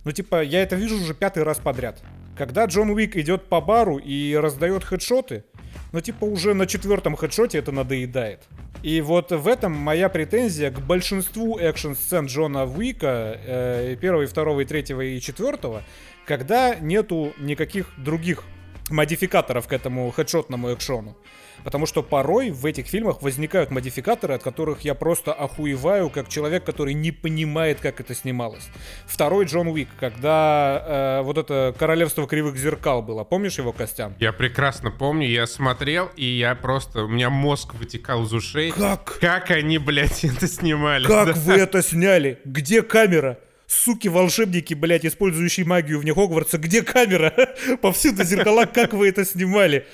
ну 0.05 0.11
типа, 0.11 0.41
я 0.41 0.61
это 0.61 0.75
вижу 0.75 0.95
уже 0.95 1.13
пятый 1.13 1.43
раз 1.43 1.57
подряд. 1.57 2.01
Когда 2.37 2.65
Джон 2.65 2.91
Уик 2.91 3.17
идет 3.17 3.49
по 3.49 3.59
бару 3.59 3.97
и 3.97 4.35
раздает 4.35 4.83
хедшоты, 4.83 5.43
ну 5.91 6.01
типа 6.01 6.25
уже 6.25 6.53
на 6.53 6.65
четвертом 6.67 7.15
хедшоте 7.15 7.57
это 7.57 7.71
надоедает. 7.71 8.41
И 8.83 9.01
вот 9.01 9.31
в 9.31 9.47
этом 9.47 9.73
моя 9.73 10.07
претензия 10.07 10.71
к 10.71 10.79
большинству 10.79 11.57
экшн-сцен 11.57 12.27
Джона 12.27 12.65
Уика, 12.65 13.39
э, 13.43 13.95
первого, 13.99 14.27
второго, 14.27 14.61
и 14.61 14.65
третьего, 14.65 15.01
и 15.01 15.19
четвертого, 15.19 15.83
когда 16.25 16.75
нету 16.75 17.33
никаких 17.39 17.91
других 17.97 18.43
модификаторов 18.89 19.67
к 19.67 19.73
этому 19.73 20.09
хедшотному 20.11 20.73
экшону. 20.73 21.17
Потому 21.63 21.85
что 21.85 22.03
порой 22.03 22.51
в 22.51 22.65
этих 22.65 22.87
фильмах 22.87 23.21
возникают 23.21 23.71
модификаторы, 23.71 24.35
от 24.35 24.43
которых 24.43 24.81
я 24.81 24.95
просто 24.95 25.33
охуеваю, 25.33 26.09
как 26.09 26.29
человек, 26.29 26.63
который 26.63 26.93
не 26.93 27.11
понимает, 27.11 27.79
как 27.79 27.99
это 27.99 28.15
снималось. 28.15 28.67
Второй 29.05 29.45
Джон 29.45 29.67
Уик, 29.67 29.89
когда 29.99 31.19
э, 31.19 31.21
вот 31.23 31.37
это 31.37 31.75
Королевство 31.77 32.27
Кривых 32.27 32.57
Зеркал 32.57 33.01
было. 33.01 33.23
Помнишь 33.23 33.57
его, 33.57 33.73
Костян? 33.73 34.15
Я 34.19 34.33
прекрасно 34.33 34.91
помню, 34.91 35.27
я 35.27 35.47
смотрел, 35.47 36.09
и 36.15 36.25
я 36.25 36.55
просто... 36.55 37.03
У 37.03 37.07
меня 37.07 37.29
мозг 37.29 37.73
вытекал 37.73 38.23
из 38.23 38.33
ушей. 38.33 38.71
Как? 38.71 39.19
Как 39.19 39.51
они, 39.51 39.77
блядь, 39.77 40.23
это 40.23 40.47
снимали? 40.47 41.05
Как 41.05 41.33
да? 41.33 41.39
вы 41.39 41.53
это 41.53 41.81
сняли? 41.81 42.39
Где 42.45 42.81
камера? 42.81 43.37
суки-волшебники, 43.67 44.73
блядь, 44.73 45.05
использующие 45.05 45.65
магию 45.65 45.99
вне 45.99 46.13
Хогвартса, 46.13 46.57
где 46.57 46.81
камера? 46.81 47.33
Повсюду 47.81 48.23
зеркала, 48.23 48.65
как 48.65 48.93
вы 48.93 49.09
это 49.09 49.25
снимали? 49.25 49.85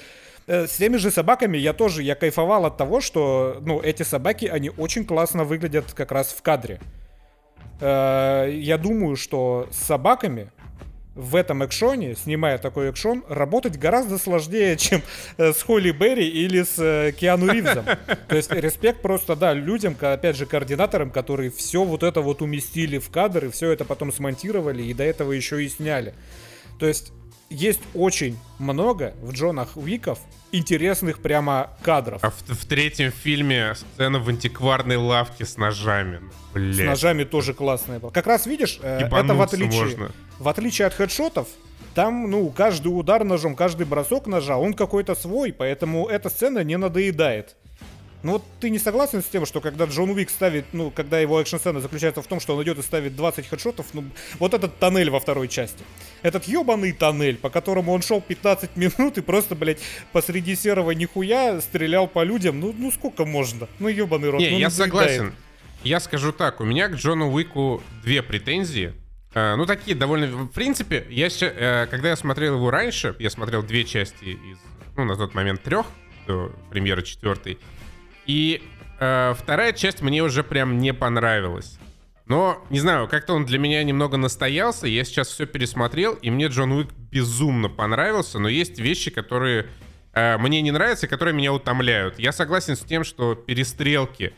Э, 0.48 0.68
с 0.68 0.78
теми 0.78 0.98
же 0.98 1.12
собаками 1.12 1.58
я 1.58 1.74
тоже, 1.74 2.04
я 2.04 2.16
кайфовал 2.16 2.66
от 2.66 2.78
того, 2.78 3.02
что, 3.02 3.58
ну, 3.62 3.82
эти 3.82 4.04
собаки, 4.04 4.46
они 4.46 4.70
очень 4.70 5.06
классно 5.06 5.44
выглядят 5.44 5.94
как 5.94 6.12
раз 6.12 6.28
в 6.28 6.42
кадре. 6.42 6.80
Э, 7.80 8.50
я 8.52 8.78
думаю, 8.78 9.16
что 9.16 9.68
с 9.72 9.78
собаками 9.78 10.52
в 11.16 11.36
этом 11.36 11.64
экшоне, 11.64 12.16
снимая 12.16 12.58
такой 12.58 12.90
экшон, 12.90 13.24
работать 13.30 13.78
гораздо 13.78 14.18
сложнее, 14.18 14.76
чем 14.78 15.02
э, 15.38 15.54
с 15.54 15.62
Холли 15.62 15.92
Берри 15.92 16.28
или 16.28 16.64
с 16.64 17.14
Киану 17.14 17.52
Ривзом. 17.52 17.86
То 18.28 18.36
есть 18.36 18.52
респект 18.52 19.02
просто, 19.02 19.36
да, 19.36 19.54
людям, 19.54 19.96
опять 20.00 20.36
же, 20.36 20.46
координаторам, 20.46 21.10
которые 21.10 21.52
все 21.52 21.84
вот 21.84 22.04
это 22.04 22.20
вот 22.20 22.42
уместили 22.42 22.98
в 22.98 23.10
кадр 23.10 23.46
и 23.46 23.50
все 23.50 23.72
это 23.72 23.86
потом 23.86 24.12
смонтировали 24.12 24.84
и 24.84 24.94
до 24.94 25.04
этого 25.04 25.32
еще 25.32 25.64
и 25.64 25.70
сняли. 25.70 26.14
То 26.80 26.88
есть 26.88 27.14
есть 27.50 27.82
очень 27.94 28.38
много 28.60 29.14
в 29.22 29.32
Джонах 29.32 29.78
Уиков 29.78 30.20
интересных 30.52 31.22
прямо 31.22 31.72
кадров. 31.82 32.24
А 32.24 32.30
в, 32.30 32.42
в 32.48 32.66
третьем 32.66 33.12
фильме 33.12 33.74
сцена 33.76 34.20
в 34.20 34.30
антикварной 34.30 34.98
лавке 34.98 35.46
с 35.46 35.58
ножами. 35.58 36.22
Блядь. 36.54 36.76
С 36.76 36.80
ножами 36.80 37.24
тоже 37.24 37.54
классная 37.54 38.00
была. 38.00 38.12
Как 38.12 38.28
раз 38.28 38.46
видишь, 38.46 38.80
э, 38.82 39.08
это 39.12 39.34
в 39.34 39.42
отличие, 39.42 39.82
можно. 39.82 40.12
в 40.40 40.48
отличие 40.48 40.88
от 40.88 40.94
хедшотов, 40.94 41.48
там, 41.96 42.30
ну, 42.30 42.50
каждый 42.50 42.88
удар 42.88 43.24
ножом, 43.24 43.56
каждый 43.56 43.86
бросок 43.86 44.28
ножа, 44.28 44.58
он 44.58 44.74
какой-то 44.74 45.16
свой, 45.16 45.54
поэтому 45.54 46.08
эта 46.08 46.30
сцена 46.30 46.64
не 46.64 46.78
надоедает. 46.78 47.56
Ну 48.24 48.34
вот 48.34 48.44
ты 48.62 48.70
не 48.70 48.80
согласен 48.80 49.22
с 49.22 49.26
тем, 49.26 49.46
что 49.46 49.60
когда 49.60 49.84
Джон 49.84 50.10
Уик 50.12 50.30
ставит, 50.30 50.66
ну, 50.72 50.92
когда 50.92 51.20
его 51.20 51.42
экшн-сцена 51.42 51.82
заключается 51.82 52.22
в 52.22 52.28
том, 52.28 52.40
что 52.40 52.56
он 52.56 52.64
идет 52.64 52.80
и 52.80 52.82
ставит 52.82 53.18
20 53.18 53.48
хедшотов, 53.48 53.88
ну, 53.94 54.06
вот 54.40 54.54
этот 54.54 54.80
тоннель 54.80 55.10
во 55.10 55.20
второй 55.20 55.50
части. 55.50 55.84
Этот 56.22 56.46
ебаный 56.46 56.94
тоннель, 56.94 57.36
по 57.36 57.50
которому 57.50 57.92
он 57.92 58.02
шел 58.02 58.22
15 58.22 58.78
минут 58.78 59.18
и 59.18 59.22
просто, 59.22 59.56
блядь, 59.56 59.80
посреди 60.14 60.56
серого 60.56 60.92
нихуя 60.92 61.60
стрелял 61.60 62.08
по 62.08 62.24
людям, 62.24 62.62
ну, 62.62 62.74
ну 62.78 62.92
сколько 62.92 63.26
можно? 63.26 63.68
Ну, 63.80 63.90
ебаный 63.90 64.30
рот. 64.30 64.40
Не, 64.40 64.52
ну, 64.52 64.58
я 64.58 64.70
согласен. 64.70 65.36
Я 65.84 66.00
скажу 66.00 66.32
так, 66.32 66.62
у 66.62 66.64
меня 66.64 66.88
к 66.88 66.94
Джону 66.94 67.30
Уику 67.30 67.84
две 68.04 68.24
претензии. 68.24 68.94
Uh, 69.34 69.56
ну, 69.58 69.66
такие 69.66 69.98
довольно... 69.98 70.28
В 70.28 70.48
принципе, 70.48 71.06
я 71.10 71.30
сейчас, 71.30 71.52
uh, 71.52 71.88
когда 71.88 72.10
я 72.10 72.16
смотрел 72.16 72.56
его 72.56 72.72
раньше, 72.72 73.16
я 73.20 73.30
смотрел 73.30 73.64
две 73.64 73.84
части 73.84 74.24
из, 74.24 74.60
ну, 74.96 75.04
на 75.04 75.18
тот 75.18 75.34
момент 75.34 75.62
трех, 75.64 75.88
до 76.28 76.54
премьеры 76.70 77.02
четвертой. 77.02 77.58
И 78.26 78.62
э, 79.00 79.34
вторая 79.38 79.74
часть 79.74 80.02
мне 80.02 80.24
уже 80.24 80.44
прям 80.44 80.78
не 80.80 80.94
понравилась. 80.94 81.78
Но, 82.26 82.66
не 82.70 82.80
знаю, 82.80 83.08
как-то 83.08 83.34
он 83.34 83.46
для 83.46 83.60
меня 83.60 83.84
немного 83.84 84.18
настоялся. 84.18 84.88
Я 84.88 85.04
сейчас 85.04 85.28
все 85.28 85.46
пересмотрел, 85.46 86.14
и 86.14 86.30
мне 86.30 86.48
Джон 86.48 86.72
Уик 86.72 86.92
безумно 86.94 87.70
понравился. 87.70 88.40
Но 88.40 88.48
есть 88.48 88.80
вещи, 88.80 89.12
которые 89.12 89.68
э, 90.14 90.38
мне 90.38 90.62
не 90.62 90.72
нравятся, 90.72 91.08
и 91.08 91.10
которые 91.10 91.34
меня 91.34 91.52
утомляют. 91.52 92.20
Я 92.20 92.32
согласен 92.32 92.78
с 92.78 92.80
тем, 92.80 93.04
что 93.04 93.36
перестрелки, 93.36 94.34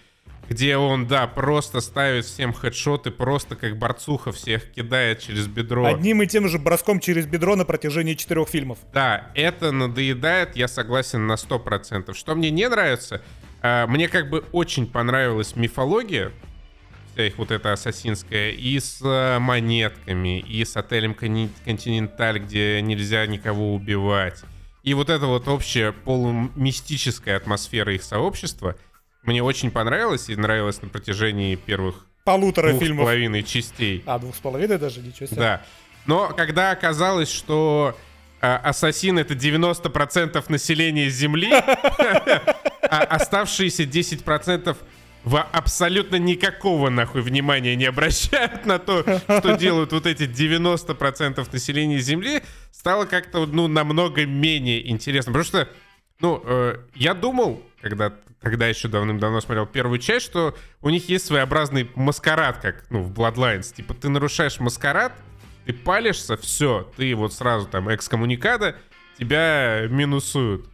где 0.49 0.77
он, 0.77 1.07
да, 1.07 1.27
просто 1.27 1.79
ставит 1.79 2.25
всем 2.25 2.53
хедшоты, 2.53 3.11
просто 3.11 3.55
как 3.55 3.77
борцуха 3.77 4.31
всех 4.31 4.71
кидает 4.71 5.19
через 5.19 5.47
бедро. 5.47 5.85
Одним 5.85 6.23
и 6.23 6.27
тем 6.27 6.47
же 6.47 6.57
броском 6.57 6.99
через 6.99 7.27
бедро 7.27 7.55
на 7.55 7.65
протяжении 7.65 8.15
четырех 8.15 8.49
фильмов. 8.49 8.79
Да, 8.93 9.31
это 9.35 9.71
надоедает, 9.71 10.55
я 10.55 10.67
согласен 10.67 11.27
на 11.27 11.33
100%. 11.33 12.13
Что 12.13 12.35
мне 12.35 12.49
не 12.49 12.67
нравится, 12.67 13.21
мне 13.87 14.07
как 14.07 14.29
бы 14.29 14.43
очень 14.51 14.87
понравилась 14.87 15.55
мифология, 15.55 16.31
вся 17.13 17.27
их 17.27 17.37
вот 17.37 17.51
эта 17.51 17.73
ассасинская, 17.73 18.51
и 18.51 18.79
с 18.79 19.01
э, 19.01 19.39
монетками, 19.39 20.39
и 20.39 20.65
с 20.65 20.75
отелем 20.75 21.13
Континенталь, 21.13 22.39
где 22.39 22.81
нельзя 22.81 23.25
никого 23.25 23.73
убивать. 23.73 24.43
И 24.83 24.93
вот 24.93 25.09
эта 25.09 25.25
вот 25.25 25.47
общая 25.47 25.93
полумистическая 25.93 27.37
атмосфера 27.37 27.93
их 27.93 28.03
сообщества 28.03 28.75
мне 29.23 29.41
очень 29.41 29.71
понравилась 29.71 30.29
и 30.29 30.35
нравилась 30.35 30.81
на 30.81 30.89
протяжении 30.89 31.55
первых 31.55 32.05
полутора 32.23 32.69
двух 32.69 32.81
фильмов. 32.81 33.05
с 33.05 33.05
половиной 33.05 33.43
частей. 33.43 34.03
А, 34.05 34.19
двух 34.19 34.35
с 34.35 34.39
половиной 34.39 34.77
даже, 34.77 34.99
ничего 34.99 35.25
себе. 35.27 35.37
Да. 35.37 35.61
Но 36.05 36.27
когда 36.27 36.71
оказалось, 36.71 37.31
что 37.31 37.97
э, 38.41 38.47
ассасин 38.47 39.17
это 39.17 39.33
90% 39.33 40.43
населения 40.49 41.09
Земли, 41.09 41.49
а 42.89 42.99
оставшиеся 43.03 43.83
10% 43.83 44.75
в 45.25 45.41
абсолютно 45.41 46.17
никакого 46.17 46.89
нахуй 46.89 47.21
внимания 47.21 47.75
не 47.75 47.85
обращают 47.85 48.65
на 48.65 48.77
то, 48.77 49.03
что 49.39 49.57
делают 49.57 49.91
вот 49.91 50.05
эти 50.05 50.23
90% 50.23 51.47
населения 51.51 51.97
Земли, 51.97 52.43
стало 52.71 53.05
как-то, 53.05 53.47
ну, 53.47 53.67
намного 53.67 54.25
менее 54.25 54.87
интересно. 54.89 55.31
Потому 55.31 55.45
что, 55.45 55.67
ну, 56.19 56.41
э, 56.45 56.77
я 56.93 57.15
думал, 57.15 57.63
когда, 57.81 58.13
когда 58.39 58.67
еще 58.67 58.87
давным-давно 58.87 59.41
смотрел 59.41 59.65
первую 59.65 59.97
часть, 59.97 60.27
что 60.27 60.55
у 60.81 60.91
них 60.91 61.09
есть 61.09 61.25
своеобразный 61.25 61.89
маскарад, 61.95 62.59
как, 62.59 62.85
ну, 62.91 63.01
в 63.01 63.11
Bloodlines. 63.11 63.73
Типа, 63.73 63.95
ты 63.95 64.09
нарушаешь 64.09 64.59
маскарад, 64.59 65.13
ты 65.65 65.73
палишься, 65.73 66.37
все, 66.37 66.91
ты 66.95 67.15
вот 67.15 67.33
сразу 67.33 67.65
там 67.65 67.93
экскоммуникада, 67.93 68.75
тебя 69.17 69.87
минусуют. 69.89 70.69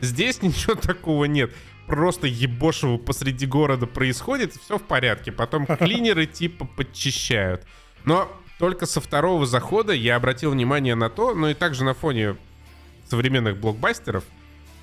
Здесь 0.00 0.42
ничего 0.42 0.74
такого 0.74 1.24
нет 1.24 1.52
просто 1.88 2.26
ебошево 2.26 2.98
посреди 2.98 3.46
города 3.46 3.86
происходит, 3.86 4.54
все 4.54 4.78
в 4.78 4.82
порядке. 4.82 5.32
Потом 5.32 5.66
клинеры 5.78 6.26
типа 6.26 6.66
подчищают. 6.66 7.66
Но 8.04 8.30
только 8.58 8.86
со 8.86 9.00
второго 9.00 9.46
захода 9.46 9.92
я 9.92 10.16
обратил 10.16 10.52
внимание 10.52 10.94
на 10.94 11.08
то, 11.08 11.34
но 11.34 11.48
и 11.50 11.54
также 11.54 11.82
на 11.82 11.94
фоне 11.94 12.36
современных 13.08 13.56
блокбастеров, 13.56 14.24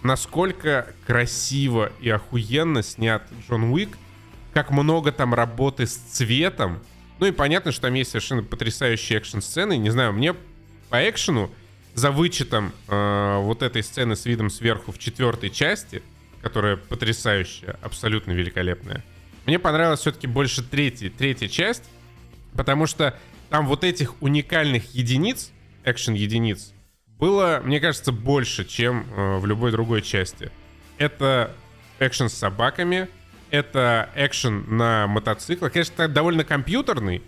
насколько 0.04 0.88
красиво 1.06 1.92
и 2.02 2.10
охуенно 2.10 2.82
снят 2.82 3.24
Джон 3.48 3.66
Уик, 3.66 3.98
как 4.54 4.72
много 4.72 5.12
там 5.12 5.34
работы 5.34 5.86
с 5.86 5.96
цветом. 5.96 6.82
Ну 7.20 7.28
и 7.28 7.32
понятно, 7.32 7.72
что 7.72 7.84
там 7.84 7.94
есть 7.94 8.12
совершенно 8.12 8.44
потрясающие 8.44 9.18
экшн-сцены. 9.20 9.78
Не 9.78 9.90
знаю, 9.90 10.12
мне 10.12 10.34
по 10.90 11.10
экшену, 11.10 11.52
за 11.96 12.12
вычетом 12.12 12.74
э, 12.88 13.38
вот 13.42 13.64
этой 13.64 13.82
сцены 13.82 14.16
с 14.16 14.26
видом 14.26 14.50
сверху 14.50 14.92
в 14.92 15.00
четвертой 15.00 15.50
части, 15.50 16.04
которая 16.42 16.76
потрясающая, 16.76 17.80
абсолютно 17.82 18.34
великолепная. 18.34 19.04
Мне 19.46 19.60
понравилась 19.60 20.02
все-таки 20.02 20.28
больше 20.28 20.62
третья, 20.62 21.10
третья 21.10 21.48
часть, 21.48 21.84
потому 22.54 22.86
что 22.86 23.18
там 23.50 23.66
вот 23.66 23.86
этих 23.86 24.22
уникальных 24.22 24.94
единиц, 24.94 25.52
экшен-единиц, 25.86 26.74
было, 27.18 27.62
мне 27.64 27.80
кажется, 27.80 28.12
больше, 28.12 28.66
чем 28.66 29.06
э, 29.16 29.38
в 29.38 29.46
любой 29.46 29.72
другой 29.72 30.02
части. 30.02 30.52
Это 30.98 31.56
экшен 32.00 32.28
с 32.28 32.34
собаками, 32.34 33.08
это 33.52 34.10
экшен 34.16 34.66
на 34.76 35.08
мотоциклах. 35.08 35.72
Конечно, 35.72 36.10
довольно 36.10 36.44
компьютерный, 36.44 37.22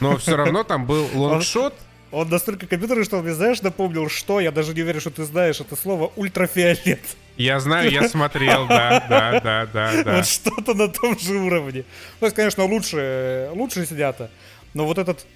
но 0.00 0.16
все 0.16 0.36
равно 0.36 0.64
там 0.64 0.86
был 0.86 1.08
лонгшот. 1.12 1.74
Он 2.14 2.28
настолько 2.28 2.66
компьютерный, 2.66 3.04
что 3.04 3.18
он 3.18 3.24
мне, 3.24 3.34
знаешь, 3.34 3.60
напомнил, 3.62 4.08
что, 4.08 4.40
я 4.40 4.52
даже 4.52 4.72
не 4.72 4.82
уверен, 4.82 5.00
что 5.00 5.10
ты 5.10 5.24
знаешь 5.24 5.60
это 5.60 5.74
слово, 5.76 6.12
ультрафиолет. 6.16 7.00
Я 7.36 7.58
знаю, 7.58 7.90
я 7.90 8.08
смотрел, 8.08 8.68
да, 8.68 9.04
да, 9.08 9.40
да, 9.40 9.66
да, 9.72 10.02
да. 10.04 10.16
Вот 10.16 10.26
что-то 10.26 10.74
на 10.74 10.88
том 10.88 11.18
же 11.18 11.34
уровне. 11.36 11.84
То 12.20 12.26
есть, 12.26 12.36
конечно, 12.36 12.64
лучше, 12.64 13.50
лучше 13.52 13.84
снято, 13.86 14.30
но 14.72 14.86
вот 14.86 14.98
этот 14.98 15.26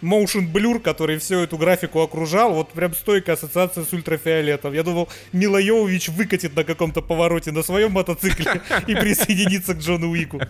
motion 0.00 0.52
blur, 0.52 0.80
который 0.80 1.18
всю 1.18 1.40
эту 1.40 1.56
графику 1.56 2.00
окружал, 2.00 2.54
вот 2.54 2.70
прям 2.70 2.94
стойкая 2.94 3.34
ассоциация 3.34 3.84
с 3.84 3.92
ультрафиолетом. 3.92 4.72
Я 4.72 4.82
думал, 4.82 5.08
Мила 5.32 5.60
Йовович 5.60 6.10
выкатит 6.10 6.54
на 6.54 6.64
каком-то 6.64 7.02
повороте 7.02 7.50
на 7.50 7.62
своем 7.62 7.92
мотоцикле 7.92 8.62
и 8.86 8.94
присоединится 8.94 9.74
к 9.74 9.78
Джону 9.78 10.10
Уику. 10.10 10.40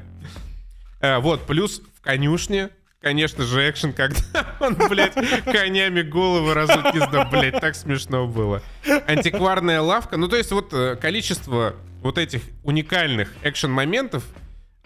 Э, 1.01 1.18
вот, 1.18 1.47
плюс 1.47 1.82
в 1.97 2.01
конюшне 2.03 2.70
Конечно 3.01 3.44
же, 3.44 3.70
экшен, 3.70 3.92
когда 3.92 4.20
он, 4.61 4.74
блядь, 4.88 5.14
конями 5.44 6.03
головы 6.03 6.53
разут 6.53 6.92
пизда, 6.92 7.28
блядь, 7.30 7.61
так 7.61 7.76
смешно 7.76 8.26
было. 8.26 8.61
Антикварная 9.07 9.80
лавка. 9.80 10.16
Ну, 10.16 10.26
то 10.28 10.36
есть 10.36 10.51
вот 10.51 10.72
э, 10.72 10.96
количество 10.96 11.76
вот 12.03 12.18
этих 12.18 12.42
уникальных 12.64 13.32
экшен-моментов 13.42 14.24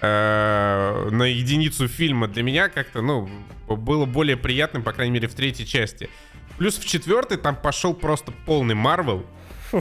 э, 0.01 1.09
на 1.11 1.23
единицу 1.23 1.89
фильма 1.89 2.29
для 2.29 2.43
меня 2.43 2.69
как-то, 2.69 3.01
ну, 3.01 3.31
было 3.69 4.05
более 4.05 4.37
приятным, 4.37 4.83
по 4.83 4.93
крайней 4.93 5.15
мере, 5.15 5.29
в 5.29 5.35
третьей 5.35 5.67
части. 5.67 6.11
Плюс 6.59 6.77
в 6.77 6.85
четвертой 6.85 7.39
там 7.39 7.57
пошел 7.57 7.95
просто 7.95 8.33
полный 8.45 8.75
Марвел. 8.75 9.25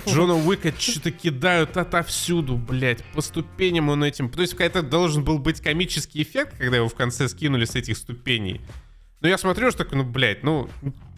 Джона 0.08 0.36
Уика 0.36 0.74
что-то 0.78 1.12
кидают 1.12 1.78
отовсюду, 1.78 2.56
блядь, 2.56 3.04
по 3.14 3.22
ступеням 3.22 3.90
он 3.90 4.04
этим... 4.04 4.30
То 4.30 4.42
есть 4.42 4.54
это 4.60 4.82
должен 4.82 5.24
был 5.24 5.40
быть 5.40 5.62
комический 5.62 6.22
эффект, 6.22 6.58
когда 6.58 6.78
его 6.78 6.88
в 6.88 6.96
конце 6.96 7.28
скинули 7.28 7.66
с 7.66 7.76
этих 7.76 7.98
ступеней. 7.98 8.62
Но 9.20 9.28
я 9.28 9.38
смотрю, 9.38 9.70
что 9.72 9.84
такой, 9.84 10.00
ну, 10.00 10.04
блядь, 10.04 10.44
ну, 10.44 10.70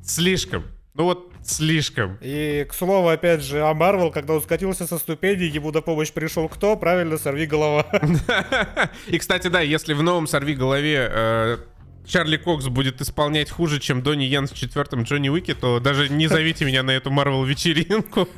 слишком. 0.04 0.66
Ну 0.96 1.06
вот 1.06 1.32
слишком. 1.44 2.20
И, 2.22 2.68
к 2.70 2.74
слову, 2.74 3.08
опять 3.08 3.42
же, 3.42 3.62
о 3.64 3.74
Марвел, 3.74 4.12
когда 4.12 4.36
он 4.36 4.42
скатился 4.42 4.86
со 4.86 5.00
ступеней, 5.00 5.48
ему 5.48 5.72
на 5.72 5.82
помощь 5.82 6.12
пришел 6.12 6.48
кто? 6.48 6.76
Правильно, 6.76 7.18
сорви 7.18 7.48
голова. 7.48 7.88
И, 9.08 9.18
кстати, 9.18 9.48
да, 9.48 9.62
если 9.62 9.94
в 9.94 10.04
новом 10.04 10.28
сорви 10.28 10.54
голове 10.54 11.10
э, 11.12 11.58
Чарли 12.06 12.38
Кокс 12.38 12.68
будет 12.68 13.02
исполнять 13.02 13.50
хуже, 13.50 13.80
чем 13.80 14.02
Донни 14.02 14.26
Йен 14.26 14.48
в 14.48 14.54
четвертом 14.54 15.04
Джонни 15.04 15.30
Уике, 15.30 15.56
то 15.56 15.80
даже 15.80 16.10
не 16.10 16.28
зовите 16.28 16.66
меня 16.66 16.84
на 16.84 16.92
эту 16.92 17.12
Марвел 17.12 17.44
вечеринку. 17.44 18.28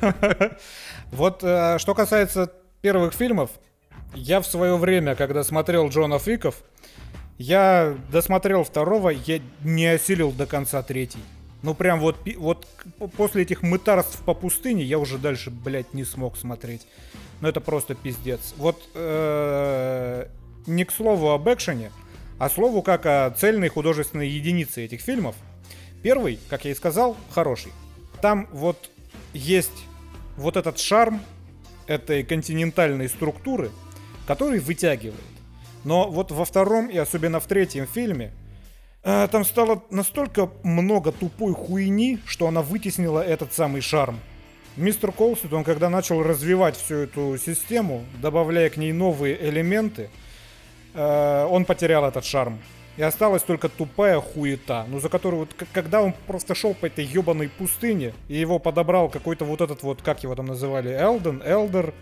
Вот 1.12 1.44
э, 1.44 1.78
что 1.78 1.94
касается 1.94 2.52
первых 2.82 3.14
фильмов, 3.14 3.50
я 4.12 4.40
в 4.40 4.46
свое 4.46 4.76
время, 4.76 5.14
когда 5.14 5.44
смотрел 5.44 5.88
Джона 5.88 6.18
Фиков, 6.18 6.64
я 7.38 7.96
досмотрел 8.10 8.64
второго, 8.64 9.10
я 9.10 9.40
не 9.62 9.86
осилил 9.86 10.32
до 10.32 10.46
конца 10.46 10.82
третий. 10.82 11.20
Ну 11.62 11.74
прям 11.74 12.00
вот, 12.00 12.16
вот 12.36 12.66
после 13.16 13.42
этих 13.42 13.62
мытарств 13.62 14.20
по 14.24 14.34
пустыне 14.34 14.84
я 14.84 14.98
уже 14.98 15.18
дальше, 15.18 15.50
блядь, 15.50 15.94
не 15.94 16.04
смог 16.04 16.36
смотреть. 16.36 16.86
Ну 17.40 17.48
это 17.48 17.60
просто 17.60 17.94
пиздец. 17.94 18.54
Вот 18.56 18.82
э, 18.94 20.26
не 20.66 20.84
к 20.84 20.92
слову 20.92 21.30
об 21.30 21.48
экшене, 21.48 21.90
а 22.38 22.50
слову 22.50 22.82
как 22.82 23.06
о 23.06 23.30
цельной 23.30 23.68
художественной 23.68 24.28
единице 24.28 24.84
этих 24.84 25.00
фильмов. 25.00 25.36
Первый, 26.02 26.38
как 26.48 26.64
я 26.64 26.72
и 26.72 26.74
сказал, 26.74 27.16
хороший. 27.30 27.72
Там 28.20 28.48
вот 28.52 28.90
есть 29.32 29.84
вот 30.36 30.56
этот 30.56 30.78
шарм 30.78 31.20
этой 31.86 32.24
континентальной 32.24 33.08
структуры, 33.08 33.70
который 34.26 34.58
вытягивает. 34.60 35.20
Но 35.84 36.10
вот 36.10 36.32
во 36.32 36.44
втором 36.44 36.88
и 36.88 36.96
особенно 36.96 37.40
в 37.40 37.46
третьем 37.46 37.86
фильме 37.86 38.32
э, 39.04 39.28
там 39.30 39.44
стало 39.44 39.84
настолько 39.90 40.50
много 40.62 41.12
тупой 41.12 41.54
хуйни, 41.54 42.18
что 42.26 42.48
она 42.48 42.62
вытеснила 42.62 43.20
этот 43.20 43.52
самый 43.52 43.80
шарм. 43.80 44.18
Мистер 44.76 45.10
Колсит, 45.12 45.52
он 45.52 45.64
когда 45.64 45.88
начал 45.88 46.22
развивать 46.22 46.76
всю 46.76 46.96
эту 46.96 47.38
систему, 47.38 48.04
добавляя 48.20 48.68
к 48.68 48.76
ней 48.76 48.92
новые 48.92 49.48
элементы, 49.48 50.10
Э, 50.96 51.46
он 51.50 51.64
потерял 51.64 52.04
этот 52.04 52.24
шарм. 52.24 52.58
И 52.96 53.02
осталась 53.02 53.42
только 53.42 53.68
тупая 53.68 54.20
хуета, 54.20 54.86
ну 54.88 55.00
за 55.00 55.10
которую 55.10 55.40
вот 55.40 55.50
когда 55.74 56.00
он 56.00 56.14
просто 56.26 56.54
шел 56.54 56.72
по 56.72 56.86
этой 56.86 57.04
ебаной 57.04 57.50
пустыне, 57.50 58.14
и 58.28 58.36
его 58.36 58.58
подобрал 58.58 59.10
какой-то 59.10 59.44
вот 59.44 59.60
этот 59.60 59.82
вот, 59.82 60.00
как 60.00 60.22
его 60.22 60.34
там 60.34 60.46
называли, 60.46 60.88
Элден, 60.90 61.42
Элдер, 61.44 61.92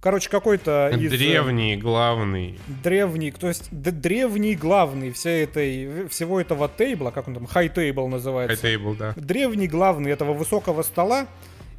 короче, 0.00 0.28
какой-то 0.28 0.90
из... 0.98 1.12
Э, 1.12 1.16
древний, 1.16 1.76
главный. 1.76 2.58
Древний, 2.66 3.30
то 3.30 3.46
есть 3.46 3.68
д- 3.70 3.92
древний 3.92 4.56
главный 4.56 5.12
всей 5.12 5.44
этой, 5.44 6.08
всего 6.08 6.40
этого 6.40 6.68
тейбла, 6.68 7.12
как 7.12 7.28
он 7.28 7.34
там, 7.34 7.46
хай 7.46 7.68
тейбл 7.68 8.08
называется. 8.08 8.56
Хай 8.60 8.70
тейбл, 8.72 8.96
да. 8.96 9.12
Древний 9.14 9.68
главный 9.68 10.10
этого 10.10 10.32
высокого 10.34 10.82
стола, 10.82 11.28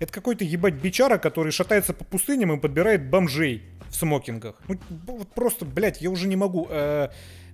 это 0.04 0.14
какой-то 0.14 0.43
ебать 0.43 0.76
бичара, 0.76 1.18
который 1.18 1.51
шатается 1.51 1.93
по 1.93 2.04
пустыням 2.04 2.54
и 2.54 2.60
подбирает 2.60 3.10
бомжей 3.10 3.64
в 3.89 3.95
смокингах. 3.95 4.56
Ну, 4.68 4.78
вот 5.08 5.34
просто, 5.34 5.66
блядь, 5.66 6.01
я 6.01 6.10
уже 6.10 6.28
не 6.28 6.36
могу. 6.36 6.68
Э, 6.70 7.10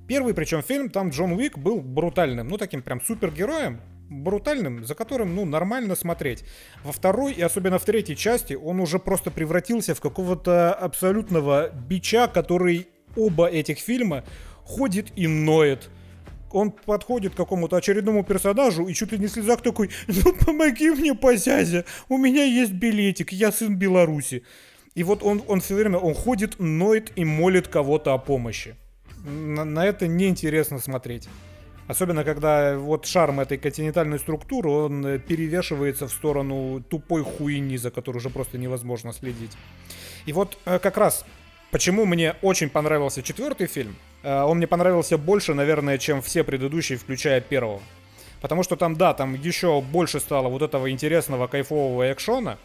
первый, 0.07 0.33
причем 0.33 0.61
фильм, 0.63 0.89
там 0.89 1.09
Джон 1.09 1.33
Уик 1.33 1.57
был 1.57 1.81
брутальным, 1.81 2.47
ну 2.47 2.57
таким 2.57 2.81
прям 2.81 3.01
супергероем, 3.01 3.81
брутальным, 4.09 4.83
за 4.83 4.95
которым, 4.95 5.35
ну, 5.35 5.45
нормально 5.45 5.95
смотреть. 5.95 6.43
Во 6.83 6.91
второй 6.91 7.33
и 7.33 7.41
особенно 7.41 7.77
в 7.77 7.85
третьей 7.85 8.15
части 8.15 8.53
он 8.53 8.79
уже 8.79 8.99
просто 8.99 9.31
превратился 9.31 9.93
в 9.93 10.01
какого-то 10.01 10.73
абсолютного 10.73 11.69
бича, 11.69 12.27
который 12.27 12.87
оба 13.15 13.47
этих 13.47 13.79
фильма 13.79 14.23
ходит 14.63 15.11
и 15.15 15.27
ноет. 15.27 15.89
Он 16.51 16.71
подходит 16.71 17.33
к 17.33 17.37
какому-то 17.37 17.77
очередному 17.77 18.23
персонажу 18.23 18.87
и 18.87 18.93
чуть 18.93 19.11
ли 19.11 19.19
не 19.19 19.27
в 19.27 19.31
слезах 19.31 19.61
такой, 19.61 19.89
ну 20.07 20.33
помоги 20.33 20.89
мне, 20.89 21.13
позязя, 21.13 21.85
у 22.07 22.17
меня 22.17 22.43
есть 22.43 22.73
билетик, 22.73 23.31
я 23.31 23.51
сын 23.51 23.75
Беларуси. 23.75 24.43
И 24.95 25.03
вот 25.03 25.23
он, 25.23 25.43
он 25.47 25.61
все 25.61 25.75
время, 25.75 25.97
он 25.97 26.13
ходит, 26.13 26.59
ноет 26.59 27.11
и 27.15 27.23
молит 27.23 27.67
кого-то 27.67 28.13
о 28.13 28.17
помощи. 28.17 28.75
На, 29.25 29.63
на 29.63 29.85
это 29.85 30.07
неинтересно 30.07 30.79
смотреть. 30.79 31.29
Особенно, 31.89 32.23
когда 32.23 32.77
вот 32.77 33.07
шарм 33.07 33.39
этой 33.39 33.57
континентальной 33.57 34.19
структуры, 34.19 34.69
он 34.69 35.05
э, 35.05 35.17
перевешивается 35.17 36.07
в 36.07 36.11
сторону 36.11 36.83
тупой 36.87 37.23
хуйни, 37.23 37.77
за 37.77 37.89
которой 37.89 38.17
уже 38.17 38.29
просто 38.29 38.59
невозможно 38.59 39.11
следить. 39.11 39.57
И 40.27 40.33
вот 40.33 40.59
э, 40.65 40.77
как 40.77 40.97
раз, 40.97 41.25
почему 41.71 42.05
мне 42.05 42.35
очень 42.43 42.69
понравился 42.69 43.23
четвертый 43.23 43.65
фильм, 43.65 43.95
он 44.23 44.57
мне 44.57 44.67
понравился 44.67 45.17
больше, 45.17 45.53
наверное, 45.53 45.97
чем 45.97 46.21
все 46.21 46.43
предыдущие, 46.43 46.97
включая 46.97 47.41
первого. 47.41 47.81
Потому 48.41 48.63
что 48.63 48.75
там, 48.75 48.95
да, 48.95 49.13
там 49.13 49.33
еще 49.33 49.81
больше 49.81 50.19
стало 50.19 50.47
вот 50.47 50.61
этого 50.61 50.89
интересного 50.89 51.47
кайфового 51.47 52.11
экшона, 52.11 52.57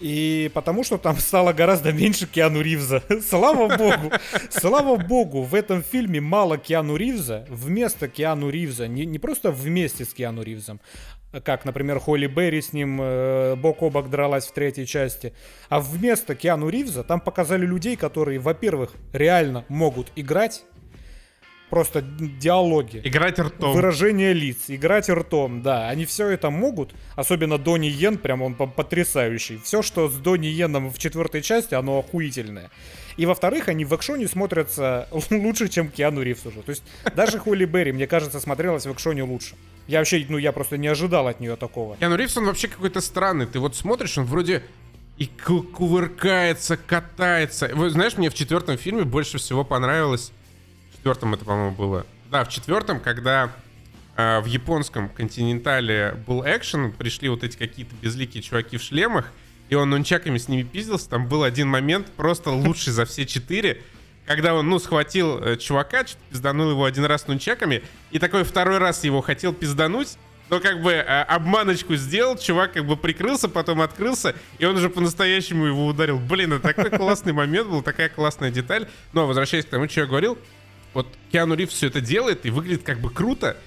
И 0.00 0.50
потому 0.52 0.84
что 0.84 0.98
там 0.98 1.16
стало 1.16 1.52
гораздо 1.52 1.92
меньше 1.92 2.26
Киану 2.26 2.60
Ривза. 2.60 3.02
Слава 3.28 3.76
богу. 3.76 4.12
Слава 4.50 4.96
богу, 4.96 5.42
в 5.42 5.54
этом 5.54 5.82
фильме 5.82 6.20
мало 6.20 6.58
Киану 6.58 6.96
Ривза. 6.96 7.46
Вместо 7.48 8.08
Киану 8.08 8.50
Ривза, 8.50 8.88
не, 8.88 9.06
не 9.06 9.18
просто 9.18 9.50
вместе 9.50 10.04
с 10.04 10.12
Киану 10.12 10.42
Ривзом, 10.42 10.80
как, 11.44 11.64
например, 11.64 11.98
Холли 11.98 12.26
Берри 12.26 12.60
с 12.60 12.72
ним 12.72 12.98
э, 13.00 13.56
бок 13.56 13.82
о 13.82 13.90
бок 13.90 14.10
дралась 14.10 14.46
в 14.46 14.52
третьей 14.52 14.86
части. 14.86 15.32
А 15.68 15.80
вместо 15.80 16.34
Киану 16.34 16.68
Ривза 16.68 17.02
там 17.02 17.20
показали 17.20 17.64
людей, 17.64 17.96
которые, 17.96 18.38
во-первых, 18.38 18.92
реально 19.12 19.64
могут 19.68 20.12
играть, 20.16 20.64
просто 21.70 22.02
диалоги. 22.02 23.00
Играть 23.04 23.38
ртом. 23.38 23.74
Выражение 23.74 24.32
лиц, 24.32 24.64
играть 24.68 25.08
ртом, 25.08 25.62
да. 25.62 25.88
Они 25.88 26.06
все 26.06 26.28
это 26.28 26.50
могут. 26.50 26.94
Особенно 27.14 27.58
Донни 27.58 27.86
Йен, 27.86 28.18
прям 28.18 28.42
он 28.42 28.54
потрясающий. 28.54 29.58
Все, 29.58 29.82
что 29.82 30.08
с 30.08 30.14
Донни 30.14 30.46
Йеном 30.46 30.90
в 30.90 30.98
четвертой 30.98 31.42
части, 31.42 31.74
оно 31.74 31.98
охуительное. 31.98 32.70
И 33.16 33.26
во-вторых, 33.26 33.68
они 33.68 33.84
в 33.84 33.94
экшоне 33.94 34.28
смотрятся 34.28 35.08
лучше, 35.30 35.68
чем 35.68 35.88
Киану 35.88 36.22
Ривз 36.22 36.46
уже. 36.46 36.62
То 36.62 36.70
есть 36.70 36.82
даже 37.14 37.38
Холли 37.38 37.64
Берри, 37.64 37.92
мне 37.92 38.06
кажется, 38.06 38.40
смотрелась 38.40 38.86
в 38.86 38.92
экшоне 38.92 39.22
лучше. 39.22 39.56
Я 39.86 39.98
вообще, 39.98 40.24
ну, 40.28 40.38
я 40.38 40.52
просто 40.52 40.76
не 40.76 40.88
ожидал 40.88 41.26
от 41.26 41.40
нее 41.40 41.56
такого. 41.56 41.96
Киану 41.96 42.16
Ривз, 42.16 42.36
он 42.36 42.46
вообще 42.46 42.68
какой-то 42.68 43.00
странный. 43.00 43.46
Ты 43.46 43.58
вот 43.58 43.74
смотришь, 43.74 44.18
он 44.18 44.24
вроде 44.24 44.62
и 45.16 45.26
кувыркается, 45.26 46.76
катается. 46.76 47.70
Вы 47.74 47.88
знаешь, 47.90 48.18
мне 48.18 48.28
в 48.28 48.34
четвертом 48.34 48.76
фильме 48.76 49.04
больше 49.04 49.38
всего 49.38 49.64
понравилось 49.64 50.32
четвертом 51.06 51.34
это, 51.34 51.44
по-моему, 51.44 51.70
было. 51.70 52.04
Да, 52.32 52.42
в 52.42 52.48
четвертом, 52.48 52.98
когда 52.98 53.52
э, 54.16 54.40
в 54.40 54.46
японском 54.46 55.08
континентале 55.08 56.16
был 56.26 56.42
экшен, 56.44 56.90
пришли 56.90 57.28
вот 57.28 57.44
эти 57.44 57.56
какие-то 57.56 57.94
безликие 58.02 58.42
чуваки 58.42 58.76
в 58.76 58.82
шлемах, 58.82 59.26
и 59.68 59.76
он 59.76 59.90
нунчаками 59.90 60.36
с 60.36 60.48
ними 60.48 60.64
пиздился, 60.64 61.08
там 61.08 61.28
был 61.28 61.44
один 61.44 61.68
момент 61.68 62.08
просто 62.16 62.50
лучший 62.50 62.92
за 62.92 63.04
все 63.04 63.24
четыре, 63.24 63.82
когда 64.26 64.54
он, 64.54 64.68
ну, 64.68 64.80
схватил 64.80 65.38
э, 65.38 65.56
чувака, 65.58 66.04
пизданул 66.30 66.70
его 66.70 66.84
один 66.84 67.04
раз 67.04 67.28
нунчаками, 67.28 67.84
и 68.10 68.18
такой 68.18 68.42
второй 68.42 68.78
раз 68.78 69.04
его 69.04 69.20
хотел 69.20 69.52
пиздануть, 69.52 70.18
но 70.50 70.58
как 70.58 70.82
бы 70.82 70.90
э, 70.90 71.02
обманочку 71.04 71.94
сделал, 71.94 72.36
чувак 72.36 72.72
как 72.72 72.84
бы 72.84 72.96
прикрылся, 72.96 73.48
потом 73.48 73.80
открылся, 73.80 74.34
и 74.58 74.64
он 74.64 74.76
уже 74.76 74.90
по-настоящему 74.90 75.66
его 75.66 75.86
ударил. 75.86 76.18
Блин, 76.18 76.54
это 76.54 76.74
такой 76.74 76.90
классный 76.90 77.32
момент 77.32 77.68
был, 77.68 77.82
такая 77.82 78.08
классная 78.08 78.50
деталь. 78.50 78.88
Но 79.12 79.28
возвращаясь 79.28 79.64
к 79.64 79.68
тому, 79.68 79.88
что 79.88 80.00
я 80.00 80.06
говорил, 80.06 80.36
вот 80.96 81.06
Киану 81.30 81.54
Ривз 81.54 81.74
все 81.74 81.88
это 81.88 82.00
делает 82.00 82.46
и 82.46 82.50
выглядит 82.50 82.82
как 82.82 83.00
бы 83.00 83.10
круто, 83.10 83.58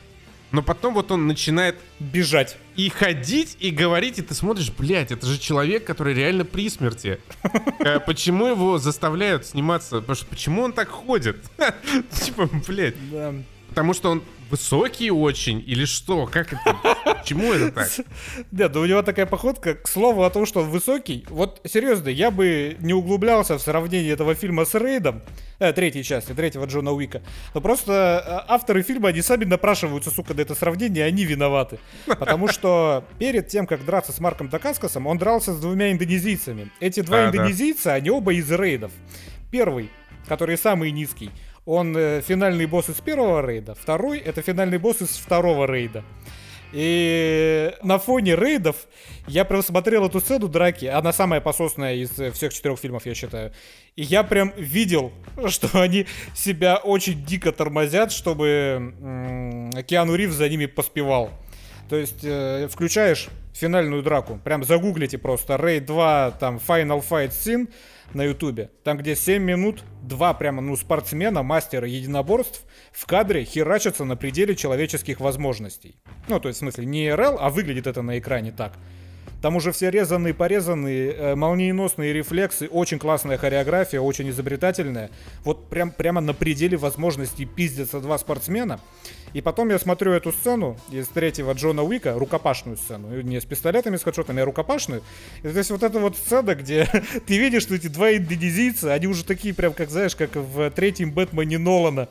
но 0.51 0.63
потом 0.63 0.95
вот 0.95 1.11
он 1.11 1.27
начинает 1.27 1.75
бежать 1.99 2.57
и 2.75 2.89
ходить 2.89 3.55
и 3.59 3.69
говорить, 3.69 4.17
и 4.17 4.23
ты 4.23 4.33
смотришь, 4.33 4.71
блядь, 4.75 5.11
это 5.11 5.27
же 5.27 5.37
человек, 5.37 5.85
который 5.85 6.15
реально 6.15 6.43
при 6.43 6.69
смерти. 6.69 7.19
Э, 7.81 7.99
почему 7.99 8.47
его 8.47 8.77
заставляют 8.77 9.45
сниматься? 9.45 10.01
Потому 10.01 10.15
что 10.15 10.25
почему 10.25 10.63
он 10.63 10.73
так 10.73 10.89
ходит? 10.89 11.37
Типа, 12.11 12.49
блядь. 12.67 12.95
Потому 13.69 13.93
что 13.93 14.11
он 14.11 14.23
высокий 14.49 15.11
очень 15.11 15.63
или 15.65 15.85
что? 15.85 16.27
Как 16.27 16.53
это? 16.53 16.75
Почему 17.19 17.53
это 17.53 17.71
так? 17.71 17.89
Да, 18.51 18.69
да 18.69 18.79
у 18.79 18.85
него 18.85 19.01
такая 19.01 19.25
походка. 19.25 19.75
К 19.75 19.87
слову 19.87 20.23
о 20.23 20.29
том, 20.29 20.45
что 20.45 20.61
он 20.61 20.69
высокий. 20.69 21.25
Вот 21.29 21.61
серьезно, 21.65 22.09
я 22.09 22.31
бы 22.31 22.77
не 22.79 22.93
углублялся 22.93 23.57
в 23.57 23.61
сравнении 23.61 24.11
этого 24.11 24.35
фильма 24.35 24.65
с 24.65 24.73
Рейдом, 24.75 25.21
э, 25.59 25.73
третьей 25.73 26.03
части, 26.03 26.33
третьего 26.33 26.65
Джона 26.65 26.91
Уика. 26.91 27.21
Но 27.53 27.61
просто 27.61 28.45
э, 28.47 28.51
авторы 28.51 28.81
фильма, 28.81 29.09
они 29.09 29.21
сами 29.21 29.45
напрашиваются, 29.45 30.11
сука, 30.11 30.33
на 30.33 30.41
это 30.41 30.55
сравнение, 30.55 31.05
они 31.05 31.25
виноваты. 31.25 31.79
Потому 32.05 32.47
что 32.47 33.03
перед 33.19 33.47
тем, 33.47 33.67
как 33.67 33.85
драться 33.85 34.11
с 34.11 34.19
Марком 34.19 34.49
Дакаскасом, 34.49 35.07
он 35.07 35.17
дрался 35.17 35.53
с 35.53 35.59
двумя 35.59 35.91
индонезийцами. 35.91 36.71
Эти 36.79 37.01
два 37.01 37.25
а, 37.25 37.27
индонезийца, 37.27 37.85
да. 37.85 37.93
они 37.95 38.09
оба 38.09 38.33
из 38.33 38.49
рейдов. 38.51 38.91
Первый, 39.51 39.89
который 40.27 40.57
самый 40.57 40.91
низкий, 40.91 41.31
он 41.69 41.95
э, 41.95 42.21
финальный 42.21 42.65
босс 42.65 42.89
из 42.89 42.95
первого 42.95 43.45
рейда, 43.45 43.75
второй 43.75 44.17
это 44.17 44.41
финальный 44.41 44.79
босс 44.79 45.01
из 45.01 45.09
второго 45.09 45.67
рейда. 45.67 46.03
И 46.71 47.71
на 47.83 47.99
фоне 47.99 48.35
рейдов 48.35 48.75
я 49.27 49.45
прям 49.45 49.61
смотрел 49.61 50.05
эту 50.07 50.19
сцену 50.19 50.47
драки, 50.47 50.85
она 50.85 51.13
самая 51.13 51.41
пососная 51.41 51.95
из 51.95 52.17
э, 52.19 52.31
всех 52.31 52.53
четырех 52.53 52.79
фильмов, 52.79 53.05
я 53.05 53.13
считаю. 53.13 53.53
И 53.95 54.01
я 54.01 54.23
прям 54.23 54.51
видел, 54.57 55.11
что 55.47 55.79
они 55.79 56.07
себя 56.35 56.77
очень 56.77 57.23
дико 57.23 57.51
тормозят, 57.51 58.11
чтобы 58.11 58.93
м- 58.99 59.71
Киану 59.83 60.15
Ривз 60.15 60.35
за 60.35 60.49
ними 60.49 60.65
поспевал. 60.65 61.29
То 61.87 61.97
есть 61.97 62.23
э, 62.23 62.67
включаешь 62.71 63.27
финальную 63.53 64.01
драку, 64.01 64.39
прям 64.43 64.63
загуглите 64.63 65.17
просто 65.19 65.53
Raid 65.53 65.81
2, 65.81 66.31
там 66.39 66.59
Final 66.67 67.03
Fight 67.07 67.29
Scene, 67.29 67.67
на 68.13 68.23
ютубе. 68.23 68.71
Там, 68.83 68.97
где 68.97 69.15
7 69.15 69.41
минут, 69.41 69.83
два 70.01 70.33
прямо, 70.33 70.61
ну, 70.61 70.75
спортсмена, 70.75 71.43
мастера 71.43 71.87
единоборств 71.87 72.65
в 72.91 73.05
кадре 73.05 73.43
херачатся 73.43 74.05
на 74.05 74.15
пределе 74.15 74.55
человеческих 74.55 75.19
возможностей. 75.19 75.95
Ну, 76.27 76.39
то 76.39 76.47
есть, 76.47 76.57
в 76.57 76.61
смысле, 76.61 76.85
не 76.85 77.13
РЛ, 77.13 77.37
а 77.39 77.49
выглядит 77.49 77.87
это 77.87 78.01
на 78.01 78.19
экране 78.19 78.51
так. 78.51 78.73
Там 79.41 79.55
уже 79.55 79.71
все 79.71 79.89
резанные, 79.89 80.33
порезанные, 80.33 81.13
э, 81.13 81.35
молниеносные 81.35 82.11
рефлексы, 82.11 82.67
очень 82.67 82.99
классная 82.99 83.37
хореография, 83.37 84.01
очень 84.01 84.29
изобретательная. 84.29 85.11
Вот 85.43 85.69
прям, 85.69 85.91
прямо 85.91 86.19
на 86.19 86.33
пределе 86.33 86.75
возможностей 86.75 87.45
пиздятся 87.45 88.01
два 88.01 88.17
спортсмена. 88.17 88.79
И 89.33 89.41
потом 89.41 89.69
я 89.69 89.79
смотрю 89.79 90.11
эту 90.11 90.31
сцену 90.31 90.77
из 90.91 91.07
третьего 91.07 91.53
Джона 91.53 91.83
Уика, 91.83 92.13
рукопашную 92.17 92.77
сцену, 92.77 93.21
не 93.21 93.39
с 93.39 93.45
пистолетами, 93.45 93.95
с 93.95 94.03
хедшотами, 94.03 94.41
а 94.41 94.45
рукопашную. 94.45 95.03
И, 95.39 95.47
то 95.47 95.57
есть 95.57 95.69
вот 95.71 95.83
эта 95.83 95.99
вот 95.99 96.17
сцена, 96.17 96.55
где 96.55 96.89
ты 97.27 97.37
видишь, 97.37 97.63
что 97.63 97.75
эти 97.75 97.87
два 97.87 98.15
индонезийца, 98.15 98.93
они 98.93 99.07
уже 99.07 99.23
такие 99.23 99.53
прям, 99.53 99.73
как 99.73 99.89
знаешь, 99.89 100.15
как 100.15 100.35
в 100.35 100.71
третьем 100.71 101.11
Бэтмене 101.11 101.59
Нолана. 101.59 102.09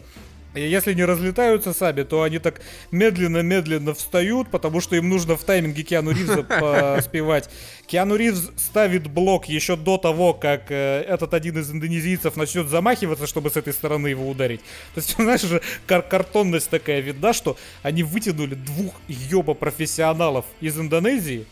Если 0.67 0.95
не 0.95 1.05
разлетаются 1.05 1.73
сами, 1.73 2.03
то 2.03 2.23
они 2.23 2.39
так 2.39 2.61
медленно-медленно 2.91 3.95
встают, 3.95 4.49
потому 4.51 4.81
что 4.81 4.97
им 4.97 5.09
нужно 5.09 5.37
в 5.37 5.45
тайминге 5.45 5.83
Киану 5.83 6.11
Ривза 6.11 6.43
поспевать. 6.97 7.51
Киану 7.87 8.17
Ривз 8.17 8.51
ставит 8.57 9.09
блок 9.09 9.47
еще 9.47 9.77
до 9.77 9.99
того, 9.99 10.35
как 10.35 10.71
э, 10.71 11.03
этот 11.03 11.35
один 11.35 11.59
из 11.59 11.71
индонезийцев 11.71 12.37
начнет 12.37 12.69
замахиваться, 12.69 13.27
чтобы 13.27 13.51
с 13.51 13.57
этой 13.57 13.73
стороны 13.73 14.09
его 14.09 14.29
ударить. 14.29 14.61
То 14.95 15.01
есть, 15.01 15.15
знаешь, 15.19 15.45
уже 15.45 15.63
кар 15.87 16.03
картонность 16.03 16.71
такая 16.71 17.01
видна, 17.01 17.33
что 17.33 17.57
они 17.83 18.03
вытянули 18.03 18.55
двух 18.55 18.95
ёба-профессионалов 19.09 20.45
из 20.61 20.79
Индонезии, 20.79 21.47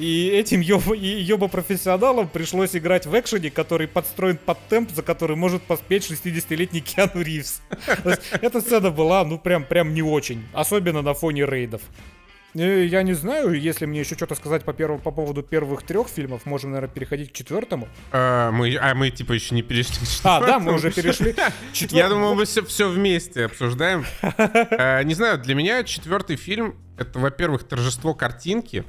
и 0.00 0.28
этим 0.28 0.60
ёба-профессионалам 0.60 2.28
пришлось 2.28 2.74
играть 2.74 3.06
в 3.06 3.18
экшене, 3.18 3.50
который 3.50 3.86
подстроен 3.86 4.38
под 4.38 4.58
темп, 4.68 4.90
за 4.90 5.02
который 5.02 5.36
может 5.36 5.62
поспеть 5.62 6.10
60-летний 6.10 6.80
Киану 6.80 7.22
Ривз. 7.22 7.60
эта 8.32 8.60
сцена 8.60 8.90
была, 8.90 9.24
ну, 9.24 9.38
прям, 9.38 9.64
прям 9.64 9.94
не 9.94 10.02
очень. 10.02 10.46
Особенно 10.52 11.02
на 11.02 11.14
фоне 11.14 11.46
рейдов. 11.46 11.82
Э, 12.54 12.84
я 12.84 13.02
не 13.02 13.12
знаю, 13.12 13.52
если 13.52 13.86
мне 13.86 14.00
еще 14.00 14.14
что-то 14.16 14.34
сказать 14.34 14.64
по, 14.64 14.72
первому, 14.72 15.00
по 15.00 15.10
поводу 15.10 15.42
первых 15.42 15.82
трех 15.82 16.08
фильмов, 16.08 16.46
можем, 16.46 16.70
наверное, 16.72 16.92
переходить 16.92 17.30
к 17.30 17.34
четвертому. 17.34 17.88
А 18.10 18.50
мы, 18.50 18.76
а 18.76 18.94
мы 18.94 19.10
типа 19.10 19.32
еще 19.32 19.54
не 19.54 19.62
перешли 19.62 19.94
к 19.94 20.08
А, 20.24 20.40
да, 20.40 20.58
мы 20.58 20.74
уже 20.74 20.90
перешли. 20.90 21.34
Четвер... 21.72 21.98
Я 21.98 22.08
думал, 22.08 22.34
мы 22.34 22.44
все, 22.44 22.64
все 22.64 22.88
вместе 22.88 23.44
обсуждаем. 23.44 24.04
а, 24.22 25.02
не 25.04 25.14
знаю, 25.14 25.38
для 25.38 25.54
меня 25.54 25.84
четвертый 25.84 26.36
фильм 26.36 26.76
это, 26.98 27.18
во-первых, 27.18 27.64
торжество 27.64 28.14
картинки. 28.14 28.84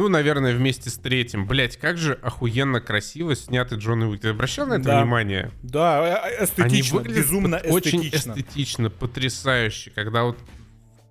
Ну, 0.00 0.08
наверное, 0.08 0.54
вместе 0.54 0.88
с 0.88 0.96
третьим. 0.96 1.46
Блять, 1.46 1.76
как 1.76 1.98
же 1.98 2.14
охуенно 2.22 2.80
красиво 2.80 3.36
снятый 3.36 3.76
Джон 3.76 4.02
Уик. 4.04 4.22
Ты 4.22 4.28
обращал 4.28 4.66
на 4.66 4.74
это 4.74 4.84
да. 4.84 5.02
внимание? 5.02 5.50
Да, 5.62 6.24
э, 6.26 6.40
э, 6.40 6.44
эстетично, 6.46 7.00
Они 7.00 7.08
безумно 7.10 7.56
эстетично. 7.56 7.74
Очень 7.74 8.08
эстетично, 8.08 8.88
потрясающе. 8.88 9.90
Когда 9.90 10.22
вот 10.22 10.38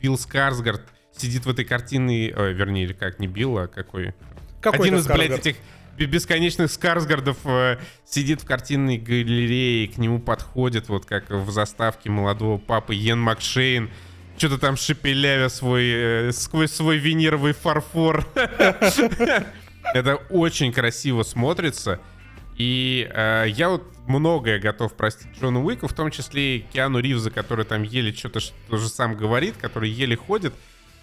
Билл 0.02 0.18
Скарсгард 0.18 0.82
сидит 1.16 1.46
в 1.46 1.50
этой 1.52 1.66
картинной... 1.66 2.34
Ой, 2.36 2.54
вернее, 2.54 2.86
или 2.86 2.94
как, 2.94 3.20
не 3.20 3.28
Билл, 3.28 3.60
а 3.60 3.68
какой? 3.68 4.16
какой 4.60 4.88
Один 4.88 4.96
из, 4.96 5.06
блядь, 5.06 5.38
этих 5.38 5.58
бесконечных 5.96 6.72
Скарсгардов 6.72 7.38
э, 7.46 7.78
сидит 8.06 8.42
в 8.42 8.46
картинной 8.46 8.98
галерее, 8.98 9.88
к 9.88 10.00
нему 10.00 10.18
подходит, 10.18 10.90
вот 10.90 11.06
как 11.06 11.30
в 11.30 11.52
заставке 11.52 12.10
молодого 12.10 12.58
папы 12.58 12.96
Йен 12.96 13.20
Макшейн, 13.20 13.92
что-то 14.40 14.58
там 14.58 14.78
шепелявя 14.78 15.50
свой, 15.50 15.84
э, 15.86 16.32
сквозь 16.32 16.72
свой 16.72 16.98
винировый 16.98 17.54
фарфор. 17.54 18.26
Это 19.94 20.16
очень 20.30 20.72
красиво 20.72 21.24
смотрится. 21.24 22.00
И 22.56 23.10
э, 23.14 23.46
я 23.50 23.70
вот 23.70 23.84
многое 24.08 24.60
готов 24.60 24.96
простить 24.96 25.28
Джону 25.40 25.64
Уику, 25.64 25.88
в 25.88 25.94
том 25.94 26.10
числе 26.10 26.58
и 26.58 26.60
Киану 26.62 27.00
Ривза, 27.00 27.32
который 27.32 27.66
там 27.66 27.84
еле 27.84 28.14
что-то 28.14 28.40
тоже 28.70 28.90
сам 28.90 29.16
говорит, 29.16 29.56
который 29.58 29.90
еле 29.90 30.16
ходит. 30.16 30.54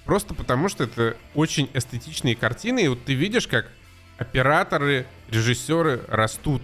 Просто 0.05 0.34
потому, 0.34 0.68
что 0.68 0.84
это 0.84 1.16
очень 1.34 1.68
эстетичные 1.74 2.37
картины. 2.37 2.84
И 2.84 2.89
вот 2.89 3.05
ты 3.05 3.14
видишь, 3.14 3.47
как 3.47 3.70
операторы, 4.18 5.07
режиссеры 5.30 6.03
растут 6.09 6.62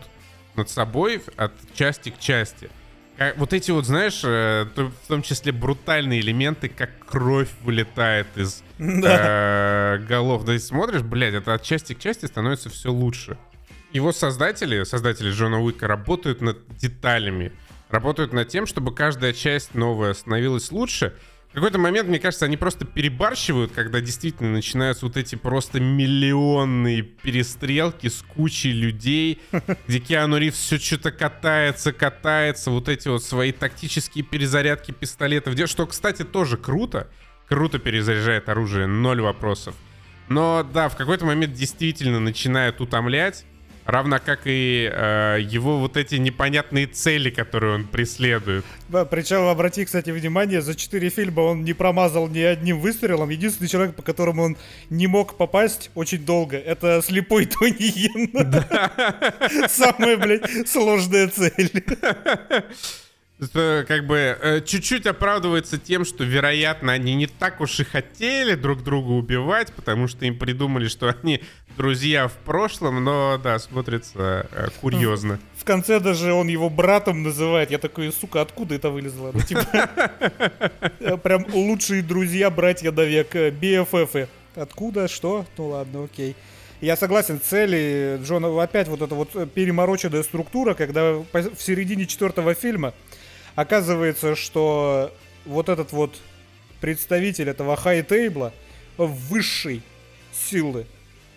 над 0.55 0.71
собой 0.71 1.23
от 1.37 1.53
части 1.75 2.11
к 2.11 2.19
части. 2.19 2.71
Как, 3.23 3.39
вот 3.39 3.53
эти 3.53 3.71
вот, 3.71 3.87
знаешь, 3.87 4.23
э, 4.25 4.67
в 4.75 5.07
том 5.07 5.23
числе 5.23 5.53
брутальные 5.53 6.21
элементы, 6.21 6.69
как 6.69 6.91
кровь 7.07 7.49
вылетает 7.63 8.27
из 8.35 8.65
да. 8.79 9.97
э, 9.97 9.99
голов. 10.09 10.45
Да 10.45 10.55
и 10.55 10.59
смотришь, 10.59 11.03
блядь, 11.03 11.35
это 11.35 11.55
от 11.55 11.63
части 11.63 11.93
к 11.95 12.01
части 12.01 12.27
становится 12.27 12.69
все 12.69 12.91
лучше. 12.91 13.39
его 13.93 14.11
создатели, 14.11 14.83
создатели 14.83 15.31
Джона 15.31 15.61
Уика, 15.61 15.87
работают 15.87 16.41
над 16.41 16.59
деталями, 16.77 17.53
работают 17.91 18.33
над 18.33 18.49
тем, 18.49 18.67
чтобы 18.67 18.93
каждая 18.93 19.33
часть 19.33 19.77
новая 19.77 20.15
становилась 20.15 20.73
лучше. 20.73 21.15
В 21.53 21.55
какой-то 21.57 21.79
момент, 21.79 22.09
мне 22.09 22.19
кажется, 22.19 22.47
они 22.47 22.57
просто 22.57 22.87
перебарщивают, 22.87 23.73
когда 23.73 24.01
действительно 24.01 24.53
начинаются 24.53 25.05
вот 25.05 25.19
эти 25.19 25.35
просто 25.35 25.81
миллионные 25.81 27.03
перестрелки 27.03 28.09
с 28.09 28.23
кучей 28.23 28.73
людей, 28.73 29.39
где 29.87 29.99
Киану 29.99 30.39
Ривз 30.39 30.57
все 30.57 30.79
что-то 30.79 31.13
катается, 31.13 31.93
катается, 31.93 32.71
вот 32.71 32.89
эти 32.89 33.09
вот 33.09 33.23
свои 33.23 33.53
тактические 33.53 34.25
перезарядки 34.25 34.93
пистолетов, 34.93 35.55
что, 35.69 35.87
кстати, 35.87 36.25
тоже 36.25 36.57
круто. 36.57 37.09
Круто 37.49 37.79
перезаряжает 37.79 38.49
оружие, 38.49 38.87
ноль 38.87 39.21
вопросов. 39.21 39.75
Но 40.29 40.63
да, 40.63 40.89
в 40.89 40.97
какой-то 40.97 41.27
момент 41.27 41.53
действительно 41.53 42.19
начинает 42.19 42.81
утомлять. 42.81 43.45
Равно 43.85 44.21
как 44.25 44.43
и 44.45 44.89
э, 44.93 45.39
его 45.41 45.79
вот 45.79 45.97
эти 45.97 46.15
непонятные 46.15 46.87
цели, 46.87 47.31
которые 47.31 47.75
он 47.75 47.85
преследует. 47.85 48.65
Да, 48.89 49.05
причем 49.05 49.49
обрати, 49.49 49.85
кстати, 49.85 50.11
внимание, 50.11 50.63
за 50.63 50.75
четыре 50.75 51.09
фильма 51.09 51.41
он 51.41 51.65
не 51.65 51.73
промазал 51.73 52.29
ни 52.29 52.41
одним 52.41 52.79
выстрелом. 52.79 53.31
Единственный 53.31 53.69
человек, 53.69 53.97
по 53.97 54.03
которому 54.03 54.43
он 54.45 54.57
не 54.89 55.09
мог 55.09 55.37
попасть 55.37 55.91
очень 55.95 56.25
долго, 56.25 56.57
это 56.57 57.03
слепой 57.03 57.47
Тони 57.47 57.75
Йен. 57.79 59.69
Самая, 59.69 60.17
блядь, 60.17 60.69
сложная 60.69 61.29
цель. 61.29 61.85
Это 63.43 63.85
как 63.89 64.07
бы 64.07 64.39
э, 64.41 64.61
чуть-чуть 64.65 65.05
оправдывается 65.05 65.77
тем, 65.77 66.05
что, 66.05 66.23
вероятно, 66.23 66.93
они 66.93 67.17
не 67.17 67.27
так 67.27 67.61
уж 67.61 67.81
и 67.81 67.85
хотели 67.85 68.55
друг 68.55 68.85
друга 68.85 69.11
убивать, 69.11 69.73
потому 69.73 70.07
что 70.07 70.25
им 70.27 70.39
придумали, 70.39 70.87
что 70.87 71.17
они 71.21 71.43
друзья 71.77 72.29
в 72.29 72.33
прошлом, 72.33 73.03
но 73.03 73.39
да, 73.43 73.59
смотрится 73.59 74.47
э, 74.53 74.69
курьезно. 74.81 75.39
В 75.57 75.65
конце 75.65 76.01
даже 76.01 76.33
он 76.33 76.49
его 76.49 76.69
братом 76.69 77.23
называет. 77.23 77.71
Я 77.71 77.79
такой, 77.79 78.13
сука, 78.13 78.41
откуда 78.41 78.75
это 78.75 78.91
вылезло? 78.91 79.31
Ну, 79.33 79.41
типа, 79.41 79.65
э, 81.01 81.17
прям 81.17 81.47
лучшие 81.53 82.03
друзья, 82.03 82.51
братья 82.51 82.91
до 82.91 83.05
века, 83.05 83.49
BFF. 83.49 84.29
Откуда? 84.57 85.09
Что? 85.09 85.47
Ну 85.57 85.69
ладно, 85.69 86.05
окей. 86.05 86.35
Я 86.81 86.97
согласен, 86.97 87.41
цели 87.41 88.21
Джона, 88.25 88.61
опять 88.61 88.89
вот 88.89 89.03
эта 89.03 89.15
вот 89.15 89.53
перемороченная 89.53 90.25
структура, 90.25 90.75
когда 90.75 91.13
в 91.13 91.57
середине 91.59 92.07
четвертого 92.07 92.55
фильма 92.55 92.93
Оказывается, 93.55 94.35
что 94.35 95.13
вот 95.45 95.69
этот 95.69 95.93
вот 95.93 96.17
представитель 96.81 97.51
этого 97.51 97.77
хай-тейбла 97.77 98.53
высшей 98.97 99.83
силы, 100.33 100.87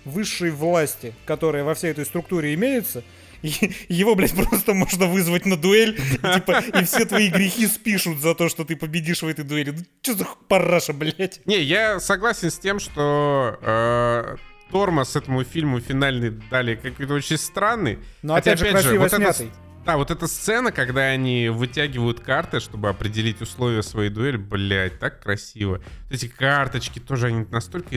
высшей 0.06 0.52
власти, 0.52 1.14
которая 1.26 1.64
во 1.64 1.74
всей 1.74 1.92
этой 1.92 2.06
структуре 2.06 2.54
имеется, 2.54 3.04
его, 3.90 4.16
блядь, 4.16 4.36
просто 4.36 4.74
можно 4.74 5.06
вызвать 5.08 5.46
на 5.46 5.58
дуэль, 5.58 5.98
типа, 5.98 6.64
и 6.80 6.84
все 6.86 7.06
твои 7.06 7.30
грехи 7.30 7.68
спишут 7.68 8.20
за 8.20 8.34
то, 8.34 8.50
что 8.50 8.64
ты 8.64 8.76
победишь 8.76 9.22
в 9.22 9.28
этой 9.28 9.44
дуэли. 9.44 9.72
Ну, 9.72 9.84
что 10.02 10.14
за 10.14 10.26
параша, 10.48 10.94
блядь? 10.94 11.46
Не, 11.46 11.62
я 11.62 12.00
согласен 12.00 12.50
с 12.50 12.58
тем, 12.58 12.80
что 12.80 13.60
э, 13.62 14.38
тормоз 14.72 15.16
этому 15.16 15.44
фильму 15.44 15.80
финальный 15.80 16.32
дали 16.50 16.76
какой-то 16.76 17.14
очень 17.14 17.38
странный. 17.38 18.00
Но 18.22 18.36
Хотя, 18.36 18.52
опять 18.52 18.60
же, 18.60 18.66
опять 18.70 18.84
красиво 18.84 19.02
вот 19.02 19.12
снятый. 19.12 19.48
Это, 19.48 19.56
да, 19.86 19.98
вот 19.98 20.10
эта 20.10 20.26
сцена, 20.26 20.72
когда 20.72 21.02
они 21.02 21.50
вытягивают 21.50 22.20
карты, 22.20 22.60
чтобы 22.60 22.90
определить 22.90 23.42
условия 23.42 23.84
своей 23.84 24.10
дуэли, 24.10 24.38
блядь, 24.38 24.98
так 24.98 25.22
красиво. 25.22 25.82
Эти 26.10 26.28
карточки 26.28 27.00
тоже, 27.00 27.28
они 27.28 27.46
настолько 27.52 27.96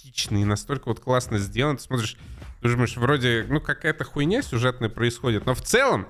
эстетичные, 0.00 0.44
настолько 0.44 0.88
вот 0.88 1.00
классно 1.00 1.38
сделаны. 1.38 1.76
Ты 1.78 1.84
смотришь, 1.84 2.16
думаешь, 2.62 2.96
вроде, 2.96 3.46
ну, 3.48 3.60
какая-то 3.60 4.04
хуйня 4.04 4.42
сюжетная 4.42 4.88
происходит. 4.88 5.46
Но 5.46 5.54
в 5.54 5.62
целом, 5.62 6.06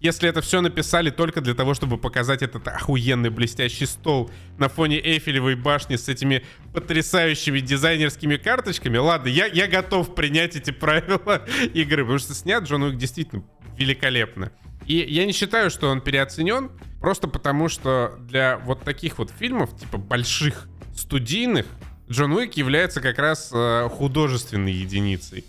если 0.00 0.28
это 0.28 0.40
все 0.40 0.60
написали 0.60 1.10
только 1.10 1.40
для 1.40 1.54
того, 1.54 1.74
чтобы 1.74 1.98
показать 1.98 2.42
этот 2.42 2.68
охуенный 2.68 3.30
блестящий 3.30 3.86
стол 3.86 4.30
на 4.58 4.68
фоне 4.68 4.98
Эйфелевой 4.98 5.54
башни 5.54 5.96
с 5.96 6.08
этими 6.08 6.44
потрясающими 6.72 7.60
дизайнерскими 7.60 8.36
карточками, 8.36 8.98
ладно, 8.98 9.28
я, 9.28 9.46
я 9.46 9.66
готов 9.66 10.14
принять 10.14 10.56
эти 10.56 10.70
правила 10.70 11.44
игры, 11.74 12.02
потому 12.02 12.18
что 12.18 12.34
снят 12.34 12.64
Джон 12.64 12.82
Уик 12.82 12.96
действительно 12.96 13.44
великолепно. 13.76 14.52
И 14.86 14.96
я 14.96 15.24
не 15.24 15.32
считаю, 15.32 15.70
что 15.70 15.88
он 15.88 16.00
переоценен, 16.00 16.70
просто 17.00 17.28
потому 17.28 17.68
что 17.68 18.16
для 18.18 18.58
вот 18.58 18.82
таких 18.82 19.18
вот 19.18 19.30
фильмов, 19.30 19.78
типа 19.78 19.98
больших, 19.98 20.66
студийных, 20.96 21.66
Джон 22.10 22.32
Уик 22.32 22.54
является 22.54 23.00
как 23.00 23.18
раз 23.18 23.50
э, 23.52 23.88
художественной 23.88 24.72
единицей. 24.72 25.44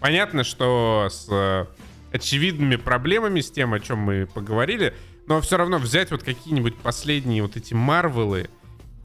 Понятно, 0.00 0.42
что 0.42 1.08
с 1.10 1.26
э, 1.30 1.66
очевидными 2.12 2.76
проблемами, 2.76 3.40
с 3.40 3.50
тем, 3.50 3.74
о 3.74 3.80
чем 3.80 3.98
мы 3.98 4.26
поговорили, 4.26 4.94
но 5.26 5.42
все 5.42 5.58
равно 5.58 5.76
взять 5.76 6.10
вот 6.10 6.22
какие-нибудь 6.22 6.78
последние 6.78 7.42
вот 7.42 7.58
эти 7.58 7.74
Марвелы, 7.74 8.48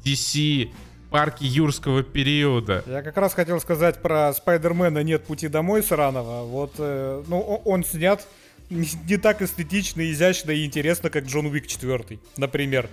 DC, 0.06 0.72
парки 1.10 1.44
юрского 1.44 2.04
периода. 2.04 2.86
Я 2.88 3.02
как 3.02 3.18
раз 3.18 3.34
хотел 3.34 3.60
сказать 3.60 4.02
про 4.02 4.32
Спайдермена 4.34 5.04
«Нет 5.04 5.26
пути 5.26 5.50
домой» 5.50 5.84
сраного. 5.84 6.46
Вот, 6.46 6.76
э, 6.78 7.22
ну, 7.28 7.42
он 7.66 7.84
снят 7.84 8.26
не, 8.70 8.88
не 9.10 9.18
так 9.18 9.42
эстетично, 9.42 10.10
изящно 10.10 10.52
и 10.52 10.66
интересно, 10.66 11.10
как 11.10 11.26
Джон 11.26 11.48
Уик 11.48 11.68
4, 11.68 12.18
например. 12.38 12.90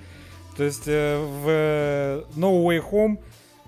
То 0.57 0.65
есть 0.65 0.87
в 0.87 2.27
No 2.35 2.65
Way 2.65 2.83
Home 2.91 3.19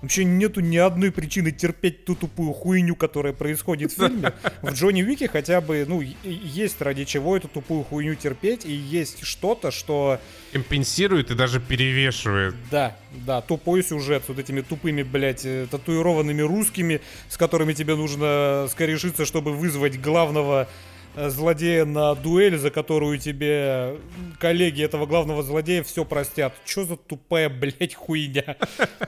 вообще 0.03 0.25
нету 0.25 0.59
ни 0.59 0.77
одной 0.77 1.11
причины 1.11 1.51
терпеть 1.51 2.03
ту 2.03 2.15
тупую 2.15 2.51
хуйню, 2.51 2.95
которая 2.95 3.31
происходит 3.31 3.93
в 3.93 3.95
фильме. 3.95 4.33
В 4.61 4.71
Джонни 4.73 5.01
Уике 5.01 5.29
хотя 5.29 5.61
бы, 5.61 5.85
ну, 5.87 6.01
есть 6.23 6.81
ради 6.81 7.05
чего 7.05 7.37
эту 7.37 7.47
тупую 7.47 7.83
хуйню 7.83 8.15
терпеть, 8.15 8.65
и 8.65 8.71
есть 8.71 9.23
что-то, 9.23 9.71
что... 9.71 10.19
Компенсирует 10.51 11.31
и 11.31 11.35
даже 11.35 11.61
перевешивает. 11.61 12.53
Да, 12.69 12.97
да, 13.25 13.41
тупой 13.41 13.81
сюжет 13.81 14.25
с 14.25 14.27
вот 14.27 14.39
этими 14.39 14.59
тупыми, 14.59 15.03
блядь, 15.03 15.45
э, 15.45 15.67
татуированными 15.71 16.41
русскими, 16.41 16.99
с 17.29 17.37
которыми 17.37 17.73
тебе 17.73 17.95
нужно 17.95 18.67
скорешиться, 18.69 19.25
чтобы 19.25 19.53
вызвать 19.53 20.01
главного 20.01 20.63
Э, 20.63 20.92
злодея 21.15 21.85
на 21.85 22.15
дуэль, 22.15 22.57
за 22.57 22.71
которую 22.71 23.17
тебе 23.17 23.97
коллеги 24.39 24.83
этого 24.83 25.05
главного 25.05 25.43
злодея 25.43 25.83
все 25.83 26.05
простят. 26.05 26.53
Че 26.65 26.85
за 26.85 26.97
тупая, 26.97 27.49
блядь, 27.49 27.95
хуйня? 27.95 28.57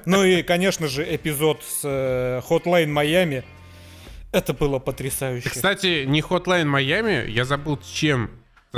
Ну 0.06 0.24
и, 0.24 0.44
конечно 0.44 0.88
же, 0.88 1.04
эпизод 1.16 1.64
с 1.64 1.82
э, 1.84 2.42
Hotline 2.48 2.92
Miami. 2.92 3.44
Это 4.32 4.54
было 4.54 4.80
потрясающе. 4.80 5.50
Кстати, 5.50 6.04
не 6.06 6.22
Hotline 6.22 6.66
Miami, 6.66 7.30
я 7.30 7.46
забыл, 7.46 7.78
чем 7.78 8.32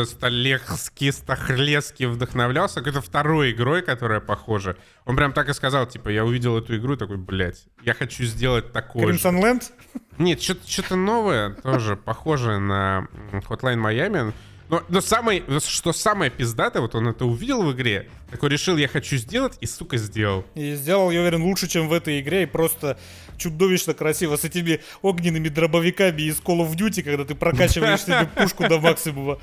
Столехский, 0.06 1.12
Стахлеский 1.12 2.06
вдохновлялся 2.06 2.76
какой-то 2.76 3.02
второй 3.02 3.52
игрой, 3.52 3.82
которая 3.82 4.20
похожа. 4.20 4.78
Он 5.06 5.16
прям 5.16 5.34
так 5.34 5.50
и 5.50 5.54
сказал, 5.54 5.86
типа, 5.86 6.10
я 6.10 6.26
увидел 6.26 6.58
эту 6.58 6.76
игру, 6.78 6.96
такой, 6.96 7.18
блядь, 7.18 7.66
я 7.84 7.94
хочу 7.94 8.24
сделать 8.24 8.72
такое 8.72 9.14
Crimson 9.14 9.42
Land? 9.42 9.72
Нет, 10.18 10.42
что-то 10.42 10.96
новое, 10.96 11.52
тоже 11.52 11.96
похожее 11.96 12.60
на 12.60 13.08
Hotline 13.32 13.82
Miami. 13.82 14.34
Но, 14.70 14.84
но 14.90 15.00
самое, 15.00 15.44
что 15.60 15.94
самое 15.94 16.30
пиздатое, 16.30 16.82
вот 16.82 16.94
он 16.96 17.08
это 17.08 17.26
увидел 17.26 17.64
в 17.64 17.72
игре, 17.72 18.10
такой 18.30 18.50
решил, 18.50 18.76
я 18.76 18.90
хочу 18.90 19.16
сделать, 19.16 19.58
и, 19.62 19.66
сука, 19.66 19.96
сделал. 19.98 20.46
И 20.56 20.76
сделал, 20.76 21.10
я 21.10 21.22
уверен, 21.22 21.44
лучше, 21.44 21.68
чем 21.68 21.88
в 21.88 21.94
этой 21.94 22.20
игре, 22.20 22.44
и 22.44 22.46
просто 22.46 23.00
чудовищно 23.38 23.94
красиво 23.94 24.36
с 24.36 24.44
этими 24.44 24.82
огненными 25.02 25.50
дробовиками 25.50 26.24
из 26.24 26.40
Call 26.40 26.68
of 26.68 26.76
Duty, 26.76 27.04
когда 27.04 27.26
ты 27.26 27.36
прокачиваешь 27.36 28.04
себе 28.04 28.30
пушку 28.36 28.68
до 28.68 28.80
максимума. 28.80 29.40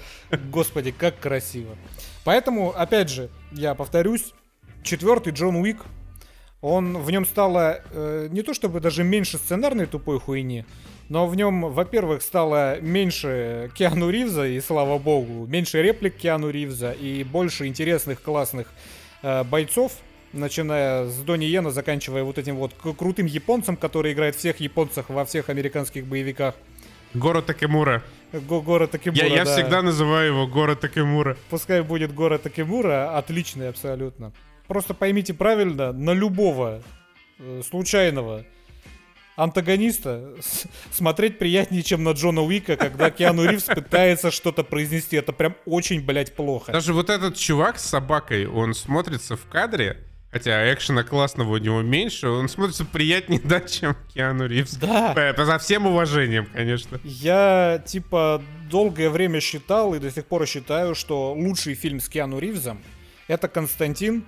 Господи, 0.50 0.92
как 0.92 1.18
красиво. 1.18 1.76
Поэтому, 2.24 2.70
опять 2.70 3.10
же, 3.10 3.30
я 3.52 3.74
повторюсь, 3.74 4.32
четвертый 4.82 5.32
Джон 5.32 5.56
Уик, 5.56 5.78
он 6.60 6.96
в 6.96 7.10
нем 7.10 7.26
стало 7.26 7.82
э, 7.90 8.28
не 8.30 8.42
то 8.42 8.54
чтобы 8.54 8.80
даже 8.80 9.04
меньше 9.04 9.36
сценарной 9.36 9.84
тупой 9.84 10.18
хуйни, 10.18 10.64
но 11.10 11.26
в 11.26 11.36
нем, 11.36 11.70
во-первых, 11.70 12.22
стало 12.22 12.80
меньше 12.80 13.70
Киану 13.74 14.08
Ривза, 14.08 14.46
и 14.46 14.58
слава 14.60 14.98
богу, 14.98 15.46
меньше 15.46 15.82
реплик 15.82 16.16
Киану 16.16 16.48
Ривза, 16.48 16.92
и 16.92 17.22
больше 17.22 17.66
интересных, 17.66 18.22
классных 18.22 18.68
э, 19.22 19.44
бойцов, 19.44 19.92
начиная 20.34 21.06
с 21.06 21.16
Дони 21.18 21.44
Йена, 21.46 21.70
заканчивая 21.70 22.24
вот 22.24 22.38
этим 22.38 22.56
вот 22.56 22.74
крутым 22.74 23.26
японцем, 23.26 23.76
который 23.76 24.12
играет 24.12 24.36
всех 24.36 24.60
японцев 24.60 25.06
во 25.08 25.24
всех 25.24 25.48
американских 25.48 26.04
боевиках. 26.06 26.54
Гора 27.14 27.42
Такемура. 27.42 28.02
Го 28.32 28.60
Гора 28.60 28.86
Такемура, 28.88 29.26
Я, 29.26 29.34
я 29.34 29.44
да. 29.44 29.54
всегда 29.54 29.82
называю 29.82 30.32
его 30.32 30.46
Гора 30.46 30.74
Такемура. 30.74 31.36
Пускай 31.48 31.82
будет 31.82 32.12
Гора 32.14 32.38
Такемура, 32.38 33.16
отличный 33.16 33.68
абсолютно. 33.68 34.32
Просто 34.66 34.94
поймите 34.94 35.32
правильно, 35.34 35.92
на 35.92 36.10
любого 36.10 36.82
э, 37.38 37.62
случайного 37.68 38.44
антагониста 39.36 40.34
смотреть 40.90 41.38
приятнее, 41.38 41.82
чем 41.82 42.02
на 42.02 42.12
Джона 42.12 42.42
Уика, 42.42 42.76
когда 42.76 43.10
Киану 43.10 43.44
Ривз 43.44 43.64
пытается 43.74 44.30
что-то 44.30 44.64
произнести. 44.64 45.16
Это 45.16 45.32
прям 45.32 45.56
очень, 45.66 46.00
блядь, 46.00 46.34
плохо. 46.34 46.72
Даже 46.72 46.92
вот 46.92 47.10
этот 47.10 47.36
чувак 47.36 47.78
с 47.78 47.84
собакой, 47.84 48.46
он 48.46 48.74
смотрится 48.74 49.36
в 49.36 49.46
кадре, 49.46 49.98
Хотя 50.34 50.74
экшена 50.74 51.04
классного 51.04 51.52
у 51.52 51.58
него 51.58 51.80
меньше, 51.82 52.26
он 52.26 52.48
смотрится 52.48 52.84
приятнее, 52.84 53.40
да, 53.44 53.60
чем 53.60 53.94
Киану 54.12 54.48
Ривз. 54.48 54.74
Да. 54.78 55.14
По 55.36 55.58
всем 55.60 55.86
уважением, 55.86 56.48
конечно. 56.52 56.98
Я, 57.04 57.80
типа, 57.86 58.42
долгое 58.68 59.10
время 59.10 59.38
считал 59.38 59.94
и 59.94 60.00
до 60.00 60.10
сих 60.10 60.26
пор 60.26 60.44
считаю, 60.48 60.96
что 60.96 61.32
лучший 61.34 61.74
фильм 61.74 62.00
с 62.00 62.08
Киану 62.08 62.40
Ривзом— 62.40 62.82
это 63.28 63.46
«Константин». 63.46 64.24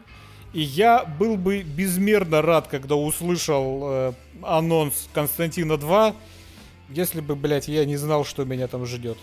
И 0.53 0.61
я 0.61 1.05
был 1.05 1.37
бы 1.37 1.63
безмерно 1.63 2.41
рад, 2.41 2.69
когда 2.69 2.95
услышал 2.95 3.81
э, 3.83 4.13
анонс 4.43 5.09
«Константина 5.13 5.73
2», 5.73 6.15
если 6.89 7.21
бы, 7.21 7.35
блядь, 7.35 7.69
я 7.69 7.85
не 7.85 7.97
знал, 7.97 8.25
что 8.25 8.45
меня 8.45 8.69
там 8.69 8.87
ждет. 8.87 9.19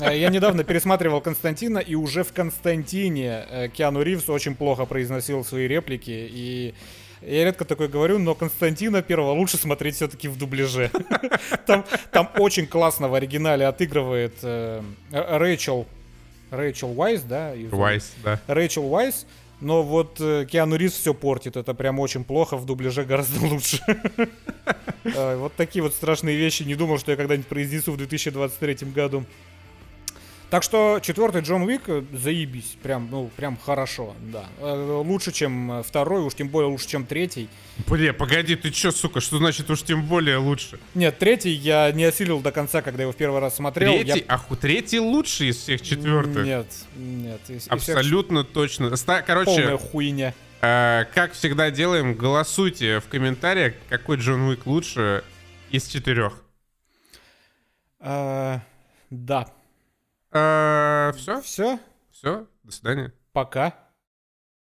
Э, 0.00 0.16
я 0.16 0.28
недавно 0.28 0.64
пересматривал 0.64 1.20
Константина, 1.20 1.78
и 1.78 1.94
уже 1.94 2.24
в 2.24 2.32
Константине 2.32 3.44
э, 3.48 3.68
Киану 3.68 4.02
Ривз 4.02 4.28
очень 4.28 4.54
плохо 4.54 4.86
произносил 4.86 5.44
свои 5.44 5.66
реплики, 5.66 6.28
и 6.30 6.74
я 7.22 7.44
редко 7.44 7.64
такое 7.64 7.88
говорю, 7.88 8.18
но 8.18 8.34
Константина 8.34 9.02
первого 9.02 9.32
лучше 9.32 9.56
смотреть 9.56 9.96
все-таки 9.96 10.28
в 10.28 10.38
дубляже. 10.38 10.90
Там, 11.66 11.84
там 12.10 12.30
очень 12.38 12.66
классно 12.66 13.08
в 13.08 13.14
оригинале 13.14 13.66
отыгрывает 13.66 14.34
э, 14.42 14.82
Рэйчел, 15.10 15.86
Рэйчел 16.50 16.98
Уайс, 16.98 17.22
да? 17.22 17.52
Уайс, 17.70 18.12
да. 18.24 18.40
Рэйчел 18.46 18.90
Уайс. 18.92 19.26
Но 19.60 19.82
вот 19.82 20.20
э, 20.20 20.46
Киану 20.50 20.76
Ривз 20.76 20.94
все 20.94 21.12
портит, 21.12 21.56
это 21.56 21.74
прям 21.74 21.98
очень 22.00 22.24
плохо, 22.24 22.56
в 22.56 22.64
дубляже 22.64 23.04
гораздо 23.04 23.44
лучше. 23.46 23.80
Э, 25.04 25.36
вот 25.38 25.54
такие 25.54 25.82
вот 25.82 25.92
страшные 25.92 26.36
вещи, 26.36 26.62
не 26.62 26.74
думал, 26.74 26.98
что 26.98 27.10
я 27.10 27.16
когда-нибудь 27.16 27.46
произнесу 27.46 27.92
в 27.92 27.98
2023 27.98 28.88
году. 28.88 29.24
Так 30.50 30.64
что 30.64 30.98
четвертый 31.00 31.42
Джон 31.42 31.62
Уик 31.62 31.82
э, 31.86 32.02
заебись, 32.12 32.76
прям, 32.82 33.08
ну, 33.08 33.30
прям 33.36 33.56
хорошо, 33.56 34.16
да. 34.20 34.46
Э, 34.58 35.00
лучше, 35.04 35.30
чем 35.30 35.70
э, 35.70 35.82
второй, 35.84 36.22
уж 36.22 36.34
тем 36.34 36.48
более 36.48 36.68
лучше, 36.68 36.88
чем 36.88 37.06
третий. 37.06 37.48
Бля, 37.86 38.12
погоди, 38.12 38.56
ты 38.56 38.72
чё, 38.72 38.90
сука, 38.90 39.20
что 39.20 39.38
значит 39.38 39.70
уж 39.70 39.82
тем 39.82 40.04
более 40.04 40.38
лучше? 40.38 40.80
Нет, 40.94 41.20
третий 41.20 41.52
я 41.52 41.92
не 41.92 42.04
осилил 42.04 42.40
до 42.40 42.50
конца, 42.50 42.82
когда 42.82 43.04
его 43.04 43.12
в 43.12 43.16
первый 43.16 43.40
раз 43.40 43.56
смотрел. 43.56 43.92
Третий, 43.92 44.18
я... 44.18 44.24
ах, 44.26 44.46
третий 44.60 44.98
лучший 44.98 45.50
из 45.50 45.58
всех 45.58 45.82
четвертых. 45.82 46.44
Нет, 46.44 46.66
нет. 46.96 47.40
Из, 47.48 47.68
Абсолютно 47.68 48.42
всех... 48.42 48.52
точно. 48.52 48.96
Ста- 48.96 49.22
короче, 49.22 49.52
полная 49.52 49.78
хуйня. 49.78 50.34
Э, 50.62 51.04
как 51.14 51.32
всегда 51.34 51.70
делаем, 51.70 52.14
голосуйте 52.14 52.98
в 52.98 53.06
комментариях, 53.06 53.74
какой 53.88 54.16
Джон 54.16 54.40
Уик 54.42 54.66
лучше 54.66 55.22
из 55.70 55.86
четырех. 55.86 56.42
А, 58.00 58.60
да. 59.10 59.48
Все? 60.30 61.40
Все? 61.42 61.78
Все, 62.10 62.46
до 62.62 62.72
свидания. 62.72 63.12
Пока. 63.32 63.89